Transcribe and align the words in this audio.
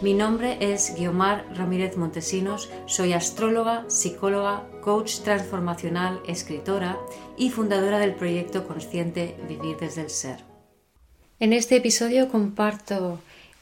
Mi 0.00 0.14
nombre 0.14 0.58
es 0.60 0.94
Guiomar 0.96 1.44
Ramírez 1.56 1.96
Montesinos, 1.96 2.70
soy 2.86 3.14
astróloga, 3.14 3.84
psicóloga, 3.88 4.64
coach 4.80 5.22
transformacional, 5.24 6.20
escritora 6.28 6.96
y 7.36 7.50
fundadora 7.50 7.98
del 7.98 8.14
proyecto 8.14 8.64
consciente 8.68 9.34
Vivir 9.48 9.76
desde 9.76 10.02
el 10.02 10.10
Ser. 10.10 10.44
En 11.40 11.52
este 11.52 11.74
episodio 11.74 12.28
comparto 12.28 13.18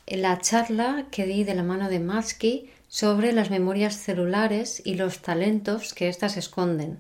la 0.07 0.39
charla 0.39 1.07
que 1.11 1.25
di 1.25 1.43
de 1.45 1.55
la 1.55 1.63
mano 1.63 1.89
de 1.89 2.01
Matsky 2.01 2.69
sobre 2.87 3.33
las 3.33 3.49
memorias 3.49 3.97
celulares 3.97 4.83
y 4.85 4.97
los 4.97 5.23
talentos 5.23 5.95
que 5.95 6.11
éstas 6.11 6.37
esconden. 6.37 6.99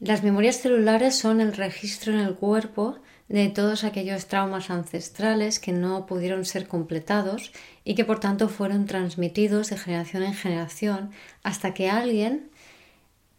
Las 0.00 0.24
memorias 0.24 0.56
celulares 0.56 1.16
son 1.16 1.40
el 1.40 1.52
registro 1.52 2.12
en 2.12 2.18
el 2.18 2.34
cuerpo 2.34 2.98
de 3.28 3.48
todos 3.48 3.84
aquellos 3.84 4.26
traumas 4.26 4.70
ancestrales 4.70 5.58
que 5.58 5.72
no 5.72 6.06
pudieron 6.06 6.44
ser 6.44 6.68
completados 6.68 7.52
y 7.84 7.94
que 7.94 8.04
por 8.04 8.20
tanto 8.20 8.48
fueron 8.48 8.86
transmitidos 8.86 9.70
de 9.70 9.78
generación 9.78 10.22
en 10.22 10.34
generación 10.34 11.10
hasta 11.42 11.74
que 11.74 11.90
alguien 11.90 12.50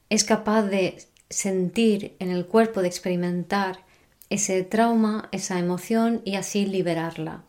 es 0.09 0.23
capaz 0.23 0.63
de 0.63 0.97
sentir 1.29 2.15
en 2.19 2.31
el 2.31 2.45
cuerpo, 2.45 2.81
de 2.81 2.87
experimentar 2.87 3.79
ese 4.29 4.63
trauma, 4.63 5.29
esa 5.31 5.59
emoción 5.59 6.21
y 6.25 6.35
así 6.35 6.65
liberarla. 6.65 7.43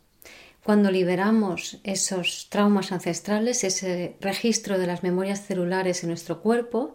Cuando 0.64 0.90
liberamos 0.90 1.78
esos 1.82 2.48
traumas 2.50 2.92
ancestrales, 2.92 3.64
ese 3.64 4.16
registro 4.20 4.78
de 4.78 4.86
las 4.86 5.02
memorias 5.02 5.46
celulares 5.46 6.02
en 6.02 6.10
nuestro 6.10 6.42
cuerpo, 6.42 6.94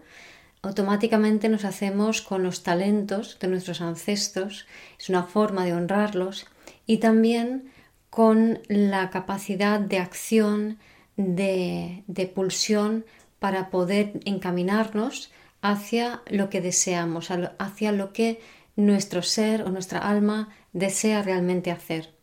automáticamente 0.64 1.50
nos 1.50 1.66
hacemos 1.66 2.22
con 2.22 2.42
los 2.42 2.64
talentos 2.64 3.38
de 3.39 3.50
nuestros 3.50 3.81
ancestros, 3.81 4.66
es 4.97 5.09
una 5.09 5.23
forma 5.23 5.66
de 5.66 5.73
honrarlos 5.73 6.47
y 6.88 6.97
también 6.97 7.72
con 8.09 8.59
la 8.70 9.09
capacidad 9.09 9.80
de 9.80 10.00
acción, 10.00 10.80
de, 11.17 12.31
pulsión 12.33 13.05
para 13.39 13.70
poder 13.70 14.20
encaminarnos 14.25 15.31
hacia 15.61 16.22
lo 16.28 16.50
que 16.50 16.61
deseamos, 16.61 17.30
hacia 17.59 17.92
lo 17.92 18.14
que 18.14 18.39
nuestro 18.75 19.22
ser 19.22 19.64
o 19.64 19.70
nuestra 19.70 20.00
alma 20.00 20.55
desea 20.72 21.22
realmente 21.22 21.72
hacer. 21.72 22.14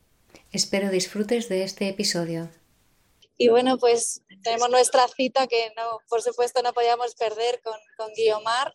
Espero 0.50 0.91
disfrutes 0.91 1.48
de 1.48 1.62
este 1.62 1.88
episodio. 1.88 2.48
Y 3.36 3.48
bueno, 3.48 3.77
pues 3.78 4.22
tenemos 4.42 4.70
nuestra 4.70 5.06
cita 5.08 5.46
que 5.46 5.72
no, 5.77 5.98
por 6.08 6.22
supuesto 6.22 6.62
no 6.62 6.72
podíamos 6.72 7.14
perder 7.14 7.60
con, 7.62 7.78
con 7.96 8.12
Guiomar. 8.14 8.72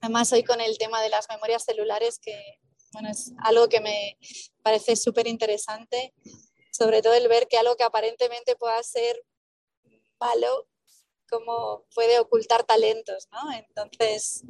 Además 0.00 0.32
hoy 0.32 0.44
con 0.44 0.60
el 0.60 0.78
tema 0.78 1.00
de 1.02 1.08
las 1.08 1.28
memorias 1.28 1.64
celulares, 1.64 2.18
que 2.18 2.58
bueno, 2.92 3.10
es 3.10 3.32
algo 3.42 3.68
que 3.68 3.80
me 3.80 4.18
parece 4.62 4.96
súper 4.96 5.26
interesante, 5.26 6.14
sobre 6.70 7.02
todo 7.02 7.14
el 7.14 7.28
ver 7.28 7.48
que 7.48 7.58
algo 7.58 7.76
que 7.76 7.84
aparentemente 7.84 8.56
pueda 8.56 8.82
ser 8.82 9.22
malo, 10.20 10.68
como 11.28 11.84
puede 11.94 12.18
ocultar 12.20 12.64
talentos, 12.64 13.28
¿no? 13.32 13.52
Entonces, 13.52 14.42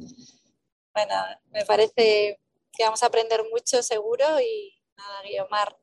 bueno, 0.93 1.15
me 1.49 1.65
parece 1.65 2.39
que 2.71 2.83
vamos 2.83 3.03
a 3.03 3.07
aprender 3.07 3.43
mucho 3.51 3.81
seguro 3.81 4.39
y 4.39 4.81
nada, 4.95 5.21
Guiomar, 5.23 5.77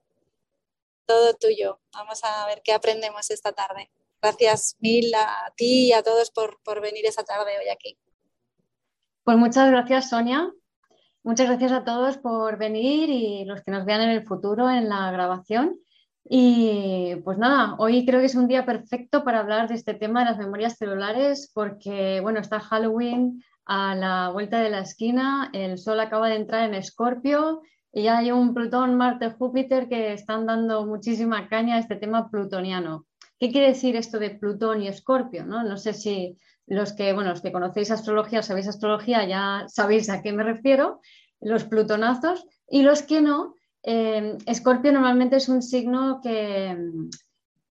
todo 1.06 1.34
tuyo. 1.34 1.80
Vamos 1.92 2.20
a 2.22 2.46
ver 2.46 2.62
qué 2.62 2.72
aprendemos 2.72 3.30
esta 3.30 3.52
tarde. 3.52 3.90
Gracias 4.24 4.78
mil 4.80 5.14
a 5.14 5.52
ti 5.54 5.88
y 5.88 5.92
a 5.92 6.02
todos 6.02 6.30
por, 6.30 6.80
venir 6.80 7.04
esta 7.04 7.24
tarde 7.24 7.58
hoy 7.60 7.68
aquí. 7.68 7.98
Pues 9.22 9.36
muchas 9.36 9.70
gracias, 9.70 10.08
Sonia. 10.08 10.50
Muchas 11.22 11.46
gracias 11.46 11.72
a 11.72 11.84
todos 11.84 12.16
por 12.16 12.56
venir 12.56 13.10
y 13.10 13.44
los 13.44 13.62
que 13.62 13.70
nos 13.70 13.84
vean 13.84 14.00
en 14.00 14.08
el 14.08 14.24
futuro 14.24 14.70
en 14.70 14.88
la 14.88 15.10
grabación. 15.10 15.78
Y 16.26 17.16
pues 17.16 17.36
nada, 17.36 17.74
hoy 17.76 18.06
creo 18.06 18.20
que 18.20 18.24
es 18.24 18.34
un 18.34 18.48
día 18.48 18.64
perfecto 18.64 19.24
para 19.24 19.40
hablar 19.40 19.68
de 19.68 19.74
este 19.74 19.92
tema 19.92 20.20
de 20.20 20.30
las 20.30 20.38
memorias 20.38 20.78
celulares 20.78 21.50
porque, 21.52 22.20
bueno, 22.22 22.40
está 22.40 22.60
Halloween 22.60 23.44
a 23.66 23.94
la 23.94 24.30
vuelta 24.30 24.58
de 24.58 24.70
la 24.70 24.80
esquina, 24.80 25.50
el 25.52 25.76
sol 25.76 26.00
acaba 26.00 26.30
de 26.30 26.36
entrar 26.36 26.66
en 26.66 26.72
Escorpio 26.72 27.60
y 27.92 28.04
ya 28.04 28.16
hay 28.16 28.30
un 28.30 28.54
Plutón, 28.54 28.94
Marte, 28.96 29.32
Júpiter 29.32 29.86
que 29.86 30.14
están 30.14 30.46
dando 30.46 30.86
muchísima 30.86 31.46
caña 31.46 31.76
a 31.76 31.80
este 31.80 31.96
tema 31.96 32.30
plutoniano. 32.30 33.04
¿Qué 33.38 33.50
quiere 33.50 33.68
decir 33.68 33.96
esto 33.96 34.18
de 34.18 34.30
Plutón 34.30 34.82
y 34.82 34.88
Escorpio? 34.88 35.44
No, 35.44 35.62
no 35.62 35.76
sé 35.76 35.92
si 35.92 36.38
los 36.66 36.92
que, 36.92 37.12
bueno, 37.12 37.30
los 37.30 37.42
que 37.42 37.52
conocéis 37.52 37.90
astrología 37.90 38.40
o 38.40 38.42
sabéis 38.42 38.68
astrología 38.68 39.26
ya 39.26 39.64
sabéis 39.68 40.08
a 40.08 40.22
qué 40.22 40.32
me 40.32 40.44
refiero, 40.44 41.00
los 41.40 41.64
plutonazos, 41.64 42.46
y 42.68 42.82
los 42.82 43.02
que 43.02 43.20
no, 43.20 43.54
eh, 43.82 44.38
Escorpio 44.46 44.92
normalmente 44.92 45.36
es 45.36 45.48
un 45.48 45.62
signo 45.62 46.20
que, 46.22 46.76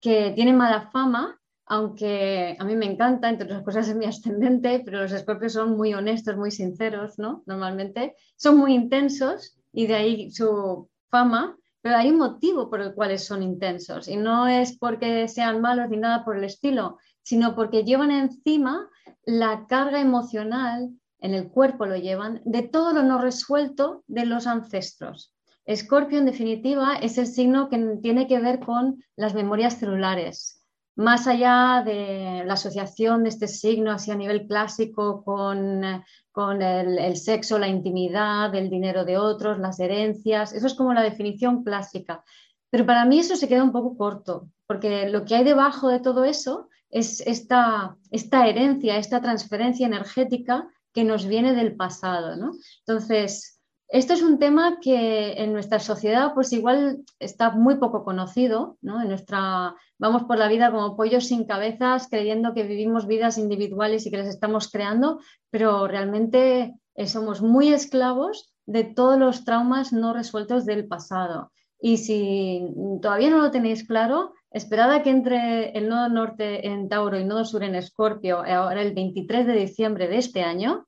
que 0.01 0.31
tiene 0.35 0.53
mala 0.53 0.89
fama, 0.91 1.39
aunque 1.69 2.57
a 2.57 2.63
mí 2.63 2.75
me 2.75 2.87
encanta, 2.87 3.29
entre 3.29 3.45
otras 3.45 3.61
cosas 3.61 3.87
es 3.87 3.95
mi 3.95 4.05
ascendente, 4.05 4.81
pero 4.83 5.03
los 5.03 5.11
escorpios 5.11 5.53
son 5.53 5.77
muy 5.77 5.93
honestos, 5.93 6.35
muy 6.35 6.49
sinceros, 6.49 7.19
¿no? 7.19 7.43
Normalmente 7.45 8.15
son 8.35 8.57
muy 8.57 8.73
intensos 8.73 9.55
y 9.71 9.85
de 9.85 9.95
ahí 9.95 10.31
su 10.31 10.89
fama, 11.09 11.55
pero 11.89 12.01
hay 12.01 12.11
un 12.11 12.19
motivo 12.19 12.69
por 12.69 12.81
el 12.81 12.93
cual 12.93 13.17
son 13.17 13.41
intensos 13.41 14.07
y 14.07 14.15
no 14.15 14.47
es 14.47 14.77
porque 14.77 15.27
sean 15.27 15.59
malos 15.59 15.89
ni 15.89 15.97
nada 15.97 16.23
por 16.23 16.37
el 16.37 16.43
estilo, 16.43 16.99
sino 17.23 17.55
porque 17.55 17.83
llevan 17.83 18.11
encima 18.11 18.87
la 19.25 19.65
carga 19.65 19.99
emocional, 19.99 20.91
en 21.19 21.33
el 21.33 21.49
cuerpo 21.49 21.87
lo 21.87 21.95
llevan, 21.95 22.43
de 22.45 22.61
todo 22.61 22.93
lo 22.93 23.01
no 23.01 23.19
resuelto 23.19 24.03
de 24.05 24.27
los 24.27 24.45
ancestros. 24.45 25.33
Escorpio, 25.65 26.19
en 26.19 26.27
definitiva, 26.27 26.93
es 26.93 27.17
el 27.17 27.25
signo 27.25 27.69
que 27.69 27.79
tiene 28.03 28.27
que 28.27 28.37
ver 28.37 28.59
con 28.59 29.03
las 29.15 29.33
memorias 29.33 29.79
celulares, 29.79 30.58
más 30.99 31.27
allá 31.27 31.81
de 31.85 32.43
la 32.45 32.55
asociación 32.55 33.23
de 33.23 33.29
este 33.29 33.47
signo 33.47 33.91
así 33.91 34.11
a 34.11 34.15
nivel 34.15 34.45
clásico 34.45 35.23
con, 35.23 36.61
el, 36.61 37.15
sexo, 37.15 37.57
la 37.57 37.69
intimidad, 37.69 38.53
el 38.53 38.69
dinero 38.69 39.05
de 39.05 39.17
otros, 39.17 39.59
las 39.59 39.79
herencias, 39.79 40.51
eso 40.51 40.67
es 40.67 40.73
como 40.73 40.93
la 40.93 41.01
definición 41.01 41.63
clásica. 41.63 42.25
Pero 42.69 42.85
para 42.85 43.05
mí 43.05 43.19
eso 43.19 43.37
se 43.37 43.47
queda 43.47 43.63
un 43.63 43.71
poco 43.71 43.95
corto, 43.95 44.49
porque 44.67 45.07
lo 45.07 45.23
que 45.23 45.35
hay 45.35 45.45
debajo 45.45 45.87
de 45.87 46.01
todo 46.01 46.25
eso 46.25 46.67
es 46.89 47.21
esta, 47.21 47.95
esta 48.11 48.47
herencia, 48.47 48.97
esta 48.97 49.21
transferencia 49.21 49.87
energética 49.87 50.67
que 50.93 51.05
nos 51.05 51.27
viene 51.27 51.53
del 51.55 51.77
pasado. 51.77 52.35
¿no? 52.35 52.51
Entonces, 52.79 53.58
esto 53.91 54.13
es 54.13 54.21
un 54.21 54.37
tema 54.37 54.79
que 54.79 55.33
en 55.33 55.51
nuestra 55.51 55.79
sociedad 55.79 56.33
pues 56.35 56.53
igual 56.53 57.03
está 57.17 57.49
muy 57.49 57.77
poco 57.77 58.03
conocido, 58.03 58.77
¿no? 58.81 59.01
En 59.01 59.09
nuestra, 59.09 59.75
vamos 59.97 60.23
por 60.23 60.37
la 60.37 60.47
vida 60.47 60.69
como 60.71 60.95
pollos 60.95 61.25
sin 61.25 61.45
cabezas, 61.45 62.07
creyendo 62.07 62.53
que 62.53 62.63
vivimos 62.63 63.07
vidas 63.07 63.39
individuales 63.39 64.05
y 64.05 64.11
que 64.11 64.17
las 64.17 64.27
estamos 64.27 64.69
creando, 64.69 65.19
pero 65.49 65.87
realmente 65.87 66.75
eh, 66.93 67.07
somos 67.07 67.41
muy 67.41 67.73
esclavos 67.73 68.53
de 68.67 68.83
todos 68.83 69.17
los 69.17 69.43
traumas 69.43 69.91
no 69.91 70.13
resueltos 70.13 70.67
del 70.67 70.87
pasado. 70.87 71.51
Y 71.81 71.97
si 71.97 72.61
todavía 73.01 73.31
no 73.31 73.39
lo 73.39 73.49
tenéis 73.49 73.87
claro, 73.87 74.33
esperad 74.51 74.91
a 74.91 75.01
que 75.01 75.09
entre 75.09 75.71
el 75.71 75.89
nodo 75.89 76.09
norte 76.09 76.67
en 76.67 76.89
Tauro 76.89 77.17
y 77.17 77.21
el 77.21 77.27
nodo 77.27 77.45
sur 77.45 77.63
en 77.63 77.73
Escorpio, 77.73 78.43
ahora 78.45 78.83
el 78.83 78.93
23 78.93 79.47
de 79.47 79.53
diciembre 79.53 80.07
de 80.07 80.17
este 80.17 80.43
año, 80.43 80.85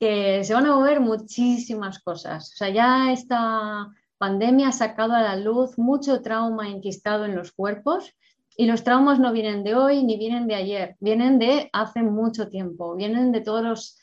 que 0.00 0.42
se 0.44 0.54
van 0.54 0.66
a 0.66 0.74
mover 0.74 0.98
muchísimas 1.00 1.98
cosas. 1.98 2.52
O 2.54 2.56
sea, 2.56 2.70
ya 2.70 3.12
esta 3.12 3.88
pandemia 4.16 4.68
ha 4.68 4.72
sacado 4.72 5.12
a 5.12 5.20
la 5.20 5.36
luz 5.36 5.78
mucho 5.78 6.22
trauma 6.22 6.68
enquistado 6.68 7.26
en 7.26 7.36
los 7.36 7.52
cuerpos 7.52 8.14
y 8.56 8.66
los 8.66 8.82
traumas 8.82 9.20
no 9.20 9.32
vienen 9.32 9.62
de 9.62 9.74
hoy 9.74 10.02
ni 10.02 10.16
vienen 10.16 10.46
de 10.46 10.54
ayer, 10.54 10.96
vienen 11.00 11.38
de 11.38 11.68
hace 11.72 12.02
mucho 12.02 12.48
tiempo, 12.48 12.96
vienen 12.96 13.30
de 13.30 13.42
todos 13.42 13.62
los, 13.62 13.98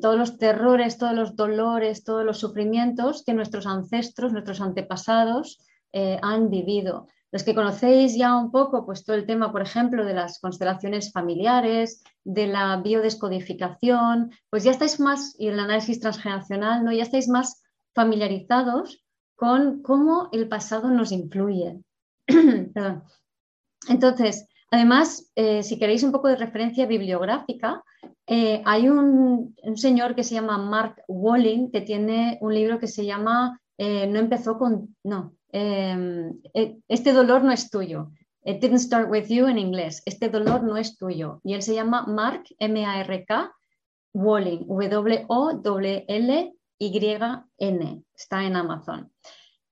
todos 0.00 0.16
los 0.16 0.38
terrores, 0.38 0.96
todos 0.96 1.14
los 1.14 1.34
dolores, 1.34 2.04
todos 2.04 2.24
los 2.24 2.38
sufrimientos 2.38 3.24
que 3.24 3.34
nuestros 3.34 3.66
ancestros, 3.66 4.32
nuestros 4.32 4.60
antepasados 4.60 5.58
eh, 5.92 6.18
han 6.22 6.50
vivido. 6.50 7.08
Los 7.32 7.42
que 7.42 7.54
conocéis 7.54 8.16
ya 8.16 8.36
un 8.36 8.50
poco, 8.50 8.86
pues 8.86 9.04
todo 9.04 9.16
el 9.16 9.26
tema, 9.26 9.50
por 9.50 9.62
ejemplo, 9.62 10.04
de 10.04 10.14
las 10.14 10.38
constelaciones 10.38 11.10
familiares, 11.12 12.04
de 12.22 12.46
la 12.46 12.76
biodescodificación, 12.76 14.30
pues 14.50 14.64
ya 14.64 14.70
estáis 14.70 15.00
más, 15.00 15.34
y 15.38 15.48
el 15.48 15.58
análisis 15.58 15.98
transgeneracional, 15.98 16.84
¿no? 16.84 16.92
ya 16.92 17.02
estáis 17.02 17.28
más 17.28 17.62
familiarizados 17.94 19.02
con 19.34 19.82
cómo 19.82 20.28
el 20.32 20.46
pasado 20.48 20.90
nos 20.90 21.10
influye. 21.10 21.80
Entonces, 23.88 24.46
Además, 24.72 25.30
eh, 25.36 25.62
si 25.62 25.78
queréis 25.78 26.02
un 26.02 26.12
poco 26.12 26.28
de 26.28 26.36
referencia 26.36 26.86
bibliográfica, 26.86 27.84
eh, 28.26 28.62
hay 28.64 28.88
un, 28.88 29.54
señor 29.74 30.14
que 30.14 30.24
se 30.24 30.34
llama 30.34 30.56
Mark 30.56 31.02
Walling 31.08 31.70
que 31.70 31.82
tiene 31.82 32.38
un 32.40 32.54
libro 32.54 32.78
que 32.78 32.86
se 32.86 33.04
llama 33.04 33.60
eh, 33.76 34.06
No 34.06 34.18
empezó 34.18 34.56
con... 34.56 34.96
No, 35.04 35.34
este 35.52 37.12
dolor 37.12 37.44
no 37.44 37.52
es 37.52 37.70
tuyo. 37.70 38.10
It 38.44 38.60
didn't 38.60 38.80
start 38.80 39.08
with 39.10 39.28
you 39.28 39.46
en 39.46 39.58
inglés. 39.58 40.02
Este 40.04 40.28
dolor 40.28 40.64
no 40.64 40.76
es 40.76 40.96
tuyo. 40.96 41.40
Y 41.44 41.54
él 41.54 41.62
se 41.62 41.74
llama 41.74 42.06
Mark, 42.06 42.44
M-A-R-K, 42.58 43.54
Walling, 44.14 44.66
W-O-L-L-Y-N. 44.66 45.22
Está 48.14 48.44
en 48.44 48.56
Amazon. 48.56 49.12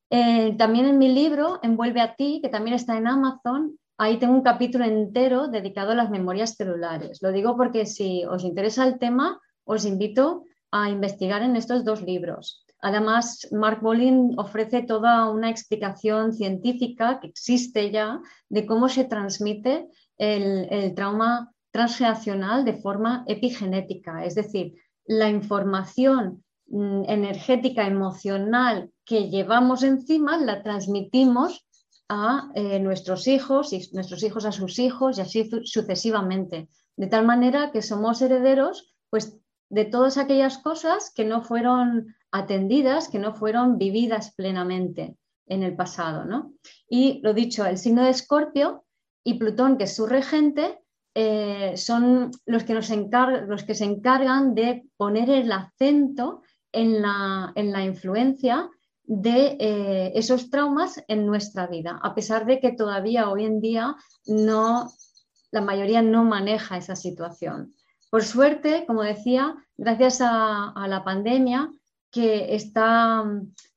también 0.09 0.87
en 0.87 0.99
mi 0.99 1.09
libro, 1.09 1.59
Envuelve 1.62 2.00
a 2.00 2.15
ti, 2.15 2.41
que 2.43 2.49
también 2.49 2.75
está 2.75 2.97
en 2.97 3.09
Amazon, 3.09 3.81
Ahí 4.03 4.19
tengo 4.19 4.33
un 4.33 4.41
capítulo 4.41 4.87
entero 4.87 5.49
dedicado 5.49 5.91
a 5.91 5.94
las 5.94 6.09
memorias 6.09 6.55
celulares. 6.55 7.21
Lo 7.21 7.33
digo 7.33 7.55
porque 7.55 7.85
si 7.85 8.25
os 8.25 8.44
interesa 8.44 8.87
el 8.87 8.99
tema, 8.99 9.38
os 9.65 9.85
invito 9.85 10.44
a 10.71 10.88
investigar 10.88 11.43
en 11.43 11.55
estos 11.55 11.85
dos 11.85 12.00
libros. 12.00 12.65
Además, 12.82 13.49
Mark 13.53 13.81
Bolin 13.82 14.38
ofrece 14.38 14.82
toda 14.82 15.29
una 15.31 15.50
explicación 15.50 16.32
científica 16.32 17.21
que 17.21 17.29
existe 17.29 17.91
ya 17.91 18.21
de 18.49 18.67
cómo 18.67 18.88
se 18.88 19.05
transmite 19.05 19.88
el, 20.17 20.94
trauma 20.94 21.53
transgeneracional 21.71 22.65
de 22.65 22.75
forma 22.75 23.25
epigenética, 23.27 24.25
es 24.25 24.35
decir, 24.35 24.75
la 25.06 25.29
información 25.29 26.44
mm, 26.69 27.03
energética, 27.06 27.87
emocional 27.87 28.91
que 29.05 29.29
llevamos 29.29 29.83
encima 29.83 30.37
la 30.38 30.62
transmitimos 30.62 31.67
a 32.09 32.50
eh, 32.55 32.81
nuestros 32.81 33.29
hijos 33.29 33.73
y 33.73 33.88
nuestros 33.93 34.23
hijos 34.25 34.44
a 34.44 34.53
sus 34.53 34.79
hijos 34.79 35.19
y 35.19 35.21
así 35.21 35.49
sucesivamente. 35.65 36.69
De 36.97 37.06
tal 37.06 37.25
manera 37.25 37.71
que 37.71 37.83
somos 37.83 38.21
herederos 38.21 38.93
pues, 39.11 39.38
de 39.69 39.85
todas 39.85 40.19
aquellas 40.19 40.59
cosas 40.59 41.12
que 41.15 41.25
no 41.25 41.43
fueron 41.43 42.15
atendidas, 42.32 43.09
que 43.09 43.19
no 43.19 43.35
fueron 43.35 43.79
vividas 43.79 44.35
plenamente 44.35 45.17
en 45.47 45.62
el 45.62 45.75
pasado. 45.77 46.25
¿no? 46.25 46.53
Y 46.88 47.21
lo 47.23 47.35
dicho, 47.35 47.65
el 47.67 47.79
signo 47.79 48.05
de 48.05 48.11
Escorpio 48.11 48.85
y 49.25 49.35
Plutón, 49.35 49.77
que 49.77 49.85
es 49.85 49.94
su 49.94 50.06
regente, 50.06 50.79
eh, 51.15 51.77
son 51.77 52.31
los 52.47 52.62
que, 52.65 52.75
nos 52.75 52.87
se 52.87 53.85
encargan 53.85 54.55
de 54.55 54.85
poner 54.97 55.29
el 55.29 55.50
acento 55.50 56.43
en 56.73 57.03
la, 57.03 57.53
en 57.56 57.73
la 57.73 57.85
influencia 57.85 58.71
de 59.03 59.56
eh, 59.59 60.12
esos 60.15 60.50
traumas 60.50 61.03
en 61.09 61.26
nuestra 61.26 61.67
vida, 61.67 61.99
a 62.00 62.15
pesar 62.15 62.47
de 62.47 62.61
que 62.61 62.71
todavía 62.71 63.29
hoy 63.29 63.44
en 63.44 63.61
día 63.61 63.97
la 64.25 65.61
mayoría 65.61 66.00
no 66.00 66.23
maneja 66.23 66.76
esa 66.76 66.94
situación. 66.94 67.75
Por 68.09 68.25
suerte, 68.25 68.85
como 68.87 69.03
decía, 69.03 69.56
gracias 69.76 70.21
a, 70.21 70.87
la 70.87 71.03
pandemia, 71.03 71.73
que 72.11 72.55
está, 72.55 73.25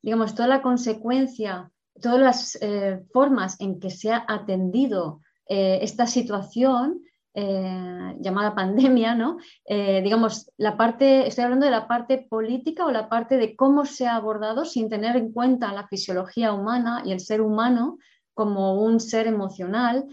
digamos, 0.02 0.34
toda 0.34 0.48
la 0.48 0.62
consecuencia, 0.62 1.72
todas 2.02 2.20
las 2.20 2.58
eh, 2.62 3.04
formas 3.12 3.60
en 3.60 3.80
que 3.80 3.90
se 3.90 4.12
ha 4.12 4.26
atendido 4.28 5.22
eh, 5.48 5.80
esta 5.82 6.08
situación 6.08 7.02
eh, 7.36 8.16
llamada 8.20 8.56
pandemia, 8.56 9.16
¿no? 9.16 9.38
Digamos, 9.68 10.52
la 10.58 10.78
parte, 10.78 11.28
estoy 11.28 11.46
hablando 11.46 11.66
de 11.66 11.72
la 11.72 11.88
parte 11.88 12.26
política 12.30 12.86
o 12.86 12.92
la 12.92 13.10
parte 13.10 13.38
de 13.38 13.56
cómo 13.56 13.86
se 13.86 14.08
ha 14.08 14.16
abordado 14.16 14.66
sin 14.66 14.90
tener 14.90 15.16
en 15.16 15.32
cuenta 15.32 15.74
la 15.74 15.88
fisiología 15.88 16.54
humana 16.54 17.04
y 17.06 17.12
el 17.12 17.20
ser 17.20 17.42
humano 17.42 17.98
como 18.34 18.82
un 18.82 19.00
ser 19.00 19.28
emocional, 19.28 20.06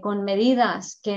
con 0.00 0.24
medidas 0.24 0.98
que, 1.02 1.16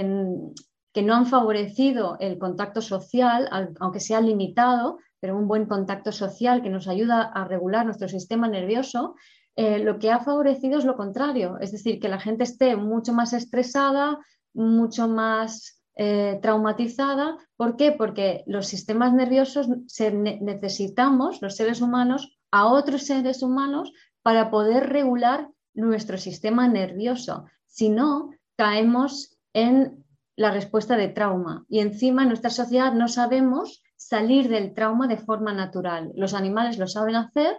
que, 0.91 1.01
no 1.01 1.15
han 1.15 1.27
favorecido 1.27 2.17
el 2.19 2.37
contacto 2.37 2.81
social, 2.81 3.47
aunque 3.79 4.01
sea 4.01 4.19
limitado, 4.19 4.97
pero 5.23 5.37
un 5.37 5.47
buen 5.47 5.67
contacto 5.67 6.11
social 6.11 6.61
que 6.61 6.69
nos 6.69 6.89
ayuda 6.89 7.21
a 7.21 7.45
regular 7.45 7.85
nuestro 7.85 8.09
sistema 8.09 8.49
nervioso, 8.49 9.15
lo 9.55 9.97
que 9.97 10.11
ha 10.11 10.19
favorecido 10.19 10.77
es 10.77 10.83
lo 10.83 10.97
contrario, 10.97 11.59
es 11.61 11.71
decir, 11.71 12.01
que 12.01 12.09
la 12.09 12.19
gente 12.19 12.43
esté 12.43 12.75
mucho 12.75 13.13
más 13.13 13.31
estresada, 13.31 14.19
mucho 14.53 15.07
más 15.07 15.81
eh, 15.95 16.39
traumatizada. 16.41 17.37
¿Por 17.55 17.77
qué? 17.77 17.93
Porque 17.93 18.43
los 18.47 18.67
sistemas 18.67 19.13
nerviosos 19.13 19.69
necesitamos, 19.69 21.41
los 21.41 21.55
seres 21.55 21.79
humanos, 21.79 22.37
a 22.51 22.67
otros 22.67 23.03
seres 23.03 23.43
humanos 23.43 23.93
para 24.23 24.51
poder 24.51 24.89
regular 24.89 25.49
nuestro 25.73 26.17
sistema 26.17 26.67
nervioso. 26.67 27.45
Si 27.65 27.87
no, 27.87 28.31
caemos 28.57 29.37
en 29.53 30.03
la 30.35 30.51
respuesta 30.51 30.97
de 30.97 31.07
trauma. 31.07 31.65
Y 31.69 31.79
encima 31.79 32.23
en 32.23 32.27
nuestra 32.27 32.49
sociedad 32.49 32.91
no 32.91 33.07
sabemos 33.07 33.81
salir 34.07 34.49
del 34.49 34.73
trauma 34.73 35.07
de 35.07 35.17
forma 35.17 35.53
natural. 35.53 36.11
Los 36.15 36.33
animales 36.33 36.77
lo 36.77 36.87
saben 36.87 37.15
hacer, 37.15 37.57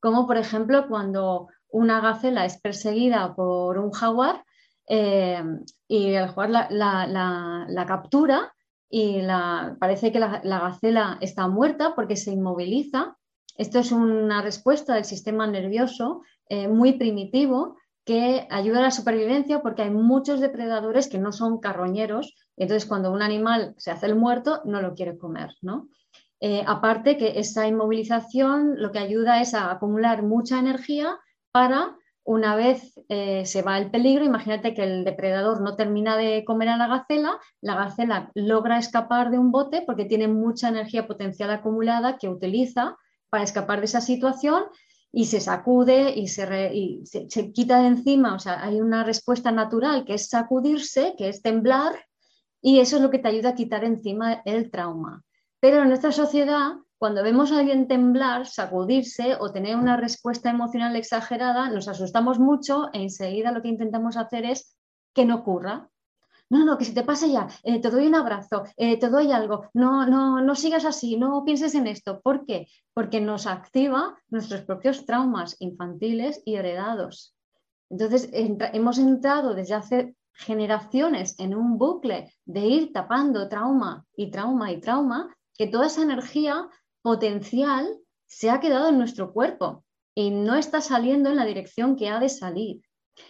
como 0.00 0.26
por 0.26 0.36
ejemplo 0.36 0.86
cuando 0.88 1.48
una 1.68 2.00
gacela 2.00 2.44
es 2.44 2.60
perseguida 2.60 3.34
por 3.34 3.78
un 3.78 3.90
jaguar, 3.90 4.44
eh, 4.88 5.42
y 5.88 6.12
el 6.12 6.28
jugar 6.28 6.50
la, 6.70 7.84
captura 7.88 8.54
y 8.88 9.20
parece 9.80 10.12
que 10.12 10.20
la, 10.20 10.40
gacela 10.42 11.18
está 11.20 11.48
muerta 11.48 11.94
porque 11.94 12.16
se 12.16 12.32
inmoviliza. 12.32 13.16
Esto 13.56 13.78
es 13.78 13.90
una 13.90 14.42
respuesta 14.42 14.94
del 14.94 15.04
sistema 15.04 15.46
nervioso 15.46 16.22
eh, 16.48 16.68
muy 16.68 16.92
primitivo 16.92 17.78
que 18.06 18.46
ayuda 18.50 18.78
a 18.78 18.82
la 18.82 18.90
supervivencia 18.92 19.60
porque 19.60 19.82
hay 19.82 19.90
muchos 19.90 20.40
depredadores 20.40 21.08
que 21.08 21.18
no 21.18 21.32
son 21.32 21.58
carroñeros. 21.58 22.36
Entonces, 22.56 22.88
cuando 22.88 23.12
un 23.12 23.20
animal 23.20 23.74
se 23.78 23.90
hace 23.90 24.06
el 24.06 24.14
muerto, 24.14 24.62
no 24.64 24.80
lo 24.80 24.94
quiere 24.94 25.18
comer. 25.18 25.50
¿no? 25.60 25.88
Eh, 26.40 26.62
aparte 26.66 27.18
que 27.18 27.40
esa 27.40 27.66
inmovilización 27.66 28.80
lo 28.80 28.92
que 28.92 29.00
ayuda 29.00 29.42
es 29.42 29.54
a 29.54 29.72
acumular 29.72 30.22
mucha 30.22 30.58
energía 30.60 31.18
para 31.50 31.96
una 32.22 32.56
vez 32.56 32.92
eh, 33.08 33.44
se 33.46 33.62
va 33.62 33.78
el 33.78 33.90
peligro, 33.90 34.24
imagínate 34.24 34.74
que 34.74 34.82
el 34.82 35.04
depredador 35.04 35.60
no 35.60 35.76
termina 35.76 36.16
de 36.16 36.44
comer 36.44 36.68
a 36.68 36.76
la 36.76 36.88
gacela, 36.88 37.38
la 37.60 37.76
gacela 37.76 38.30
logra 38.34 38.78
escapar 38.78 39.30
de 39.30 39.38
un 39.38 39.52
bote 39.52 39.82
porque 39.86 40.04
tiene 40.04 40.26
mucha 40.26 40.68
energía 40.68 41.06
potencial 41.06 41.50
acumulada 41.50 42.18
que 42.18 42.28
utiliza 42.28 42.96
para 43.30 43.44
escapar 43.44 43.78
de 43.78 43.84
esa 43.84 44.00
situación 44.00 44.64
y 45.16 45.24
se 45.24 45.40
sacude 45.40 46.12
y, 46.14 46.28
se, 46.28 47.06
se, 47.30 47.50
quita 47.50 47.80
de 47.80 47.86
encima, 47.86 48.34
o 48.34 48.38
sea, 48.38 48.62
hay 48.62 48.82
una 48.82 49.02
respuesta 49.02 49.50
natural 49.50 50.04
que 50.04 50.12
es 50.12 50.28
sacudirse, 50.28 51.14
que 51.16 51.30
es 51.30 51.40
temblar, 51.40 51.94
y 52.60 52.80
eso 52.80 52.96
es 52.96 53.02
lo 53.02 53.10
que 53.10 53.18
te 53.18 53.28
ayuda 53.28 53.48
a 53.50 53.54
quitar 53.54 53.82
encima 53.82 54.42
el 54.44 54.70
trauma. 54.70 55.24
Pero 55.58 55.80
en 55.80 55.88
nuestra 55.88 56.12
sociedad 56.12 56.74
cuando 56.98 57.22
vemos 57.22 57.50
a 57.50 57.60
alguien 57.60 57.88
temblar, 57.88 58.46
sacudirse 58.46 59.36
o 59.40 59.52
tener 59.52 59.76
una 59.76 59.96
respuesta 59.96 60.50
emocional 60.50 60.96
exagerada, 60.96 61.70
nos 61.70 61.88
asustamos 61.88 62.38
mucho 62.38 62.90
e 62.92 63.00
enseguida 63.00 63.52
lo 63.52 63.62
que 63.62 63.68
intentamos 63.68 64.18
hacer 64.18 64.44
es 64.44 64.76
que 65.14 65.24
no 65.24 65.36
ocurra. 65.36 65.88
No, 66.48 66.64
no, 66.64 66.78
que 66.78 66.84
si 66.84 66.94
te 66.94 67.02
pase 67.02 67.30
ya, 67.30 67.48
eh, 67.64 67.80
te 67.80 67.90
doy 67.90 68.06
un 68.06 68.14
abrazo, 68.14 68.64
eh, 68.76 68.98
te 68.98 69.08
doy 69.08 69.32
algo, 69.32 69.68
no, 69.74 70.06
no, 70.06 70.40
no 70.40 70.54
sigas 70.54 70.84
así, 70.84 71.16
no 71.16 71.42
pienses 71.44 71.74
en 71.74 71.88
esto. 71.88 72.20
¿Por 72.20 72.46
qué? 72.46 72.68
Porque 72.94 73.20
nos 73.20 73.46
activa 73.46 74.16
nuestros 74.28 74.62
propios 74.62 75.04
traumas 75.04 75.56
infantiles 75.58 76.42
y 76.44 76.54
heredados. 76.54 77.34
Entonces, 77.90 78.28
hemos 78.32 78.98
entrado 78.98 79.54
desde 79.54 79.74
hace 79.74 80.16
generaciones 80.32 81.38
en 81.38 81.54
un 81.54 81.78
bucle 81.78 82.32
de 82.44 82.60
ir 82.60 82.92
tapando 82.92 83.48
trauma 83.48 84.04
y 84.16 84.30
trauma 84.30 84.70
y 84.70 84.80
trauma, 84.80 85.34
que 85.54 85.66
toda 85.66 85.86
esa 85.86 86.02
energía 86.02 86.68
potencial 87.02 87.98
se 88.26 88.50
ha 88.50 88.60
quedado 88.60 88.88
en 88.88 88.98
nuestro 88.98 89.32
cuerpo 89.32 89.84
y 90.14 90.30
no 90.30 90.56
está 90.56 90.80
saliendo 90.80 91.30
en 91.30 91.36
la 91.36 91.44
dirección 91.44 91.96
que 91.96 92.08
ha 92.08 92.18
de 92.18 92.28
salir. 92.28 92.82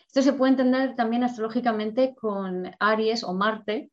Esto 0.06 0.22
se 0.22 0.32
puede 0.32 0.52
entender 0.52 0.94
también 0.96 1.24
astrológicamente 1.24 2.14
con 2.14 2.70
Aries 2.78 3.24
o 3.24 3.34
Marte. 3.34 3.90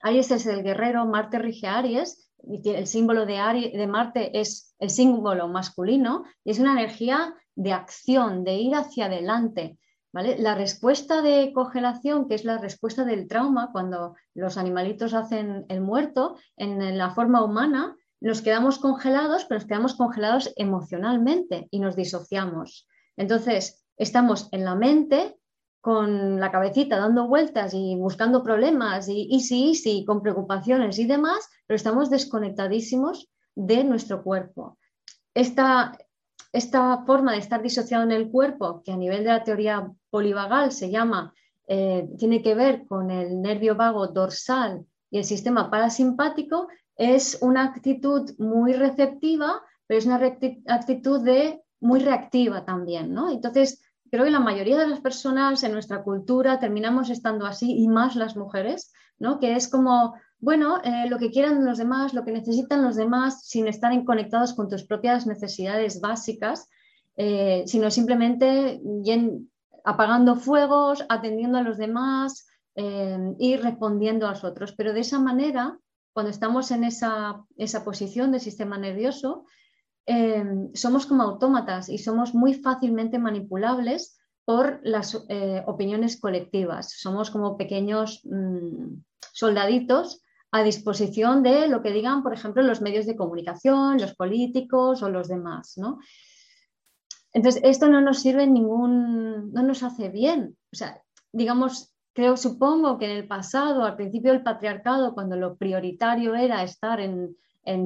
Aries 0.00 0.30
es 0.30 0.46
el 0.46 0.62
guerrero, 0.62 1.06
Marte 1.06 1.38
rige 1.38 1.66
a 1.66 1.78
Aries, 1.78 2.30
y 2.46 2.68
el 2.70 2.86
símbolo 2.86 3.26
de, 3.26 3.38
Aries, 3.38 3.72
de 3.72 3.86
Marte 3.86 4.38
es 4.38 4.74
el 4.78 4.90
símbolo 4.90 5.48
masculino 5.48 6.24
y 6.44 6.50
es 6.50 6.58
una 6.58 6.72
energía 6.72 7.34
de 7.54 7.72
acción, 7.72 8.44
de 8.44 8.54
ir 8.54 8.74
hacia 8.74 9.06
adelante. 9.06 9.78
¿vale? 10.12 10.36
La 10.38 10.54
respuesta 10.54 11.22
de 11.22 11.52
congelación, 11.54 12.28
que 12.28 12.34
es 12.34 12.44
la 12.44 12.58
respuesta 12.58 13.04
del 13.04 13.28
trauma, 13.28 13.70
cuando 13.72 14.14
los 14.34 14.58
animalitos 14.58 15.14
hacen 15.14 15.64
el 15.68 15.80
muerto, 15.80 16.36
en 16.56 16.98
la 16.98 17.10
forma 17.10 17.42
humana 17.42 17.96
nos 18.20 18.40
quedamos 18.40 18.78
congelados, 18.78 19.44
pero 19.44 19.60
nos 19.60 19.68
quedamos 19.68 19.94
congelados 19.94 20.52
emocionalmente 20.56 21.68
y 21.70 21.78
nos 21.78 21.94
disociamos. 21.94 22.88
Entonces, 23.16 23.83
estamos 23.96 24.48
en 24.52 24.64
la 24.64 24.74
mente 24.74 25.36
con 25.80 26.40
la 26.40 26.50
cabecita 26.50 26.98
dando 26.98 27.28
vueltas 27.28 27.74
y 27.74 27.94
buscando 27.96 28.42
problemas 28.42 29.06
y, 29.08 29.40
sí, 29.40 29.74
sí, 29.74 30.04
con 30.06 30.22
preocupaciones 30.22 30.98
y 30.98 31.04
demás, 31.04 31.48
pero 31.66 31.76
estamos 31.76 32.08
desconectadísimos 32.08 33.28
de 33.54 33.84
nuestro 33.84 34.22
cuerpo. 34.22 34.78
Esta, 35.34 35.92
esta 36.52 37.04
forma 37.04 37.32
de 37.32 37.38
estar 37.38 37.60
disociado 37.60 38.02
en 38.02 38.12
el 38.12 38.30
cuerpo, 38.30 38.82
que 38.82 38.92
a 38.92 38.96
nivel 38.96 39.24
de 39.24 39.30
la 39.30 39.44
teoría 39.44 39.92
polivagal 40.08 40.72
se 40.72 40.90
llama 40.90 41.34
eh, 41.66 42.08
tiene 42.18 42.42
que 42.42 42.54
ver 42.54 42.86
con 42.86 43.10
el 43.10 43.40
nervio 43.40 43.74
vago 43.74 44.06
dorsal 44.08 44.86
y 45.10 45.18
el 45.18 45.24
sistema 45.24 45.70
parasimpático, 45.70 46.68
es 46.96 47.38
una 47.40 47.64
actitud 47.64 48.30
muy 48.38 48.72
receptiva, 48.74 49.62
pero 49.86 49.98
es 49.98 50.06
una 50.06 50.16
actitud 50.66 51.20
de, 51.20 51.62
muy 51.84 52.00
reactiva 52.00 52.64
también, 52.64 53.12
¿no? 53.12 53.30
Entonces, 53.30 53.82
creo 54.10 54.24
que 54.24 54.30
la 54.30 54.40
mayoría 54.40 54.78
de 54.78 54.86
las 54.86 55.00
personas 55.00 55.62
en 55.62 55.72
nuestra 55.72 56.02
cultura 56.02 56.58
terminamos 56.58 57.10
estando 57.10 57.46
así, 57.46 57.78
y 57.78 57.88
más 57.88 58.16
las 58.16 58.36
mujeres, 58.36 58.92
¿no? 59.18 59.38
Que 59.38 59.54
es 59.54 59.68
como, 59.68 60.14
bueno, 60.38 60.80
eh, 60.82 61.08
lo 61.08 61.18
que 61.18 61.30
quieran 61.30 61.64
los 61.64 61.78
demás, 61.78 62.14
lo 62.14 62.24
que 62.24 62.32
necesitan 62.32 62.82
los 62.82 62.96
demás, 62.96 63.46
sin 63.46 63.68
estar 63.68 63.92
conectados 64.04 64.54
con 64.54 64.68
tus 64.68 64.84
propias 64.84 65.26
necesidades 65.26 66.00
básicas, 66.00 66.68
eh, 67.16 67.64
sino 67.66 67.90
simplemente 67.90 68.80
apagando 69.84 70.36
fuegos, 70.36 71.04
atendiendo 71.08 71.58
a 71.58 71.62
los 71.62 71.76
demás 71.76 72.46
eh, 72.74 73.34
y 73.38 73.56
respondiendo 73.56 74.26
a 74.26 74.30
los 74.30 74.42
otros. 74.42 74.72
Pero 74.72 74.92
de 74.94 75.00
esa 75.00 75.18
manera 75.18 75.78
cuando 76.14 76.30
estamos 76.30 76.70
en 76.70 76.84
esa, 76.84 77.44
posición 77.84 78.30
del 78.30 78.40
sistema 78.40 78.78
nervioso, 78.78 79.46
em, 80.06 80.70
somos 80.74 81.06
como 81.06 81.22
autómatas 81.22 81.88
y 81.88 81.98
somos 81.98 82.34
muy 82.34 82.54
fácilmente 82.54 83.18
manipulables 83.18 84.18
por 84.44 84.80
las 84.82 85.24
eh, 85.28 85.62
opiniones 85.66 86.20
colectivas. 86.20 86.92
Somos 86.98 87.30
como 87.30 87.56
pequeños 87.56 88.20
mm, 88.24 88.96
soldaditos 89.32 90.22
a 90.52 90.62
disposición 90.62 91.42
de 91.42 91.66
lo 91.66 91.82
que 91.82 91.90
digan, 91.92 92.22
por 92.22 92.32
ejemplo, 92.32 92.62
los 92.62 92.80
medios 92.80 93.06
de 93.06 93.16
comunicación, 93.16 94.00
los 94.00 94.14
políticos 94.14 95.02
o 95.02 95.08
los 95.08 95.28
demás. 95.28 95.74
Entonces, 97.32 97.60
esto 97.64 97.88
no 97.88 98.00
nos 98.00 98.20
sirve 98.20 98.44
en 98.44 98.54
ningún, 98.54 99.52
no 99.52 99.62
nos 99.62 99.82
hace 99.82 100.10
bien. 100.10 100.56
O 100.72 100.76
sea, 100.76 101.02
digamos, 101.32 101.94
Creo, 102.14 102.36
supongo 102.36 102.96
que 102.96 103.06
en 103.06 103.10
el 103.10 103.26
pasado, 103.26 103.84
al 103.84 103.96
principio 103.96 104.32
del 104.32 104.44
patriarcado, 104.44 105.14
cuando 105.14 105.36
lo 105.36 105.56
prioritario 105.56 106.36
era 106.36 106.62
estar 106.62 107.00
en, 107.00 107.36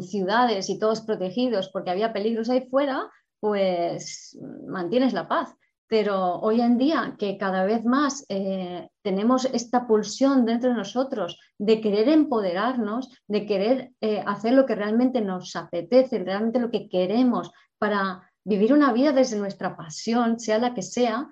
ciudades 0.02 0.68
y 0.70 0.78
todos 0.78 1.00
protegidos 1.02 1.70
porque 1.70 1.90
había 1.90 2.12
peligros 2.12 2.50
ahí 2.50 2.66
fuera, 2.68 3.10
pues 3.40 4.38
mantienes 4.66 5.12
la 5.12 5.28
paz. 5.28 5.54
Pero 5.88 6.34
hoy 6.40 6.60
en 6.60 6.76
día, 6.76 7.16
que 7.18 7.38
cada 7.38 7.64
vez 7.64 7.82
más 7.84 8.26
eh, 8.28 8.90
tenemos 9.02 9.46
esta 9.46 9.86
pulsión 9.86 10.44
dentro 10.44 10.68
de 10.68 10.76
nosotros 10.76 11.40
de 11.56 11.80
querer 11.80 12.10
empoderarnos, 12.10 13.08
de 13.26 13.46
querer 13.46 13.92
eh, 14.02 14.22
hacer 14.26 14.52
lo 14.52 14.66
que 14.66 14.74
realmente 14.74 15.22
nos 15.22 15.56
apetece, 15.56 16.18
realmente 16.18 16.60
lo 16.60 16.70
que 16.70 16.90
queremos 16.90 17.50
para 17.78 18.30
vivir 18.44 18.74
una 18.74 18.92
vida 18.92 19.12
desde 19.12 19.38
nuestra 19.38 19.76
pasión, 19.76 20.38
sea 20.38 20.58
la 20.58 20.74
que 20.74 20.82
sea, 20.82 21.28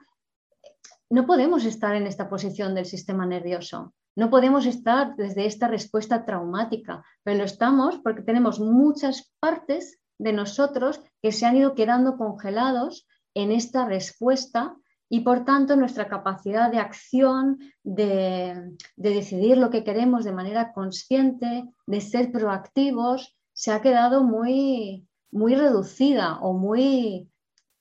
no 1.11 1.27
podemos 1.27 1.65
estar 1.65 1.95
en 1.95 2.07
esta 2.07 2.29
posición 2.29 2.75
del 2.75 2.87
sistema 2.87 3.27
nervioso. 3.27 3.95
No 4.17 4.31
podemos 4.31 4.65
estar 4.65 5.15
desde 5.15 5.45
esta 5.45 5.69
respuesta 5.69 6.25
traumática, 6.25 7.05
pero 7.23 7.39
lo 7.39 7.45
estamos 7.45 7.99
porque 8.03 8.23
tenemos 8.23 8.59
muchas 8.59 9.31
partes 9.41 10.01
de 10.19 10.33
nosotros 10.33 11.03
que 11.23 11.33
se 11.33 11.45
han 11.45 11.57
ido 11.57 11.75
quedando 11.75 12.17
congelados 12.17 13.07
en 13.35 13.53
esta 13.53 13.85
respuesta 13.85 14.75
y 15.09 15.21
por 15.21 15.45
tanto 15.45 15.77
nuestra 15.77 16.09
capacidad 16.09 16.71
de 16.71 16.79
acción, 16.79 17.59
de, 17.85 18.77
decidir 18.97 19.59
lo 19.59 19.69
que 19.71 19.85
queremos 19.85 20.25
de 20.25 20.33
manera 20.33 20.73
consciente, 20.73 21.69
de 21.87 22.01
ser 22.01 22.33
proactivos, 22.33 23.37
se 23.53 23.71
ha 23.71 23.83
quedado 23.83 24.25
muy, 24.25 25.07
muy 25.31 25.55
reducida 25.55 26.39
o 26.41 26.55
muy 26.55 27.31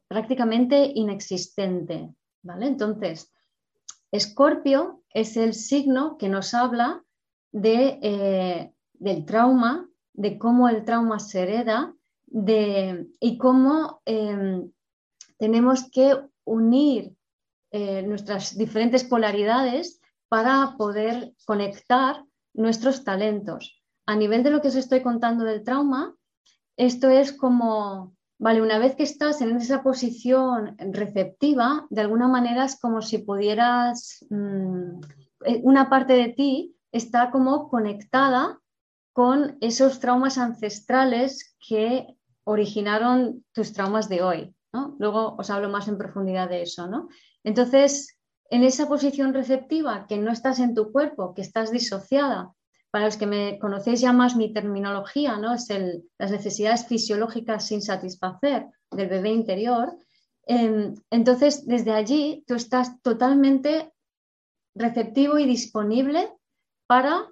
prácticamente 0.08 0.92
inexistente. 0.94 2.14
Entonces, 2.44 3.32
Escorpio 4.16 5.04
es 5.14 5.38
el 5.38 5.54
signo 5.54 6.18
que 6.18 6.30
nos 6.30 6.54
habla 6.54 7.04
de, 7.52 8.00
eh, 8.02 8.74
del 8.94 9.26
trauma, 9.26 9.90
de 10.14 10.38
cómo 10.38 10.70
el 10.70 10.84
trauma 10.86 11.20
se 11.20 11.42
hereda 11.42 11.94
de, 12.26 13.08
y 13.20 13.38
cómo 13.38 14.02
em, 14.06 14.72
tenemos 15.38 15.90
que 15.92 16.18
unir 16.46 17.16
eh, 17.72 18.04
nuestras 18.04 18.58
diferentes 18.58 19.04
polaridades 19.04 20.00
para 20.30 20.76
poder 20.78 21.34
conectar 21.46 22.24
nuestros 22.54 23.04
talentos. 23.04 23.82
A 24.06 24.16
nivel 24.16 24.44
de 24.44 24.52
lo 24.52 24.62
que 24.62 24.70
os 24.70 24.76
estoy 24.76 25.02
contando 25.02 25.44
del 25.44 25.64
trauma, 25.64 26.16
esto 26.78 27.10
es 27.10 27.34
como 27.34 28.16
Vale, 28.46 28.62
una 28.62 28.78
vez 28.78 28.96
que 28.96 29.02
estás 29.02 29.42
en 29.42 29.58
esa 29.58 29.82
posición 29.82 30.76
receptiva, 30.78 31.88
de 31.90 32.02
alguna 32.02 32.28
manera 32.28 32.66
es 32.66 32.80
como 32.80 33.02
si 33.02 33.18
pudieras, 33.18 34.24
mm, 34.30 35.02
eh, 35.46 35.62
una 35.64 35.90
parte 35.90 36.14
de 36.14 36.28
ti 36.28 36.76
está 36.92 37.32
como 37.32 37.70
conectada 37.70 38.60
con 39.14 39.58
esos 39.62 40.00
traumas 40.00 40.38
ancestrales 40.38 41.58
que 41.68 42.06
originaron 42.44 43.44
tus 43.52 43.74
traumas 43.74 44.10
de 44.10 44.22
hoy. 44.22 44.56
Luego 45.00 45.36
os 45.40 45.50
hablo 45.50 45.70
más 45.70 45.88
en 45.88 45.98
profundidad 45.98 46.48
de 46.48 46.62
eso. 46.62 46.86
¿no? 46.86 47.10
Entonces, 47.44 48.20
en 48.52 48.64
esa 48.64 48.88
posición 48.88 49.34
receptiva, 49.34 50.06
que 50.06 50.20
no 50.20 50.32
estás 50.32 50.60
en 50.60 50.76
tu 50.76 50.92
cuerpo, 50.92 51.34
que 51.34 51.42
estás 51.42 51.72
disociada, 51.72 52.54
para 52.96 53.08
los 53.08 53.18
que 53.18 53.28
me 53.28 53.60
conocéis 53.60 54.00
ya 54.00 54.14
más 54.14 54.38
mi 54.38 54.54
terminología, 54.54 55.38
¿no? 55.38 55.54
es 55.54 55.68
las 56.18 56.32
necesidades 56.32 56.88
fisiológicas 56.88 57.68
sin 57.68 57.82
satisfacer 57.82 58.68
del 58.90 59.10
bebé 59.10 59.32
interior. 59.32 59.98
Em, 60.48 60.96
entonces, 61.10 61.68
desde 61.68 61.92
allí 61.92 62.46
tú 62.48 62.56
estás 62.56 63.02
totalmente 63.02 63.92
receptivo 64.76 65.38
y 65.38 65.46
disponible 65.46 66.32
para 66.88 67.28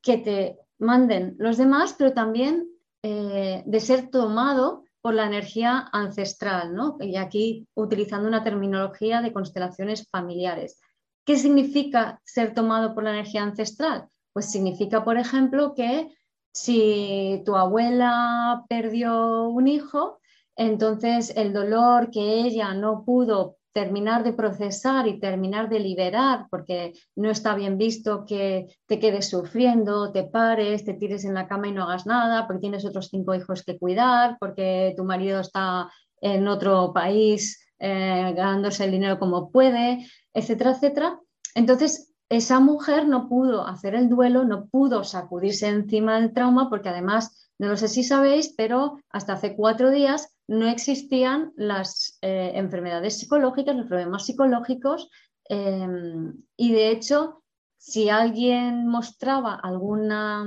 que 0.00 0.16
te 0.16 0.58
manden 0.78 1.36
los 1.38 1.58
demás, 1.58 1.94
pero 1.98 2.14
también 2.14 2.66
eh, 3.02 3.62
de 3.66 3.80
ser 3.80 4.08
tomado 4.08 4.84
por 5.02 5.12
la 5.12 5.26
energía 5.26 5.86
ancestral, 5.92 6.74
¿no? 6.74 6.96
y 6.98 7.16
aquí 7.16 7.68
utilizando 7.74 8.26
una 8.26 8.42
terminología 8.42 9.20
de 9.20 9.34
constelaciones 9.34 10.08
familiares. 10.08 10.80
¿Qué 11.26 11.36
significa 11.36 12.22
ser 12.24 12.54
tomado 12.54 12.94
por 12.94 13.04
la 13.04 13.10
energía 13.10 13.42
ancestral? 13.42 14.08
Pues 14.34 14.50
significa, 14.50 15.04
por 15.04 15.16
ejemplo, 15.16 15.74
que 15.74 16.12
si 16.52 17.42
tu 17.46 17.56
abuela 17.56 18.64
perdió 18.68 19.48
un 19.48 19.68
hijo, 19.68 20.18
entonces 20.56 21.32
el 21.36 21.52
dolor 21.52 22.10
que 22.10 22.40
ella 22.40 22.74
no 22.74 23.04
pudo 23.04 23.56
terminar 23.72 24.22
de 24.22 24.32
procesar 24.32 25.08
y 25.08 25.18
terminar 25.18 25.68
de 25.68 25.80
liberar, 25.80 26.46
porque 26.50 26.94
no 27.16 27.30
está 27.30 27.54
bien 27.54 27.78
visto 27.78 28.24
que 28.24 28.66
te 28.86 29.00
quedes 29.00 29.28
sufriendo, 29.28 30.12
te 30.12 30.24
pares, 30.24 30.84
te 30.84 30.94
tires 30.94 31.24
en 31.24 31.34
la 31.34 31.48
cama 31.48 31.68
y 31.68 31.72
no 31.72 31.84
hagas 31.84 32.06
nada, 32.06 32.46
porque 32.46 32.60
tienes 32.60 32.84
otros 32.84 33.08
cinco 33.10 33.34
hijos 33.34 33.64
que 33.64 33.78
cuidar, 33.78 34.36
porque 34.38 34.94
tu 34.96 35.04
marido 35.04 35.40
está 35.40 35.90
en 36.20 36.46
otro 36.46 36.92
país 36.92 37.64
eh, 37.80 38.32
ganándose 38.36 38.84
el 38.84 38.92
dinero 38.92 39.18
como 39.18 39.50
puede, 39.50 40.06
etcétera, 40.32 40.70
etcétera. 40.70 41.20
Entonces, 41.56 42.13
esa 42.28 42.60
mujer 42.60 43.06
no 43.06 43.28
pudo 43.28 43.66
hacer 43.66 43.94
el 43.94 44.08
duelo, 44.08 44.44
no 44.44 44.66
pudo 44.66 45.04
sacudirse 45.04 45.68
encima 45.68 46.20
del 46.20 46.32
trauma, 46.32 46.70
porque 46.70 46.88
además, 46.88 47.50
no 47.58 47.68
lo 47.68 47.76
sé 47.76 47.88
si 47.88 48.02
sabéis, 48.02 48.54
pero 48.56 48.98
hasta 49.10 49.34
hace 49.34 49.54
cuatro 49.54 49.90
días 49.90 50.34
no 50.48 50.66
existían 50.68 51.52
las 51.56 52.18
eh, 52.22 52.52
enfermedades 52.54 53.18
psicológicas, 53.18 53.76
los 53.76 53.86
problemas 53.86 54.26
psicológicos, 54.26 55.10
em, 55.48 56.34
y 56.56 56.72
de 56.72 56.90
hecho, 56.90 57.42
si 57.76 58.08
alguien 58.08 58.86
mostraba 58.88 59.54
alguna, 59.54 60.44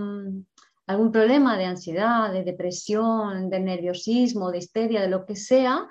algún 0.87 1.11
problema 1.11 1.57
de 1.57 1.65
ansiedad, 1.65 2.31
de 2.33 2.43
depresión, 2.43 3.49
de 3.49 3.59
nerviosismo, 3.59 4.51
de 4.51 4.57
histeria, 4.57 5.01
de 5.01 5.09
lo 5.09 5.25
que 5.25 5.35
sea, 5.35 5.87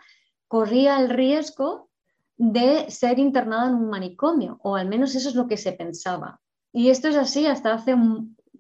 corría 0.49 0.99
el 0.99 1.09
riesgo 1.11 1.88
de 2.37 2.90
ser 2.90 3.19
internada 3.19 3.69
en 3.69 3.75
un 3.75 3.88
manicomio, 3.88 4.59
o 4.62 4.76
al 4.76 4.88
menos 4.88 5.14
eso 5.14 5.28
es 5.28 5.35
lo 5.35 5.47
que 5.47 5.57
se 5.57 5.73
pensaba. 5.73 6.40
Y 6.73 6.90
esto 6.90 7.09
es 7.09 7.16
así 7.16 7.47
hasta 7.47 7.75
hace 7.75 7.97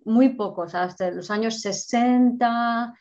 muy 0.04 0.30
pocos, 0.30 0.74
hasta 0.74 1.10
los 1.10 1.30
años 1.30 1.60
60, 1.60 2.94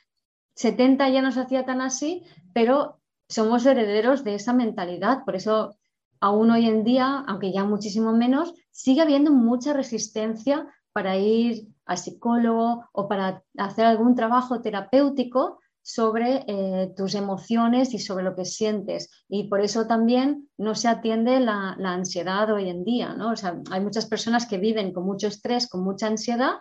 70 0.56 1.10
ya 1.10 1.22
no 1.22 1.32
se 1.32 1.42
hacía 1.42 1.66
tan 1.66 1.82
así, 1.82 2.24
pero 2.54 3.00
somos 3.30 3.66
herederos 3.66 4.24
de 4.24 4.36
esa 4.36 4.54
mentalidad. 4.54 5.24
Por 5.24 5.36
eso, 5.36 5.76
aún 6.20 6.52
hoy 6.52 6.68
en 6.68 6.84
día, 6.84 7.24
aunque 7.28 7.54
ya 7.54 7.64
muchísimo 7.64 8.12
menos, 8.12 8.54
sigue 8.72 9.02
habiendo 9.02 9.32
mucha 9.32 9.74
resistencia 9.74 10.68
para 10.92 11.18
ir 11.18 11.68
al 11.86 11.98
psicólogo 11.98 12.90
o 12.92 13.08
para 13.08 13.44
hacer 13.58 13.86
algún 13.86 14.16
trabajo 14.16 14.62
terapéutico 14.62 15.60
sobre 15.88 16.44
eh, 16.48 16.94
tus 16.98 17.14
emociones 17.14 17.94
y 17.94 18.00
sobre 18.00 18.24
lo 18.24 18.36
que 18.36 18.44
sientes. 18.44 19.24
Y 19.30 19.50
por 19.50 19.62
eso 19.62 19.86
también 19.86 20.50
no 20.58 20.74
se 20.74 20.88
atiende 20.88 21.40
la, 21.40 21.74
ansiedad 21.74 22.52
hoy 22.52 22.70
en 22.70 22.84
día. 22.84 23.14
¿no? 23.14 23.36
hay 23.70 23.82
muchas 23.82 24.08
personas 24.08 24.48
que 24.48 24.58
viven 24.58 24.94
con 24.94 25.06
mucho 25.06 25.28
estrés, 25.28 25.70
con 25.70 25.84
mucha 25.84 26.08
ansiedad 26.08 26.54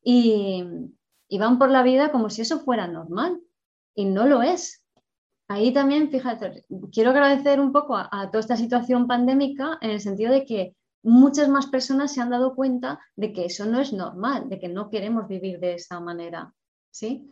y, 0.00 0.64
van 1.40 1.58
por 1.58 1.70
la 1.70 1.82
vida 1.82 2.12
como 2.12 2.30
si 2.30 2.42
eso 2.42 2.60
fuera 2.60 2.86
normal. 2.86 3.40
Y 3.96 4.04
no 4.04 4.28
lo 4.28 4.42
es. 4.42 4.84
Ahí 5.48 5.72
también, 5.72 6.08
fíjate, 6.08 6.64
quiero 6.92 7.10
agradecer 7.10 7.58
un 7.58 7.72
poco 7.72 7.96
a, 7.96 8.30
toda 8.30 8.38
esta 8.38 8.56
situación 8.56 9.08
pandémica 9.08 9.78
en 9.80 9.90
el 9.90 10.00
sentido 10.00 10.32
de 10.32 10.44
que 10.44 10.76
muchas 11.02 11.48
más 11.48 11.66
personas 11.66 12.12
se 12.12 12.20
han 12.20 12.30
dado 12.30 12.54
cuenta 12.54 13.00
de 13.16 13.32
que 13.32 13.46
eso 13.46 13.66
no 13.66 13.80
es 13.80 13.92
normal, 13.92 14.48
de 14.48 14.60
que 14.60 14.68
no 14.68 14.88
queremos 14.88 15.26
vivir 15.26 15.58
de 15.58 15.74
esa 15.74 15.98
manera. 15.98 16.54
¿sí? 16.92 17.28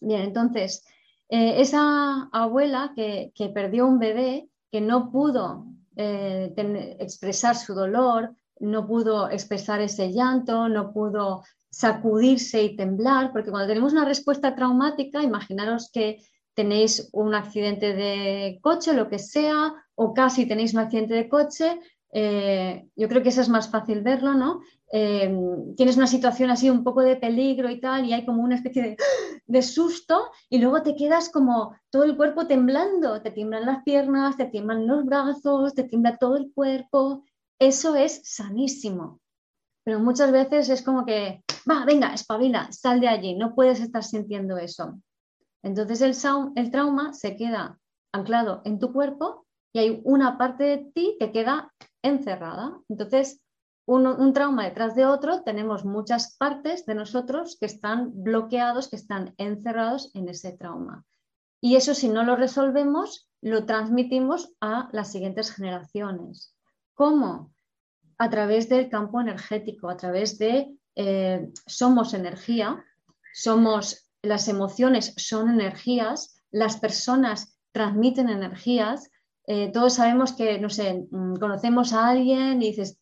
Bien, 0.00 0.22
entonces, 0.22 0.84
eh, 1.28 1.60
esa 1.60 2.28
abuela 2.32 2.92
que, 2.96 3.32
perdió 3.54 3.86
un 3.86 3.98
bebé, 3.98 4.48
que 4.72 4.80
no 4.80 5.10
pudo 5.10 5.66
eh, 5.96 6.52
expresar 6.98 7.56
su 7.56 7.74
dolor, 7.74 8.34
no 8.58 8.86
pudo 8.86 9.30
expresar 9.30 9.80
ese 9.80 10.10
llanto, 10.12 10.68
no 10.68 10.92
pudo 10.92 11.42
sacudirse 11.70 12.62
y 12.62 12.76
temblar, 12.76 13.32
porque 13.32 13.50
cuando 13.50 13.68
tenemos 13.68 13.92
una 13.92 14.04
respuesta 14.04 14.54
traumática, 14.54 15.22
imaginaros 15.22 15.90
que 15.92 16.18
tenéis 16.54 17.08
un 17.12 17.34
accidente 17.34 17.94
de 17.94 18.58
coche, 18.60 18.92
lo 18.92 19.08
que 19.08 19.18
sea, 19.18 19.72
o 19.94 20.12
casi 20.12 20.46
tenéis 20.46 20.74
un 20.74 20.80
accidente 20.80 21.14
de 21.14 21.28
coche, 21.28 21.78
eh, 22.12 22.88
yo 22.96 23.08
creo 23.08 23.22
que 23.22 23.28
eso 23.28 23.40
es 23.40 23.48
más 23.48 23.70
fácil 23.70 24.02
verlo, 24.02 24.34
¿no? 24.34 24.60
Eh, 24.92 25.32
tienes 25.76 25.96
una 25.96 26.08
situación 26.08 26.50
así 26.50 26.68
un 26.68 26.82
poco 26.82 27.00
de 27.02 27.16
peligro 27.16 27.70
y 27.70 27.80
tal, 27.80 28.04
y 28.06 28.12
hay 28.12 28.24
como 28.24 28.42
una 28.42 28.56
especie 28.56 28.96
de, 29.46 29.62
susto, 29.62 30.30
y 30.48 30.58
luego 30.58 30.82
te 30.82 30.96
quedas 30.96 31.28
como 31.30 31.76
todo 31.90 32.04
el 32.04 32.16
cuerpo 32.16 32.46
temblando, 32.46 33.22
te 33.22 33.30
tiemblan 33.30 33.66
las 33.66 33.82
piernas, 33.84 34.36
te 34.36 34.46
tiemblan 34.46 34.86
los 34.86 35.04
brazos, 35.04 35.74
te 35.74 35.84
tiembla 35.84 36.16
todo 36.16 36.36
el 36.36 36.52
cuerpo. 36.52 37.24
Eso 37.58 37.94
es 37.94 38.20
sanísimo. 38.24 39.20
Pero 39.84 40.00
muchas 40.00 40.32
veces 40.32 40.68
es 40.68 40.82
como 40.82 41.04
que, 41.06 41.44
va, 41.70 41.84
venga, 41.84 42.12
espabila, 42.12 42.70
sal 42.72 43.00
de 43.00 43.08
allí, 43.08 43.34
no 43.34 43.54
puedes 43.54 43.80
estar 43.80 44.02
sintiendo 44.02 44.56
eso. 44.58 45.00
Entonces 45.62 46.00
el, 46.00 46.14
el 46.56 46.70
trauma 46.70 47.12
se 47.12 47.36
queda 47.36 47.78
anclado 48.12 48.62
en 48.64 48.78
tu 48.78 48.92
cuerpo 48.92 49.46
y 49.72 49.78
hay 49.78 50.00
una 50.04 50.36
parte 50.36 50.64
de 50.64 50.78
ti 50.94 51.16
que 51.18 51.32
queda 51.32 51.72
encerrada. 52.02 52.78
Entonces, 52.88 53.40
un, 53.90 54.32
trauma 54.32 54.64
detrás 54.64 54.94
de 54.94 55.04
otro, 55.04 55.42
tenemos 55.42 55.84
muchas 55.84 56.36
partes 56.36 56.86
de 56.86 56.94
nosotros 56.94 57.56
que 57.58 57.66
están 57.66 58.22
bloqueados, 58.22 58.88
que 58.88 58.96
están 58.96 59.34
encerrados 59.36 60.12
en 60.14 60.28
ese 60.28 60.52
trauma. 60.52 61.04
Y 61.60 61.74
eso 61.74 61.94
si 61.94 62.08
no 62.08 62.22
lo 62.22 62.36
resolvemos, 62.36 63.28
lo 63.40 63.66
transmitimos 63.66 64.52
a 64.60 64.88
las 64.92 65.10
siguientes 65.10 65.50
generaciones. 65.50 66.54
¿Cómo? 66.94 67.52
A 68.16 68.30
través 68.30 68.68
del 68.68 68.88
campo 68.88 69.20
energético, 69.20 69.90
a 69.90 69.96
través 69.96 70.38
de 70.38 70.72
eh, 70.94 71.50
somos 71.66 72.14
energía, 72.14 72.84
somos 73.32 74.08
las 74.22 74.46
emociones 74.48 75.14
son 75.16 75.48
energías, 75.48 76.40
las 76.52 76.76
personas 76.76 77.58
transmiten 77.72 78.28
energías, 78.28 79.10
eh, 79.46 79.72
todos 79.72 79.94
sabemos 79.94 80.32
que, 80.34 80.60
no 80.60 80.68
sé, 80.70 81.08
mm, 81.10 81.36
conocemos 81.36 81.92
a 81.92 82.08
alguien 82.08 82.62
y 82.62 82.66
dices, 82.66 82.99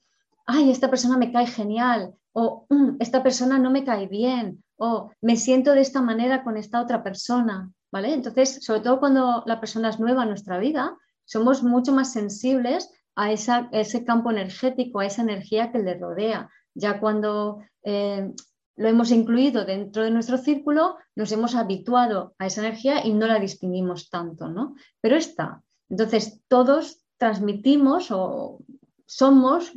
ay, 0.49 0.71
esta 0.71 0.91
persona 0.91 1.17
me 1.17 1.31
cae 1.31 1.47
genial, 1.47 2.15
o 2.33 2.67
mm, 2.69 2.97
esta 3.01 3.23
persona 3.23 3.59
no 3.59 3.71
me 3.71 3.85
cae 3.85 4.07
bien, 4.09 4.65
o 4.77 5.11
me 5.21 5.37
siento 5.37 5.73
de 5.73 5.83
esta 5.83 6.01
manera 6.03 6.43
con 6.43 6.57
esta 6.57 6.81
otra 6.81 7.03
persona, 7.03 7.71
¿vale? 7.93 8.13
Entonces, 8.13 8.65
sobre 8.65 8.81
todo 8.81 8.99
cuando 8.99 9.43
la 9.47 9.61
persona 9.61 9.91
es 9.91 10.01
nueva 10.01 10.23
en 10.23 10.31
nuestra 10.31 10.59
vida, 10.59 10.97
somos 11.25 11.63
mucho 11.63 11.93
más 11.93 12.13
sensibles 12.13 12.91
a, 13.15 13.31
ese 13.33 14.05
campo 14.05 14.31
energético, 14.31 15.01
a 15.01 15.07
esa 15.07 15.23
energía 15.23 15.71
que 15.71 15.81
le 15.81 15.99
rodea. 15.99 16.49
Ya 16.75 17.01
cuando 17.01 17.61
eh, 17.83 18.33
lo 18.77 18.89
hemos 18.89 19.11
incluido 19.11 19.65
dentro 19.65 20.05
de 20.05 20.11
nuestro 20.11 20.39
círculo, 20.39 20.97
nos 21.17 21.33
hemos 21.33 21.55
habituado 21.55 22.35
a 22.39 22.47
esa 22.47 22.61
energía 22.61 23.05
y 23.05 23.13
no 23.13 23.27
la 23.27 23.41
distinguimos 23.41 24.09
tanto, 24.09 24.49
¿no? 24.49 24.77
Pero 25.01 25.17
está, 25.17 25.63
entonces, 25.89 26.43
todos 26.49 27.05
transmitimos 27.17 28.11
o 28.11 28.61
somos, 29.07 29.73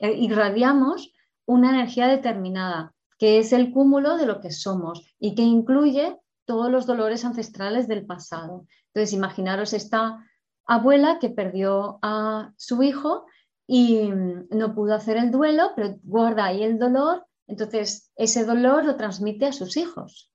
irradiamos 0.00 1.12
una 1.46 1.70
energía 1.70 2.08
determinada, 2.08 2.94
que 3.18 3.38
es 3.38 3.52
el 3.52 3.72
cúmulo 3.72 4.16
de 4.16 4.26
lo 4.26 4.40
que 4.40 4.50
somos 4.50 5.14
y 5.18 5.34
que 5.34 5.42
incluye 5.42 6.16
todos 6.46 6.70
los 6.70 6.86
dolores 6.86 7.24
ancestrales 7.24 7.86
del 7.86 8.06
pasado. 8.06 8.66
Entonces, 8.86 9.12
imaginaros 9.12 9.72
esta 9.72 10.24
abuela 10.66 11.18
que 11.18 11.30
perdió 11.30 11.98
a 12.02 12.52
su 12.56 12.82
hijo 12.82 13.26
y 13.66 14.08
no 14.50 14.74
pudo 14.74 14.94
hacer 14.94 15.16
el 15.16 15.30
duelo, 15.30 15.72
pero 15.76 15.96
guarda 16.02 16.46
ahí 16.46 16.62
el 16.62 16.78
dolor, 16.78 17.26
entonces 17.46 18.10
ese 18.16 18.44
dolor 18.44 18.84
lo 18.84 18.96
transmite 18.96 19.46
a 19.46 19.52
sus 19.52 19.76
hijos. 19.76 20.32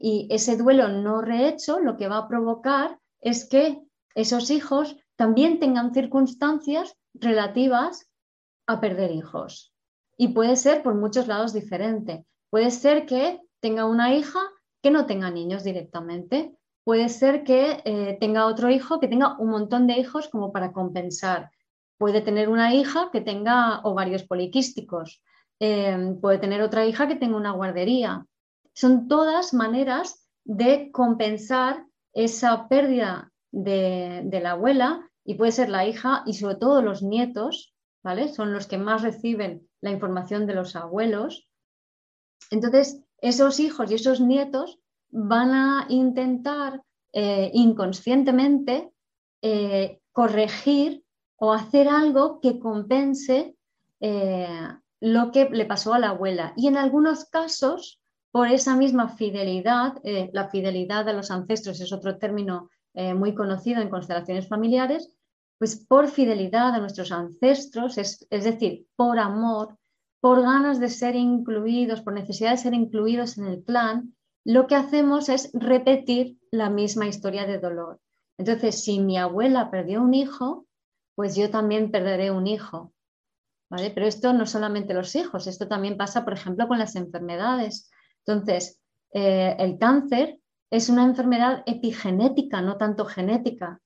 Y 0.00 0.28
ese 0.30 0.56
duelo 0.56 0.88
no 0.88 1.22
rehecho 1.22 1.78
lo 1.78 1.96
que 1.96 2.08
va 2.08 2.18
a 2.18 2.28
provocar 2.28 2.98
es 3.20 3.48
que 3.48 3.82
esos 4.14 4.50
hijos 4.50 4.96
también 5.16 5.58
tengan 5.58 5.94
circunstancias 5.94 6.96
relativas 7.14 8.08
a 8.66 8.80
perder 8.80 9.10
hijos. 9.10 9.74
Y 10.16 10.28
puede 10.28 10.56
ser 10.56 10.82
por 10.82 10.94
muchos 10.94 11.26
lados 11.26 11.52
diferente. 11.52 12.24
Puede 12.50 12.70
ser 12.70 13.06
que 13.06 13.40
tenga 13.60 13.86
una 13.86 14.14
hija 14.14 14.40
que 14.82 14.90
no 14.90 15.06
tenga 15.06 15.30
niños 15.30 15.64
directamente. 15.64 16.56
Puede 16.84 17.08
ser 17.08 17.44
que 17.44 17.82
eh, 17.84 18.16
tenga 18.20 18.46
otro 18.46 18.70
hijo 18.70 19.00
que 19.00 19.08
tenga 19.08 19.38
un 19.38 19.50
montón 19.50 19.86
de 19.86 19.94
hijos 19.94 20.28
como 20.28 20.52
para 20.52 20.72
compensar. 20.72 21.50
Puede 21.98 22.20
tener 22.20 22.48
una 22.48 22.74
hija 22.74 23.10
que 23.12 23.20
tenga 23.20 23.80
ovarios 23.82 24.24
poliquísticos. 24.24 25.22
Eh, 25.60 26.16
puede 26.20 26.38
tener 26.38 26.60
otra 26.62 26.84
hija 26.86 27.08
que 27.08 27.16
tenga 27.16 27.36
una 27.36 27.52
guardería. 27.52 28.26
Son 28.74 29.08
todas 29.08 29.54
maneras 29.54 30.28
de 30.44 30.90
compensar 30.92 31.86
esa 32.12 32.68
pérdida 32.68 33.32
de, 33.50 34.40
la 34.42 34.52
abuela 34.52 35.08
y 35.24 35.34
puede 35.34 35.52
ser 35.52 35.68
la 35.68 35.86
hija 35.86 36.22
y 36.26 36.34
sobre 36.34 36.56
todo 36.56 36.82
los 36.82 37.02
nietos, 37.02 37.73
Son 38.34 38.52
los 38.52 38.66
que 38.66 38.76
más 38.76 39.00
reciben 39.00 39.66
la 39.80 39.90
información 39.90 40.46
de 40.46 40.54
los 40.54 40.76
abuelos. 40.76 41.48
Entonces, 42.50 43.02
esos 43.22 43.60
hijos 43.60 43.90
y 43.90 43.94
esos 43.94 44.20
nietos 44.20 44.78
van 45.08 45.54
a 45.54 45.86
intentar 45.88 46.82
eh, 47.14 47.50
inconscientemente 47.54 48.90
eh, 49.40 50.00
corregir 50.12 51.02
o 51.36 51.54
hacer 51.54 51.88
algo 51.88 52.40
que 52.40 52.58
compense 52.58 53.56
eh, 54.00 54.68
lo 55.00 55.32
que 55.32 55.48
le 55.48 55.64
pasó 55.64 55.94
a 55.94 55.98
la 55.98 56.10
abuela. 56.10 56.52
Y 56.58 56.68
en 56.68 56.76
algunos 56.76 57.24
casos, 57.24 58.02
por 58.30 58.48
esa 58.48 58.76
misma 58.76 59.08
fidelidad, 59.08 59.94
la 60.32 60.48
fidelidad 60.48 61.08
a 61.08 61.12
los 61.12 61.30
ancestros 61.30 61.80
es 61.80 61.92
otro 61.92 62.18
término 62.18 62.68
muy 62.94 63.34
conocido 63.34 63.80
en 63.80 63.90
constelaciones 63.90 64.48
familiares, 64.48 65.14
pues 65.64 65.76
por 65.76 66.08
fidelidad 66.08 66.74
a 66.74 66.78
nuestros 66.78 67.10
ancestros, 67.10 67.96
es, 67.96 68.28
decir, 68.28 68.86
por 68.96 69.18
amor, 69.18 69.78
por 70.20 70.42
ganas 70.42 70.78
de 70.78 70.90
ser 70.90 71.16
incluidos, 71.16 72.02
por 72.02 72.12
necesidad 72.12 72.50
de 72.50 72.58
ser 72.58 72.74
incluidos 72.74 73.38
en 73.38 73.46
el 73.46 73.62
plan, 73.62 74.14
lo 74.44 74.66
que 74.66 74.74
hacemos 74.74 75.30
es 75.30 75.50
repetir 75.54 76.36
la 76.50 76.68
misma 76.68 77.06
historia 77.06 77.46
de 77.46 77.60
dolor. 77.60 77.98
Entonces, 78.36 78.84
si 78.84 79.00
mi 79.00 79.16
abuela 79.16 79.70
perdió 79.70 80.02
un 80.02 80.12
hijo, 80.12 80.66
pues 81.14 81.34
yo 81.34 81.48
también 81.48 81.90
perderé 81.90 82.30
un 82.30 82.46
hijo. 82.46 82.92
¿vale? 83.70 83.88
Pero 83.88 84.06
esto 84.06 84.34
no 84.34 84.44
solamente 84.44 84.92
los 84.92 85.16
hijos, 85.16 85.46
esto 85.46 85.66
también 85.66 85.96
pasa, 85.96 86.24
por 86.24 86.34
ejemplo, 86.34 86.68
con 86.68 86.78
las 86.78 86.94
enfermedades. 86.94 87.90
Entonces, 88.26 88.82
eh, 89.14 89.56
el 89.58 89.78
cáncer 89.78 90.40
es 90.70 90.90
una 90.90 91.04
enfermedad 91.04 91.62
epigenética, 91.64 92.60
no 92.60 92.76
tanto 92.76 93.06
genética. 93.06 93.80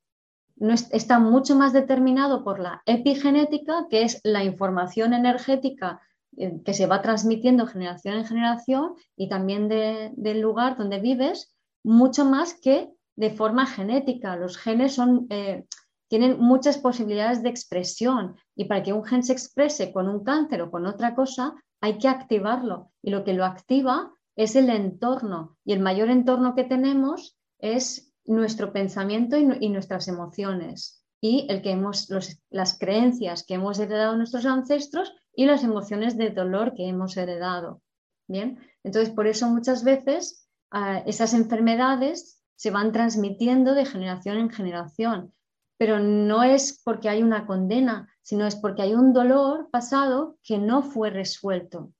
No 0.61 0.75
está 0.75 1.19
mucho 1.19 1.55
más 1.55 1.73
determinado 1.73 2.45
por 2.45 2.59
la 2.59 2.83
epigenética, 2.87 3.87
que 3.89 4.03
es 4.03 4.21
la 4.25 4.45
información 4.45 5.15
energética 5.15 6.01
eh, 6.37 6.61
que 6.65 6.75
se 6.75 6.87
va 6.87 7.03
transmitiendo 7.03 7.67
generación 7.67 8.15
en 8.15 8.25
generación 8.25 8.95
y 9.17 9.29
también 9.29 9.69
del 9.69 10.41
lugar 10.41 10.77
donde 10.77 11.01
vives, 11.01 11.55
mucho 11.83 12.25
más 12.25 12.55
que 12.55 12.91
de 13.17 13.31
forma 13.31 13.67
genética. 13.67 14.37
Los 14.37 14.57
genes 14.57 14.95
son, 14.95 15.27
eh, 15.31 15.67
tienen 16.09 16.39
muchas 16.39 16.79
posibilidades 16.79 17.43
de 17.43 17.49
expresión 17.49 18.37
y 18.55 18.67
para 18.67 18.83
que 18.83 18.93
un 18.93 19.05
gen 19.05 19.23
se 19.23 19.33
exprese 19.33 19.93
con 19.93 20.09
un 20.09 20.23
cáncer 20.23 20.63
o 20.63 20.71
con 20.71 20.87
otra 20.87 21.15
cosa, 21.15 21.55
hay 21.81 21.99
que 21.99 22.09
activarlo 22.09 22.93
y 23.03 23.11
lo 23.11 23.25
que 23.25 23.35
lo 23.35 23.45
activa 23.45 24.13
es 24.37 24.55
el 24.55 24.71
entorno 24.71 25.57
y 25.65 25.73
el 25.73 25.81
mayor 25.81 26.11
entorno 26.11 26.55
que 26.55 26.65
tenemos 26.65 27.37
es 27.59 28.08
nuestro 28.29 28.73
pensamiento 28.73 29.37
y, 29.37 29.69
nuestras 29.69 30.07
emociones 30.07 31.03
y 31.21 31.47
el 31.51 31.63
que 31.63 31.73
hemos, 31.73 32.09
las 32.51 32.79
creencias 32.79 33.45
que 33.45 33.55
hemos 33.55 33.79
heredado 33.79 34.17
nuestros 34.17 34.47
ancestros 34.47 35.13
y 35.35 35.47
las 35.47 35.65
emociones 35.65 36.17
de 36.17 36.31
dolor 36.31 36.75
que 36.75 36.87
hemos 36.87 37.17
heredado. 37.17 37.83
Bien, 38.29 38.59
entonces 38.85 39.13
por 39.13 39.27
eso 39.27 39.49
muchas 39.49 39.83
veces 39.83 40.49
ah, 40.71 41.03
esas 41.07 41.35
enfermedades 41.35 42.43
se 42.55 42.71
van 42.71 42.93
transmitiendo 42.93 43.75
de 43.75 43.87
generación 43.87 44.37
en 44.37 44.51
generación, 44.51 45.33
pero 45.79 45.99
no 45.99 46.43
es 46.43 46.81
porque 46.85 47.09
hay 47.09 47.23
una 47.23 47.47
condena, 47.47 48.13
sino 48.23 48.47
es 48.47 48.57
porque 48.57 48.83
hay 48.83 48.95
un 48.95 49.13
dolor 49.13 49.71
pasado 49.71 50.39
que 50.43 50.59
no 50.59 50.83
fue 50.83 51.11
resuelto. 51.11 51.93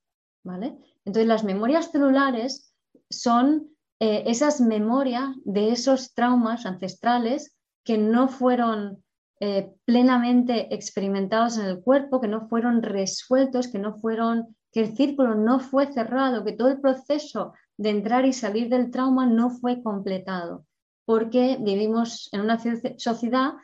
¿vale? 0.45 0.79
Entonces, 1.05 1.27
las 1.27 1.45
memorias 1.45 1.91
celulares 1.91 2.75
son 3.11 3.71
eh, 4.01 4.25
esas 4.27 4.61
memorias 4.61 5.31
de 5.45 5.71
esos 5.73 6.15
traumas 6.15 6.67
ancestrales 6.67 7.57
que 7.85 7.99
no 7.99 8.29
fueron 8.29 9.03
eh, 9.41 9.73
plenamente 9.85 10.75
experimentados 10.75 11.59
en 11.59 11.67
el 11.67 11.81
cuerpo, 11.81 12.21
que 12.21 12.29
no 12.29 12.49
fueron 12.49 12.83
resueltos, 12.83 13.69
que 13.69 13.79
no 13.79 13.95
fueron, 13.95 14.57
que 14.73 14.81
el 14.81 14.97
círculo 14.97 15.35
no 15.35 15.61
fue 15.61 15.93
cerrado, 15.93 16.45
que 16.45 16.53
todo 16.53 16.69
el 16.69 16.81
proceso 16.81 17.55
de 17.77 17.91
entrar 17.91 18.27
y 18.27 18.33
salir 18.33 18.69
del 18.69 18.91
trauma 18.91 19.27
no 19.27 19.51
fue 19.51 19.83
completado, 19.83 20.67
porque 21.05 21.57
vivimos 21.61 22.29
en 22.33 22.41
una 22.41 22.59
sociedad 22.99 23.55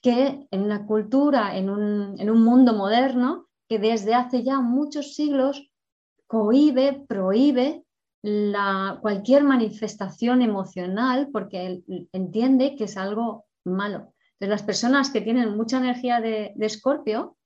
que 0.00 0.46
en 0.50 0.62
una 0.62 0.86
cultura, 0.86 1.56
en 1.56 1.70
un, 1.70 2.18
en 2.18 2.30
un 2.30 2.42
mundo 2.42 2.72
moderno, 2.72 3.48
que 3.68 3.78
desde 3.78 4.14
hace 4.14 4.42
ya 4.42 4.60
muchos 4.60 5.14
siglos 5.14 5.70
cohibe, 6.26 7.04
prohíbe 7.06 7.84
la, 8.22 8.98
cualquier 9.00 9.44
manifestación 9.44 10.42
emocional 10.42 11.28
porque 11.32 11.82
entiende 12.12 12.76
que 12.76 12.84
es 12.84 12.96
algo 12.96 13.46
malo. 13.64 14.14
Las 14.40 14.62
personas 14.62 15.10
que 15.10 15.20
tienen 15.20 15.56
mucha 15.56 15.78
energía 15.78 16.20
de 16.20 16.54
escorpio 16.60 17.36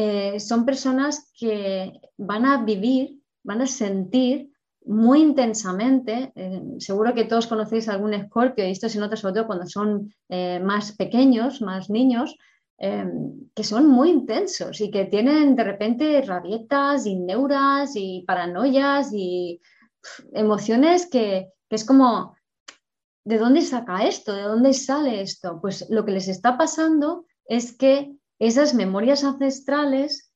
eh, 0.00 0.38
son 0.38 0.64
personas 0.64 1.32
que 1.36 1.92
van 2.16 2.46
a 2.46 2.62
vivir, 2.62 3.18
van 3.42 3.62
a 3.62 3.66
sentir 3.66 4.48
muy 4.84 5.20
intensamente. 5.20 6.32
Eh, 6.36 6.62
seguro 6.78 7.14
que 7.14 7.24
todos 7.24 7.48
conocéis 7.48 7.88
algún 7.88 8.14
escorpio 8.14 8.64
y 8.64 8.70
esto 8.70 8.88
se 8.88 9.00
nota 9.00 9.16
sobre 9.16 9.34
todo 9.34 9.48
cuando 9.48 9.66
son 9.66 10.14
eh, 10.28 10.60
más 10.62 10.92
pequeños, 10.92 11.60
más 11.62 11.90
niños, 11.90 12.36
que 12.80 13.64
son 13.64 13.88
muy 13.88 14.08
intensos 14.08 14.80
y 14.80 14.88
que 14.92 15.06
tienen 15.06 15.56
de 15.56 15.64
repente 15.64 16.22
rabietas 16.22 17.06
y 17.06 17.16
neuras 17.16 17.96
y 17.96 18.22
paranoias 18.24 19.12
y 19.12 19.60
emociones 20.32 21.06
que, 21.06 21.52
es 21.70 21.84
como, 21.84 22.36
¿de 23.24 23.38
dónde 23.38 23.62
saca 23.62 24.06
esto? 24.06 24.34
¿De 24.34 24.42
dónde 24.42 24.72
sale 24.72 25.20
esto? 25.20 25.60
Pues 25.60 25.86
lo 25.90 26.04
que 26.04 26.12
les 26.12 26.28
está 26.28 26.56
pasando 26.56 27.26
es 27.46 27.76
que 27.76 28.14
esas 28.38 28.74
memorias 28.74 29.24
ancestrales 29.24 30.32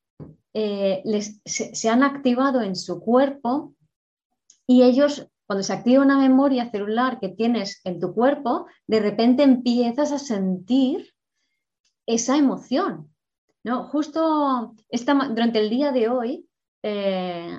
eh, 0.54 1.02
se, 1.44 1.88
han 1.88 2.02
activado 2.02 2.60
en 2.60 2.76
su 2.76 3.00
cuerpo 3.00 3.74
y 4.66 4.82
ellos, 4.82 5.28
cuando 5.46 5.62
se 5.62 5.72
activa 5.72 6.02
una 6.02 6.18
memoria 6.18 6.70
celular 6.70 7.20
que 7.20 7.28
tienes 7.28 7.80
en 7.84 8.00
tu 8.00 8.14
cuerpo, 8.14 8.66
de 8.86 9.00
repente 9.00 9.42
empiezas 9.42 10.12
a 10.12 10.18
sentir 10.18 11.14
esa 12.06 12.36
emoción. 12.36 13.12
¿no? 13.64 13.84
Justo 13.88 14.74
durante 14.90 15.60
el 15.60 15.70
día 15.70 15.92
de 15.92 16.08
hoy, 16.08 16.48
eh, 16.82 17.56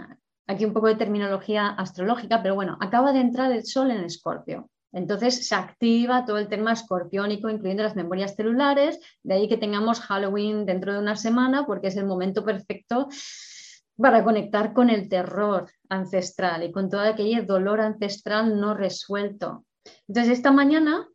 aquí 0.47 0.65
un 0.65 0.73
poco 0.73 0.88
de 0.88 0.95
terminología 0.95 1.67
astrológica, 1.67 2.41
pero 2.41 2.56
bueno, 2.56 2.77
acaba 2.82 3.13
de 3.13 3.21
entrar 3.21 3.51
el 3.51 3.65
sol 3.65 3.91
en 3.91 4.03
Escorpio. 4.03 4.69
Entonces 4.91 5.47
se 5.47 5.56
activa 5.56 6.23
todo 6.25 6.38
el 6.38 6.47
tema 6.47 6.71
escorpiónico, 6.71 7.49
incluyendo 7.49 7.84
las 7.84 7.95
memorias 7.95 8.36
celulares, 8.36 8.99
de 9.23 9.34
ahí 9.34 9.47
que 9.49 9.58
tengamos 9.58 9.99
Halloween 10.01 10.65
dentro 10.65 10.93
de 10.93 10.99
una 10.99 11.15
semana, 11.15 11.65
porque 11.65 11.88
es 11.88 11.97
el 11.97 12.06
momento 12.06 12.45
perfecto 12.45 13.10
para 13.97 14.23
conectar 14.23 14.73
con 14.73 14.89
el 14.89 15.10
terror 15.10 15.71
ancestral 15.89 16.63
y 16.63 16.71
con 16.71 16.89
todo 16.89 17.01
aquel 17.01 17.45
dolor 17.45 17.82
ancestral 17.82 18.60
no 18.60 18.75
resuelto. 18.75 19.65
Entonces, 20.08 20.34
esta 20.34 20.51
mañana, 20.51 21.08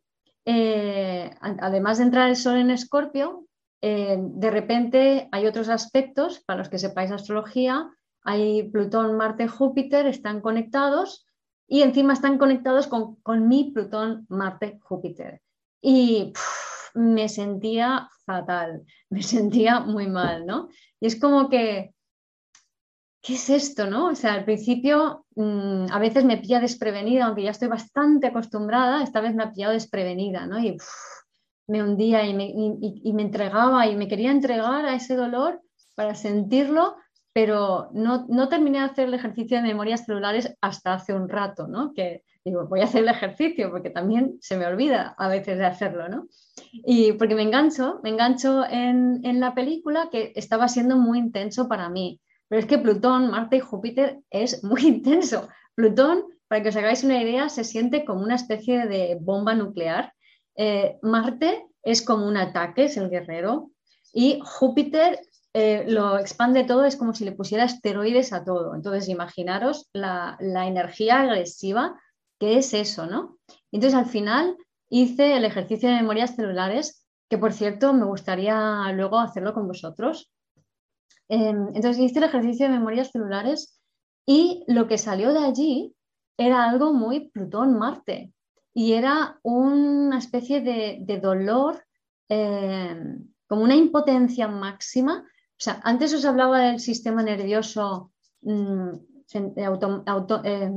eh, 0.45 1.31
además 1.41 1.97
de 1.97 2.03
entrar 2.03 2.29
el 2.29 2.35
sol 2.35 2.57
en 2.57 2.71
Escorpio, 2.71 3.45
eh, 3.81 4.17
de 4.19 4.51
repente 4.51 5.29
hay 5.31 5.47
otros 5.47 5.69
aspectos, 5.69 6.41
para 6.41 6.59
los 6.59 6.69
que 6.69 6.79
sepáis 6.79 7.11
astrología, 7.11 7.89
hay 8.29 8.63
Plutón, 8.69 9.17
Marte, 9.17 9.47
Júpiter, 9.47 10.05
están 10.05 10.41
conectados 10.41 11.25
y 11.67 11.81
encima 11.81 12.13
están 12.13 12.37
conectados 12.37 12.87
con, 12.87 13.47
mi 13.47 13.71
Plutón, 13.71 14.25
Marte, 14.29 14.79
Júpiter. 14.83 15.41
Y 15.81 16.33
me 16.93 17.27
sentía 17.27 18.09
fatal, 18.25 18.83
me 19.09 19.23
sentía 19.23 19.79
muy 19.79 20.07
mal, 20.07 20.45
¿no? 20.45 20.69
Y 20.99 21.07
es 21.07 21.19
como 21.19 21.49
que, 21.49 21.93
¿qué 23.21 23.33
es 23.33 23.49
esto, 23.49 23.89
no? 23.89 24.07
O 24.07 24.15
sea, 24.15 24.33
al 24.33 24.45
principio 24.45 25.25
mm, 25.35 25.87
a 25.91 25.99
veces 25.99 26.23
me 26.23 26.37
pilla 26.37 26.59
desprevenida, 26.59 27.25
aunque 27.25 27.43
ya 27.43 27.51
estoy 27.51 27.67
bastante 27.67 28.27
acostumbrada, 28.27 29.03
esta 29.03 29.21
vez 29.21 29.33
me 29.33 29.43
ha 29.43 29.51
pillado 29.51 29.73
desprevenida, 29.73 30.45
¿no? 30.45 30.59
Y 30.59 30.77
me 31.67 31.83
hundía 31.83 32.25
y 32.25 32.33
me, 32.33 32.45
y 32.45 33.13
me 33.13 33.21
entregaba 33.23 33.87
y 33.87 33.95
me 33.95 34.07
quería 34.07 34.31
entregar 34.31 34.85
a 34.85 34.95
ese 34.95 35.15
dolor 35.15 35.61
para 35.95 36.15
sentirlo 36.15 36.95
pero 37.33 37.89
no, 37.93 38.25
no, 38.27 38.49
terminé 38.49 38.79
de 38.79 38.85
hacer 38.85 39.07
el 39.07 39.13
ejercicio 39.13 39.57
de 39.57 39.63
memorias 39.63 40.05
celulares 40.05 40.55
hasta 40.61 40.93
hace 40.93 41.13
un 41.13 41.29
rato, 41.29 41.67
¿no? 41.67 41.93
Que 41.93 42.23
digo, 42.43 42.67
voy 42.67 42.81
a 42.81 42.85
hacer 42.85 43.03
el 43.03 43.09
ejercicio 43.09 43.69
porque 43.69 43.89
también 43.89 44.37
se 44.41 44.57
me 44.57 44.65
olvida 44.65 45.15
a 45.17 45.27
veces 45.27 45.57
de 45.57 45.65
hacerlo, 45.65 46.09
¿no? 46.09 46.27
Y 46.71 47.13
porque 47.13 47.35
me 47.35 47.43
engancho, 47.43 47.99
me 48.03 48.09
engancho 48.09 48.65
en, 48.65 49.21
en 49.23 49.39
la 49.39 49.53
película 49.53 50.09
que 50.11 50.33
estaba 50.35 50.67
siendo 50.67 50.97
muy 50.97 51.19
intenso 51.19 51.67
para 51.67 51.89
mí. 51.89 52.19
Pero 52.47 52.61
es 52.61 52.65
que 52.65 52.79
Plutón, 52.79 53.29
Marte 53.29 53.57
y 53.57 53.61
Júpiter 53.61 54.19
es 54.29 54.63
muy 54.63 54.81
intenso. 54.87 55.47
Plutón, 55.75 56.25
para 56.47 56.63
que 56.63 56.69
os 56.69 56.75
hagáis 56.75 57.03
una 57.03 57.21
idea, 57.21 57.47
se 57.47 57.63
siente 57.63 58.03
como 58.03 58.21
una 58.21 58.35
especie 58.35 58.87
de 58.87 59.17
bomba 59.21 59.53
nuclear. 59.53 60.13
Eh, 60.55 60.97
Marte 61.03 61.67
es 61.83 62.01
como 62.01 62.27
un 62.27 62.37
ataque, 62.37 62.85
es 62.85 62.97
el 62.97 63.09
guerrero. 63.09 63.71
Y 64.11 64.41
Júpiter 64.43 65.21
eh, 65.53 65.85
lo 65.87 66.19
expande 66.19 66.63
todo, 66.63 66.85
es 66.85 66.95
como 66.95 67.13
si 67.13 67.25
le 67.25 67.31
pusiera 67.31 67.63
esteroides 67.63 68.33
a 68.33 68.43
todo. 68.43 68.75
Entonces, 68.75 69.09
imaginaros 69.09 69.89
la, 69.93 70.37
energía 70.39 71.21
agresiva 71.21 71.99
que 72.39 72.57
es 72.57 72.73
eso, 72.73 73.07
¿no? 73.07 73.37
Entonces, 73.71 73.97
al 73.97 74.05
final 74.05 74.57
hice 74.89 75.35
el 75.35 75.45
ejercicio 75.45 75.89
de 75.89 75.95
memorias 75.95 76.35
celulares, 76.35 77.05
que 77.29 77.37
por 77.37 77.53
cierto 77.53 77.93
me 77.93 78.05
gustaría 78.05 78.91
luego 78.93 79.19
hacerlo 79.19 79.53
con 79.53 79.67
vosotros. 79.67 80.31
Em, 81.27 81.67
entonces, 81.75 81.99
hice 81.99 82.19
el 82.19 82.25
ejercicio 82.25 82.67
de 82.67 82.73
memorias 82.73 83.11
celulares 83.11 83.79
y 84.25 84.63
lo 84.67 84.87
que 84.87 84.97
salió 84.97 85.33
de 85.33 85.39
allí 85.39 85.95
era 86.37 86.69
algo 86.69 86.93
muy 86.93 87.29
Plutón-Marte 87.29 88.31
y 88.73 88.93
era 88.93 89.39
una 89.43 90.19
especie 90.19 90.61
de, 90.61 91.19
dolor, 91.21 91.83
em, 92.29 93.27
como 93.47 93.63
una 93.63 93.75
impotencia 93.75 94.47
máxima 94.47 95.25
o 95.59 95.61
sea, 95.61 95.81
antes 95.83 96.13
os 96.13 96.23
hablaba 96.23 96.59
del 96.59 96.79
sistema 96.79 97.21
nervioso 97.21 98.13
mm, 98.43 98.91
eh, 99.33 99.65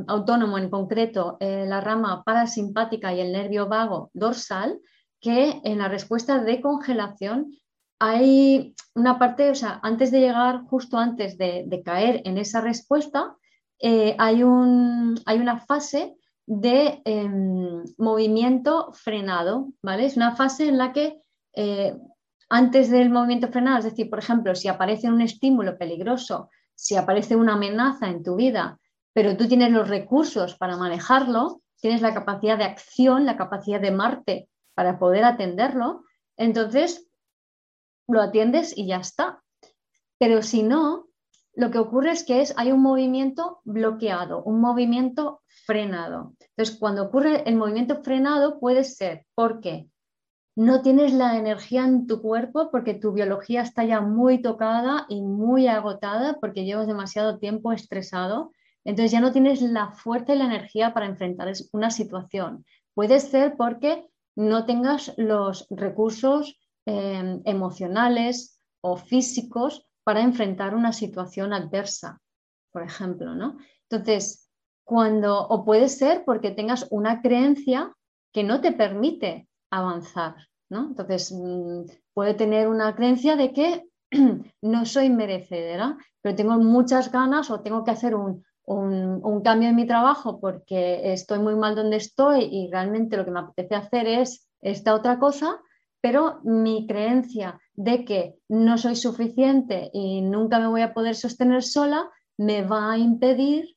autónomo, 0.09 0.59
en 0.59 0.71
concreto 0.71 1.37
eh, 1.39 1.65
la 1.69 1.81
rama 1.81 2.25
parasimpática 2.25 3.15
y 3.15 3.21
el 3.21 3.31
nervio 3.31 3.69
vago 3.69 4.11
dorsal, 4.13 4.81
que 5.21 5.61
en 5.63 5.79
la 5.79 5.87
respuesta 5.87 6.43
de 6.43 6.61
congelación 6.61 7.53
hay 8.01 8.75
una 8.97 9.21
parte, 9.21 9.51
o 9.51 9.55
sea, 9.55 9.79
antes 9.85 10.11
de 10.11 10.19
llegar, 10.19 10.65
justo 10.65 10.99
antes 10.99 11.39
de, 11.39 11.83
caer 11.85 12.21
en 12.25 12.37
esa 12.37 12.61
respuesta, 12.61 13.37
eh, 13.79 14.17
hay, 14.19 14.43
un, 14.43 15.15
hay, 15.27 15.39
una 15.39 15.61
fase 15.61 16.17
de 16.45 17.01
em, 17.05 17.85
movimiento 17.99 18.93
frenado, 18.95 19.69
¿vale? 19.81 20.07
Es 20.07 20.17
una 20.17 20.35
fase 20.35 20.67
en 20.67 20.79
la 20.79 20.93
que 20.93 21.23
antes 22.55 22.91
del 22.91 23.09
movimiento 23.09 23.49
frenado, 23.49 23.79
es 23.79 23.85
decir, 23.85 24.11
por 24.11 24.19
ejemplo, 24.19 24.55
si 24.55 24.69
aparece 24.69 25.09
un 25.09 25.23
estímulo 25.23 25.79
peligroso, 25.79 26.51
si 26.75 26.97
aparece 26.97 27.35
una 27.35 27.55
amenaza 27.55 28.11
en 28.11 28.23
tu 28.23 28.37
vida, 28.37 28.79
pero 29.15 29.39
tú 29.39 29.49
tienes 29.49 29.73
los 29.73 29.89
recursos 29.89 30.55
para 30.59 30.77
manejarlo, 30.77 31.63
tienes 31.81 32.03
la 32.03 32.13
capacidad 32.13 32.59
de 32.59 32.65
acción, 32.65 33.25
la 33.25 33.39
capacidad 33.39 33.81
de 33.81 33.91
Marte 33.91 34.51
para 34.75 34.99
poder 34.99 35.25
atenderlo, 35.25 36.05
entonces 36.37 37.09
lo 38.07 38.21
atiendes 38.21 38.77
y 38.77 38.87
ya 38.87 38.99
está. 38.99 39.43
Pero 40.19 40.43
si 40.43 40.63
no, 40.63 41.07
lo 41.55 41.71
que 41.71 41.79
ocurre 41.79 42.11
es 42.11 42.23
que 42.23 42.45
hay 42.55 42.71
un 42.71 42.83
movimiento 42.83 43.63
bloqueado, 43.65 44.43
un 44.43 44.61
movimiento 44.61 45.41
frenado. 45.65 46.35
Entonces, 46.39 46.77
cuando 46.79 47.05
ocurre 47.05 47.49
el 47.49 47.57
movimiento 47.57 48.03
frenado 48.03 48.61
puede 48.61 48.85
ser 48.85 49.25
porque 49.35 49.89
no 50.55 50.83
tienes 50.83 51.13
la 51.15 51.39
energía 51.39 51.85
en 51.85 52.07
tu 52.07 52.21
cuerpo 52.21 52.71
porque 52.71 52.95
tu 52.95 53.13
biología 53.13 53.63
está 53.63 53.85
ya 53.85 54.01
muy 54.01 54.43
tocada 54.43 55.07
y 55.09 55.23
muy 55.23 55.67
agotada 55.67 56.39
porque 56.41 56.65
llevas 56.65 56.87
demasiado 56.87 57.39
tiempo 57.39 57.73
estresado. 57.73 58.53
Entonces 58.85 59.13
ya 59.13 59.21
no 59.21 59.33
tienes 59.33 59.63
la 59.63 59.93
fuerza 59.93 60.35
y 60.35 60.39
la 60.39 60.45
energía 60.45 60.93
para 60.93 61.07
enfrentar 61.07 61.51
una 61.73 61.91
situación. 61.91 62.67
Puede 62.95 63.21
ser 63.21 63.57
porque 63.57 64.07
no 64.37 64.67
tengas 64.67 65.15
los 65.17 65.67
recursos 65.71 66.59
em, 66.85 67.41
emocionales 67.45 68.61
o 68.83 68.97
físicos 68.97 69.87
para 70.05 70.21
enfrentar 70.21 70.75
una 70.75 70.93
situación 70.93 71.53
adversa, 71.53 72.21
por 72.73 72.83
ejemplo, 72.83 73.35
¿no? 73.35 73.57
Entonces, 73.89 74.51
cuando, 74.85 75.47
o 75.47 75.65
puede 75.65 75.89
ser 75.89 76.25
porque 76.25 76.51
tengas 76.51 76.89
una 76.91 77.23
creencia 77.23 77.95
que 78.33 78.43
no 78.43 78.61
te 78.61 78.73
permite 78.73 79.49
avanzar. 79.73 80.37
¿no? 80.69 80.89
Entonces, 80.89 81.33
mm, 81.33 81.83
puede 82.15 82.35
tener 82.35 82.69
una 82.69 82.95
creencia 82.95 83.37
de 83.37 83.53
que 83.53 83.85
no 84.63 84.87
soy 84.87 85.11
merecedora, 85.11 85.97
pero 86.21 86.37
tengo 86.37 86.53
muchas 86.59 87.11
ganas 87.11 87.51
o 87.51 87.61
tengo 87.61 87.83
que 87.83 87.91
hacer 87.91 88.15
un, 88.15 88.45
cambio 89.45 89.69
en 89.71 89.75
mi 89.75 89.87
trabajo 89.87 90.41
porque 90.41 91.13
estoy 91.13 91.41
muy 91.41 91.57
mal 91.57 91.75
donde 91.75 91.97
estoy 91.97 92.45
y 92.45 92.71
realmente 92.71 93.17
lo 93.17 93.25
que 93.25 93.33
me 93.33 93.41
apetece 93.41 93.75
hacer 93.75 94.07
es 94.07 94.49
esta 94.61 94.95
otra 94.95 95.19
cosa, 95.19 95.61
pero 96.01 96.41
mi 96.45 96.87
creencia 96.87 97.61
de 97.75 98.05
que 98.05 98.37
no 98.49 98.79
soy 98.79 98.95
suficiente 98.95 99.91
y 99.93 100.21
nunca 100.21 100.61
me 100.61 100.69
voy 100.69 100.83
a 100.83 100.95
poder 100.95 101.17
sostener 101.17 101.65
sola 101.65 102.09
me 102.39 102.63
va 102.63 102.93
a 102.93 102.99
impedir 102.99 103.77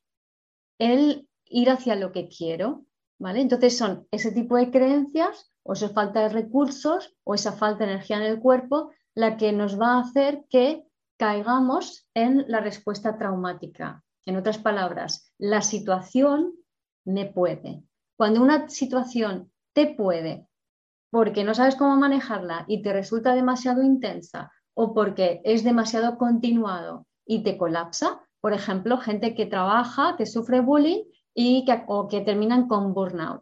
el 0.79 1.27
ir 1.45 1.69
hacia 1.71 1.95
lo 1.95 2.11
que 2.11 2.29
quiero. 2.29 2.85
¿vale? 3.19 3.41
Entonces 3.41 3.77
son 3.77 4.07
ese 4.11 4.31
tipo 4.31 4.55
de 4.55 4.71
creencias 4.71 5.51
o 5.65 5.73
esa 5.73 5.89
falta 5.89 6.21
de 6.21 6.29
recursos 6.29 7.15
o 7.23 7.33
esa 7.33 7.51
falta 7.51 7.85
de 7.85 7.91
energía 7.91 8.17
en 8.17 8.23
el 8.23 8.39
cuerpo 8.39 8.91
la 9.15 9.35
que 9.37 9.51
nos 9.51 9.79
va 9.79 9.93
a 9.93 10.01
hacer 10.01 10.45
que 10.49 10.85
caigamos 11.17 12.07
en 12.13 12.45
la 12.47 12.59
respuesta 12.59 13.17
traumática. 13.17 14.03
En 14.25 14.37
otras 14.37 14.57
palabras, 14.57 15.31
la 15.37 15.61
situación 15.61 16.53
me 17.05 17.25
puede. 17.25 17.83
Cuando 18.17 18.41
una 18.41 18.69
situación 18.69 19.51
te 19.73 19.87
puede 19.87 20.47
porque 21.09 21.43
no 21.43 21.53
sabes 21.53 21.75
cómo 21.75 21.95
manejarla 21.95 22.65
y 22.67 22.81
te 22.81 22.93
resulta 22.93 23.33
demasiado 23.33 23.81
intensa 23.81 24.51
o 24.73 24.93
porque 24.93 25.41
es 25.45 25.63
demasiado 25.63 26.17
continuado 26.17 27.07
y 27.25 27.43
te 27.43 27.57
colapsa, 27.57 28.21
por 28.41 28.53
ejemplo, 28.53 28.97
gente 28.97 29.33
que 29.33 29.45
trabaja, 29.45 30.15
que 30.17 30.25
sufre 30.25 30.59
bullying 30.59 31.03
y 31.33 31.65
que, 31.65 31.83
o 31.87 32.07
que 32.07 32.21
terminan 32.21 32.67
con 32.67 32.93
burnout, 32.93 33.41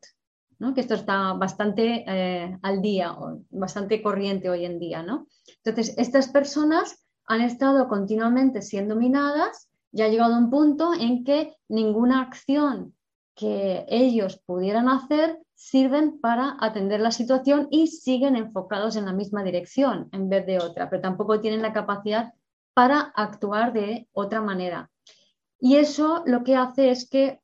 ¿no? 0.64 0.74
que 0.74 0.80
esto 0.80 0.94
está 0.94 1.34
bastante 1.34 2.06
eh, 2.08 2.58
al 2.62 2.82
día, 2.82 3.14
bastante 3.50 4.02
corriente 4.02 4.50
hoy 4.50 4.64
en 4.64 4.80
día. 4.80 5.04
¿no? 5.04 5.28
Entonces, 5.64 5.94
estas 5.98 6.30
personas 6.30 7.04
han 7.26 7.42
estado 7.42 7.90
continuamente 7.90 8.62
siendo 8.62 8.96
minadas 8.96 9.70
y 9.92 10.02
ha 10.02 10.08
llegado 10.08 10.38
un 10.38 10.50
punto 10.50 10.94
en 10.94 11.26
que 11.26 11.58
ninguna 11.68 12.22
acción 12.22 12.96
que 13.36 13.86
ellos 13.90 14.42
pudieran 14.46 14.88
hacer 14.88 15.38
sirven 15.54 16.22
para 16.22 16.56
atender 16.62 17.02
la 17.02 17.12
situación 17.12 17.68
y 17.70 17.88
siguen 17.88 18.38
enfocados 18.38 18.96
en 18.96 19.06
la 19.06 19.12
misma 19.14 19.44
dirección 19.44 20.08
en 20.14 20.30
vez 20.30 20.46
de 20.46 20.60
otra, 20.60 20.90
pero 20.90 21.02
tampoco 21.02 21.42
tienen 21.42 21.62
la 21.62 21.74
capacidad 21.74 22.34
para 22.74 23.12
actuar 23.16 23.74
de 23.74 24.08
otra 24.14 24.42
manera. 24.42 24.90
Y 25.60 25.76
eso 25.76 26.24
lo 26.26 26.44
que 26.44 26.56
hace 26.56 26.90
es 26.90 27.10
que 27.10 27.43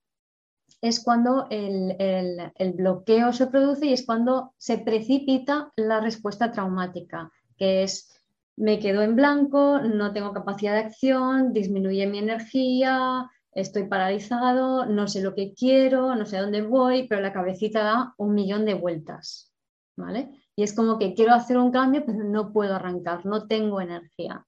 es 0.82 1.04
cuando 1.04 1.48
el, 1.50 1.96
el, 1.98 2.74
bloqueo 2.74 3.34
se 3.34 3.48
produce 3.48 3.88
y 3.88 3.94
es 3.94 4.06
cuando 4.06 4.54
se 4.58 4.78
precipita 4.78 5.72
la 5.76 6.00
respuesta 6.00 6.52
traumática, 6.52 7.32
que 7.58 7.84
es 7.84 8.16
me 8.56 8.80
quedo 8.80 9.02
en 9.02 9.16
blanco, 9.16 9.80
no 9.80 10.12
tengo 10.12 10.34
capacidad 10.34 10.74
de 10.74 10.80
acción, 10.82 11.54
disminuye 11.54 12.06
mi 12.08 12.20
energía, 12.20 13.30
estoy 13.52 13.88
paralizado, 13.88 14.86
no 14.86 15.08
sé 15.08 15.22
lo 15.22 15.34
que 15.34 15.54
quiero, 15.54 16.16
no 16.16 16.26
sé 16.26 16.38
dónde 16.38 16.62
voy, 16.62 17.08
pero 17.08 17.22
la 17.22 17.34
cabecita 17.34 17.84
da 17.84 18.14
un 18.18 18.34
millón 18.34 18.66
de 18.66 18.74
vueltas, 18.74 19.54
¿vale? 19.96 20.30
Y 20.56 20.64
es 20.64 20.74
como 20.74 21.00
que 21.00 21.14
quiero 21.14 21.34
hacer 21.34 21.58
un 21.58 21.72
cambio, 21.72 22.04
pero 22.06 22.24
no 22.24 22.52
puedo 22.52 22.76
arrancar, 22.76 23.26
no 23.26 23.48
tengo 23.48 23.80
energía. 23.80 24.46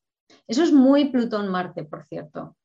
Eso 0.47 0.63
es 0.63 0.73
muy 0.73 1.09
Plutón-Marte, 1.09 1.85
por 1.85 2.05
cierto, 2.05 2.57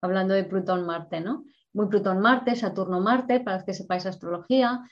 hablando 0.00 0.34
de 0.34 0.44
Plutón-Marte, 0.44 1.20
¿no? 1.20 1.44
Muy 1.74 1.86
Plutón-Marte, 1.86 2.56
Saturno-Marte, 2.56 3.40
para 3.40 3.56
los 3.56 3.64
que 3.64 3.74
sepáis 3.74 4.06
astrología. 4.06 4.82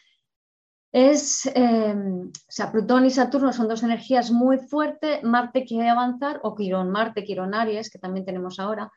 Es, 0.92 1.46
eh, 1.54 1.94
o 1.94 2.30
sea, 2.48 2.72
Plutón 2.72 3.06
y 3.06 3.10
Saturno 3.10 3.52
son 3.52 3.68
dos 3.68 3.82
energías 3.82 4.30
muy 4.30 4.58
fuertes. 4.58 5.22
Marte 5.22 5.64
quiere 5.64 5.88
avanzar, 5.88 6.40
o 6.42 6.54
Quirón, 6.54 6.90
Marte, 6.90 7.24
Quirón, 7.24 7.54
Aries, 7.54 7.90
que 7.90 7.98
también 7.98 8.24
tenemos 8.24 8.58
ahora, 8.58 8.90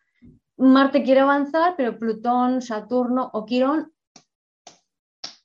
Marte 0.58 1.04
quiere 1.04 1.22
avanzar, 1.22 1.76
pero 1.76 1.98
Plutón, 1.98 2.62
Saturno 2.62 3.30
o 3.34 3.46
Quirón 3.46 3.92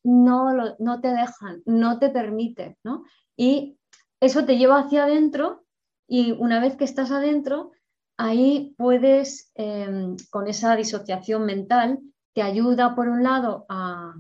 no, 0.05 0.55
no 0.79 1.01
te 1.01 1.09
dejan, 1.09 1.63
no 1.67 1.99
te 1.99 2.11
permite, 2.11 2.79
¿no? 2.85 3.05
Y 3.37 3.79
eso 4.21 4.45
te 4.45 4.57
lleva 4.57 4.81
hacia 4.81 5.05
adentro 5.05 5.65
y 6.07 6.33
una 6.33 6.61
vez 6.61 6.77
que 6.77 6.85
estás 6.85 7.11
adentro, 7.11 7.73
ahí 8.17 8.75
puedes, 8.79 9.51
em, 9.55 10.17
con 10.31 10.49
esa 10.49 10.75
disociación 10.77 11.45
mental, 11.45 12.01
te 12.39 12.43
ayuda 12.43 12.95
por 12.95 13.09
un 13.09 13.25
lado 13.25 13.67
a, 13.69 14.15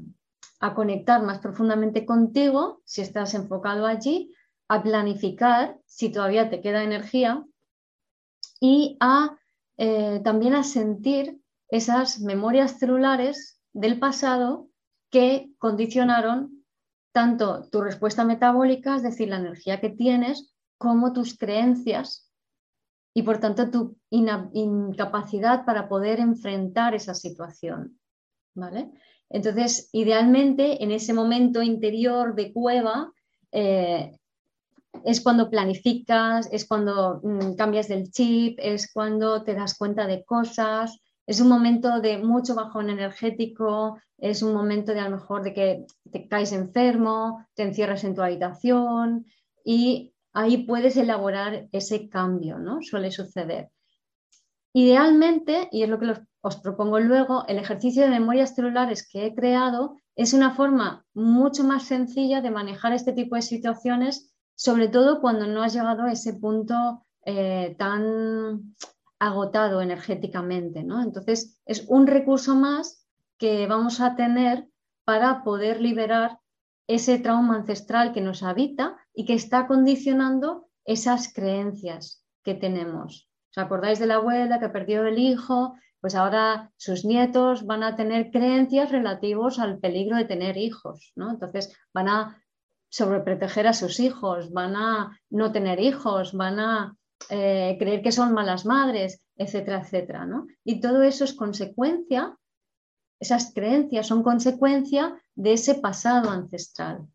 conectar 0.74 1.22
más 1.22 1.38
profundamente 1.38 2.04
contigo, 2.04 2.82
si 2.84 3.00
estás 3.00 3.32
enfocado 3.34 3.86
allí, 3.86 4.34
a 4.66 4.82
planificar 4.82 5.78
si 5.86 6.10
todavía 6.10 6.50
te 6.50 6.60
queda 6.60 6.82
energía 6.82 7.44
y 8.60 8.96
a 8.98 9.38
eh, 9.76 10.20
también 10.24 10.56
a 10.56 10.64
sentir 10.64 11.40
esas 11.68 12.18
memorias 12.18 12.80
celulares 12.80 13.62
del 13.72 14.00
pasado 14.00 14.68
que 15.12 15.52
condicionaron 15.58 16.64
tanto 17.12 17.68
tu 17.70 17.82
respuesta 17.82 18.24
metabólica, 18.24 18.96
es 18.96 19.04
decir, 19.04 19.28
la 19.28 19.36
energía 19.36 19.80
que 19.80 19.90
tienes, 19.90 20.56
como 20.76 21.12
tus 21.12 21.38
creencias 21.38 22.28
y 23.14 23.22
por 23.22 23.38
tanto 23.38 23.70
tu 23.70 23.96
incapacidad 24.10 25.64
para 25.64 25.88
poder 25.88 26.18
enfrentar 26.18 26.96
esa 26.96 27.14
situación. 27.14 27.96
Entonces, 29.30 29.90
idealmente, 29.92 30.82
en 30.82 30.90
ese 30.90 31.12
momento 31.12 31.62
interior 31.62 32.34
de 32.34 32.52
cueva, 32.52 33.12
eh, 33.52 34.16
es 35.04 35.20
cuando 35.20 35.50
planificas, 35.50 36.48
es 36.52 36.66
cuando 36.66 37.20
mm, 37.22 37.54
cambias 37.54 37.88
del 37.88 38.10
chip, 38.10 38.58
es 38.60 38.92
cuando 38.92 39.42
te 39.42 39.54
das 39.54 39.76
cuenta 39.76 40.06
de 40.06 40.24
cosas, 40.24 40.98
es 41.26 41.40
un 41.40 41.48
momento 41.48 42.00
de 42.00 42.18
mucho 42.18 42.54
bajón 42.54 42.88
energético, 42.90 44.00
es 44.16 44.42
un 44.42 44.54
momento 44.54 44.92
de 44.92 45.00
a 45.00 45.08
lo 45.08 45.16
mejor 45.16 45.42
de 45.42 45.52
que 45.52 45.86
te 46.10 46.26
caes 46.26 46.52
enfermo, 46.52 47.46
te 47.54 47.64
encierras 47.64 48.02
en 48.04 48.14
tu 48.14 48.22
habitación 48.22 49.26
y 49.64 50.14
ahí 50.32 50.64
puedes 50.64 50.96
elaborar 50.96 51.68
ese 51.72 52.08
cambio, 52.08 52.58
¿no? 52.58 52.80
Suele 52.80 53.10
suceder. 53.10 53.70
Idealmente, 54.72 55.68
y 55.70 55.82
es 55.82 55.88
lo 55.88 55.98
que 55.98 56.14
os 56.40 56.56
propongo 56.56 57.00
luego, 57.00 57.44
el 57.48 57.58
ejercicio 57.58 58.02
de 58.02 58.10
memorias 58.10 58.54
celulares 58.54 59.06
que 59.08 59.26
he 59.26 59.34
creado 59.34 59.96
es 60.14 60.32
una 60.32 60.52
forma 60.52 61.04
mucho 61.14 61.64
más 61.64 61.84
sencilla 61.84 62.40
de 62.40 62.50
manejar 62.50 62.92
este 62.92 63.12
tipo 63.12 63.36
de 63.36 63.42
situaciones 63.42 64.32
sobre 64.58 64.88
todo 64.88 65.20
cuando 65.20 65.46
no 65.46 65.62
has 65.62 65.72
llegado 65.72 66.02
a 66.02 66.12
ese 66.12 66.34
punto 66.34 67.06
eh, 67.24 67.76
tan 67.78 68.74
agotado 69.20 69.80
energéticamente. 69.80 70.82
¿no? 70.82 71.00
Entonces, 71.00 71.60
es 71.64 71.84
un 71.88 72.08
recurso 72.08 72.56
más 72.56 73.06
que 73.38 73.68
vamos 73.68 74.00
a 74.00 74.16
tener 74.16 74.68
para 75.04 75.44
poder 75.44 75.80
liberar 75.80 76.40
ese 76.88 77.20
trauma 77.20 77.54
ancestral 77.54 78.12
que 78.12 78.20
nos 78.20 78.42
habita 78.42 78.96
y 79.14 79.26
que 79.26 79.34
está 79.34 79.68
condicionando 79.68 80.68
esas 80.84 81.32
creencias 81.32 82.24
que 82.42 82.54
tenemos. 82.54 83.30
¿Os 83.50 83.58
acordáis 83.58 84.00
de 84.00 84.06
la 84.06 84.16
abuela 84.16 84.58
que 84.58 84.70
perdió 84.70 85.06
el 85.06 85.18
hijo? 85.18 85.74
Pues 86.00 86.14
ahora 86.14 86.70
sus 86.76 87.04
nietos 87.04 87.66
van 87.66 87.82
a 87.82 87.96
tener 87.96 88.30
creencias 88.30 88.90
relativos 88.90 89.58
al 89.58 89.78
peligro 89.78 90.16
de 90.16 90.24
tener 90.24 90.56
hijos, 90.56 91.12
¿no? 91.16 91.30
Entonces 91.30 91.76
van 91.92 92.08
a 92.08 92.42
sobreproteger 92.88 93.66
a 93.66 93.72
sus 93.72 94.00
hijos, 94.00 94.52
van 94.52 94.76
a 94.76 95.20
no 95.30 95.52
tener 95.52 95.80
hijos, 95.80 96.32
van 96.32 96.60
a 96.60 96.96
eh, 97.30 97.76
creer 97.78 98.02
que 98.02 98.12
son 98.12 98.32
malas 98.32 98.64
madres, 98.64 99.22
etcétera, 99.36 99.80
etcétera. 99.80 100.24
¿no? 100.24 100.46
Y 100.64 100.80
todo 100.80 101.02
eso 101.02 101.24
es 101.24 101.34
consecuencia, 101.34 102.36
esas 103.20 103.52
creencias 103.52 104.06
son 104.06 104.22
consecuencia 104.22 105.20
de 105.34 105.52
ese 105.54 105.74
pasado 105.74 106.30
ancestral. 106.30 107.06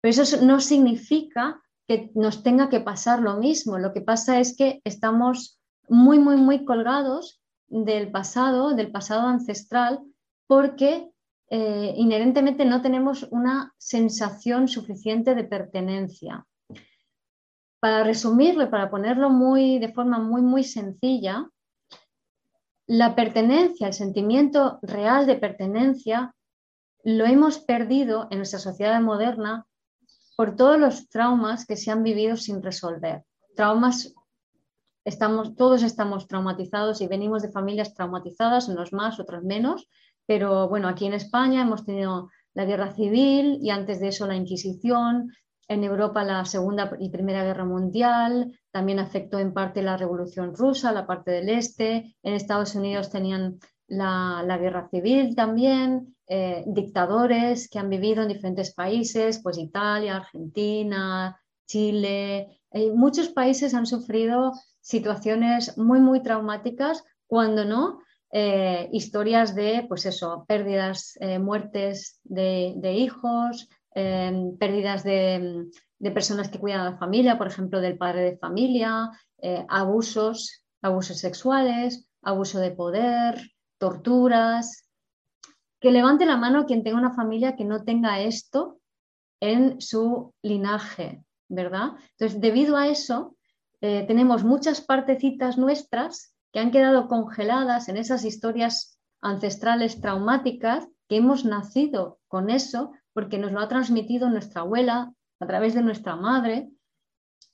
Pero 0.00 0.22
eso 0.22 0.44
no 0.44 0.60
significa 0.60 1.60
que 1.88 2.10
nos 2.14 2.42
tenga 2.42 2.68
que 2.68 2.80
pasar 2.80 3.20
lo 3.20 3.38
mismo. 3.38 3.78
Lo 3.78 3.92
que 3.92 4.02
pasa 4.02 4.38
es 4.38 4.56
que 4.56 4.80
estamos 4.84 5.58
muy, 5.88 6.18
muy, 6.18 6.36
muy 6.36 6.64
colgados 6.64 7.42
del 7.68 8.10
pasado, 8.10 8.74
del 8.74 8.90
pasado 8.90 9.26
ancestral, 9.28 10.00
porque 10.46 11.10
eh, 11.50 11.94
inherentemente 11.96 12.64
no 12.64 12.82
tenemos 12.82 13.24
una 13.30 13.74
sensación 13.78 14.68
suficiente 14.68 15.34
de 15.34 15.44
pertenencia. 15.44 16.46
Para 17.80 18.02
resumirlo 18.02 18.70
para 18.70 18.90
ponerlo 18.90 19.30
muy, 19.30 19.78
de 19.78 19.92
forma 19.92 20.18
muy, 20.18 20.42
muy 20.42 20.64
sencilla, 20.64 21.48
la 22.86 23.14
pertenencia, 23.14 23.86
el 23.86 23.94
sentimiento 23.94 24.78
real 24.82 25.26
de 25.26 25.36
pertenencia, 25.36 26.34
lo 27.02 27.24
hemos 27.26 27.58
perdido 27.58 28.28
en 28.30 28.38
nuestra 28.38 28.58
sociedad 28.58 29.00
moderna 29.00 29.66
por 30.36 30.56
todos 30.56 30.78
los 30.78 31.08
traumas 31.08 31.66
que 31.66 31.76
se 31.76 31.90
han 31.90 32.02
vivido 32.02 32.36
sin 32.36 32.62
resolver. 32.62 33.24
Traumas, 33.54 34.14
estamos, 35.04 35.54
todos 35.56 35.82
estamos 35.82 36.26
traumatizados 36.26 37.00
y 37.00 37.06
venimos 37.06 37.42
de 37.42 37.52
familias 37.52 37.94
traumatizadas, 37.94 38.68
unos 38.68 38.92
más, 38.92 39.20
otros 39.20 39.44
menos, 39.44 39.88
pero 40.26 40.68
bueno, 40.68 40.88
aquí 40.88 41.06
en 41.06 41.14
España 41.14 41.62
hemos 41.62 41.84
tenido 41.84 42.30
la 42.54 42.64
guerra 42.64 42.92
civil 42.92 43.58
y 43.60 43.70
antes 43.70 44.00
de 44.00 44.08
eso 44.08 44.26
la 44.26 44.36
Inquisición, 44.36 45.32
en 45.68 45.84
Europa 45.84 46.24
la 46.24 46.44
Segunda 46.44 46.94
y 46.98 47.10
Primera 47.10 47.44
Guerra 47.44 47.64
Mundial, 47.64 48.58
también 48.70 48.98
afectó 48.98 49.38
en 49.38 49.52
parte 49.52 49.82
la 49.82 49.96
Revolución 49.96 50.54
Rusa, 50.54 50.92
la 50.92 51.06
parte 51.06 51.30
del 51.30 51.48
Este, 51.48 52.16
en 52.22 52.34
Estados 52.34 52.74
Unidos 52.74 53.10
tenían 53.10 53.58
la, 53.86 54.58
Guerra 54.60 54.88
Civil 54.90 55.34
también, 55.34 56.16
eh, 56.26 56.64
dictadores 56.66 57.68
que 57.68 57.78
han 57.78 57.90
vivido 57.90 58.22
en 58.22 58.28
diferentes 58.28 58.74
países, 58.74 59.40
pues 59.42 59.58
Italia, 59.58 60.16
Argentina, 60.16 61.38
Chile, 61.66 62.60
eh, 62.74 62.90
muchos 62.92 63.28
países 63.28 63.72
han 63.72 63.86
sufrido 63.86 64.52
situaciones 64.80 65.78
muy, 65.78 66.00
muy 66.00 66.22
traumáticas, 66.22 67.04
cuando 67.28 67.64
no, 67.64 68.00
eh, 68.32 68.88
historias 68.92 69.54
de, 69.54 69.86
pues 69.88 70.06
eso, 70.06 70.44
pérdidas, 70.48 71.16
eh, 71.20 71.38
muertes 71.38 72.18
de, 72.24 72.92
hijos, 72.92 73.68
em, 73.94 74.58
pérdidas 74.58 75.04
de, 75.04 75.68
personas 76.12 76.48
que 76.48 76.58
cuidan 76.58 76.80
a 76.80 76.90
la 76.90 76.98
familia, 76.98 77.38
por 77.38 77.46
ejemplo, 77.46 77.80
del 77.80 77.96
padre 77.96 78.22
de 78.22 78.36
familia, 78.36 79.10
abusos, 79.68 80.64
abusos 80.82 81.18
sexuales, 81.18 82.06
abuso 82.22 82.58
de 82.58 82.72
poder, 82.72 83.52
torturas. 83.78 84.86
Que 85.80 85.90
levante 85.90 86.26
la 86.26 86.36
mano 86.36 86.66
quien 86.66 86.82
tenga 86.82 86.98
una 86.98 87.14
familia 87.14 87.56
que 87.56 87.64
no 87.64 87.84
tenga 87.84 88.20
esto 88.20 88.80
en 89.40 89.80
su 89.80 90.34
linaje, 90.42 91.24
¿verdad? 91.48 91.92
Entonces, 92.12 92.40
debido 92.40 92.76
a 92.76 92.88
eso, 92.88 93.36
eh, 93.80 94.04
tenemos 94.06 94.44
muchas 94.44 94.80
partecitas 94.80 95.58
nuestras 95.58 96.34
que 96.52 96.60
han 96.60 96.70
quedado 96.70 97.08
congeladas 97.08 97.88
en 97.88 97.96
esas 97.96 98.24
historias 98.24 98.98
ancestrales 99.20 100.00
traumáticas 100.00 100.86
que 101.08 101.16
hemos 101.16 101.44
nacido 101.44 102.18
con 102.28 102.50
eso 102.50 102.92
porque 103.12 103.38
nos 103.38 103.52
lo 103.52 103.60
ha 103.60 103.68
transmitido 103.68 104.30
nuestra 104.30 104.62
abuela 104.62 105.12
a 105.40 105.46
través 105.46 105.74
de 105.74 105.82
nuestra 105.82 106.16
madre. 106.16 106.70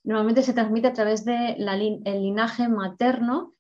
Normalmente 0.05 0.43
se 0.43 0.53
transmite 0.53 0.89
a 0.89 0.93
través 0.93 1.25
del 1.25 1.65
linaje 2.05 2.69
materno, 2.69 3.55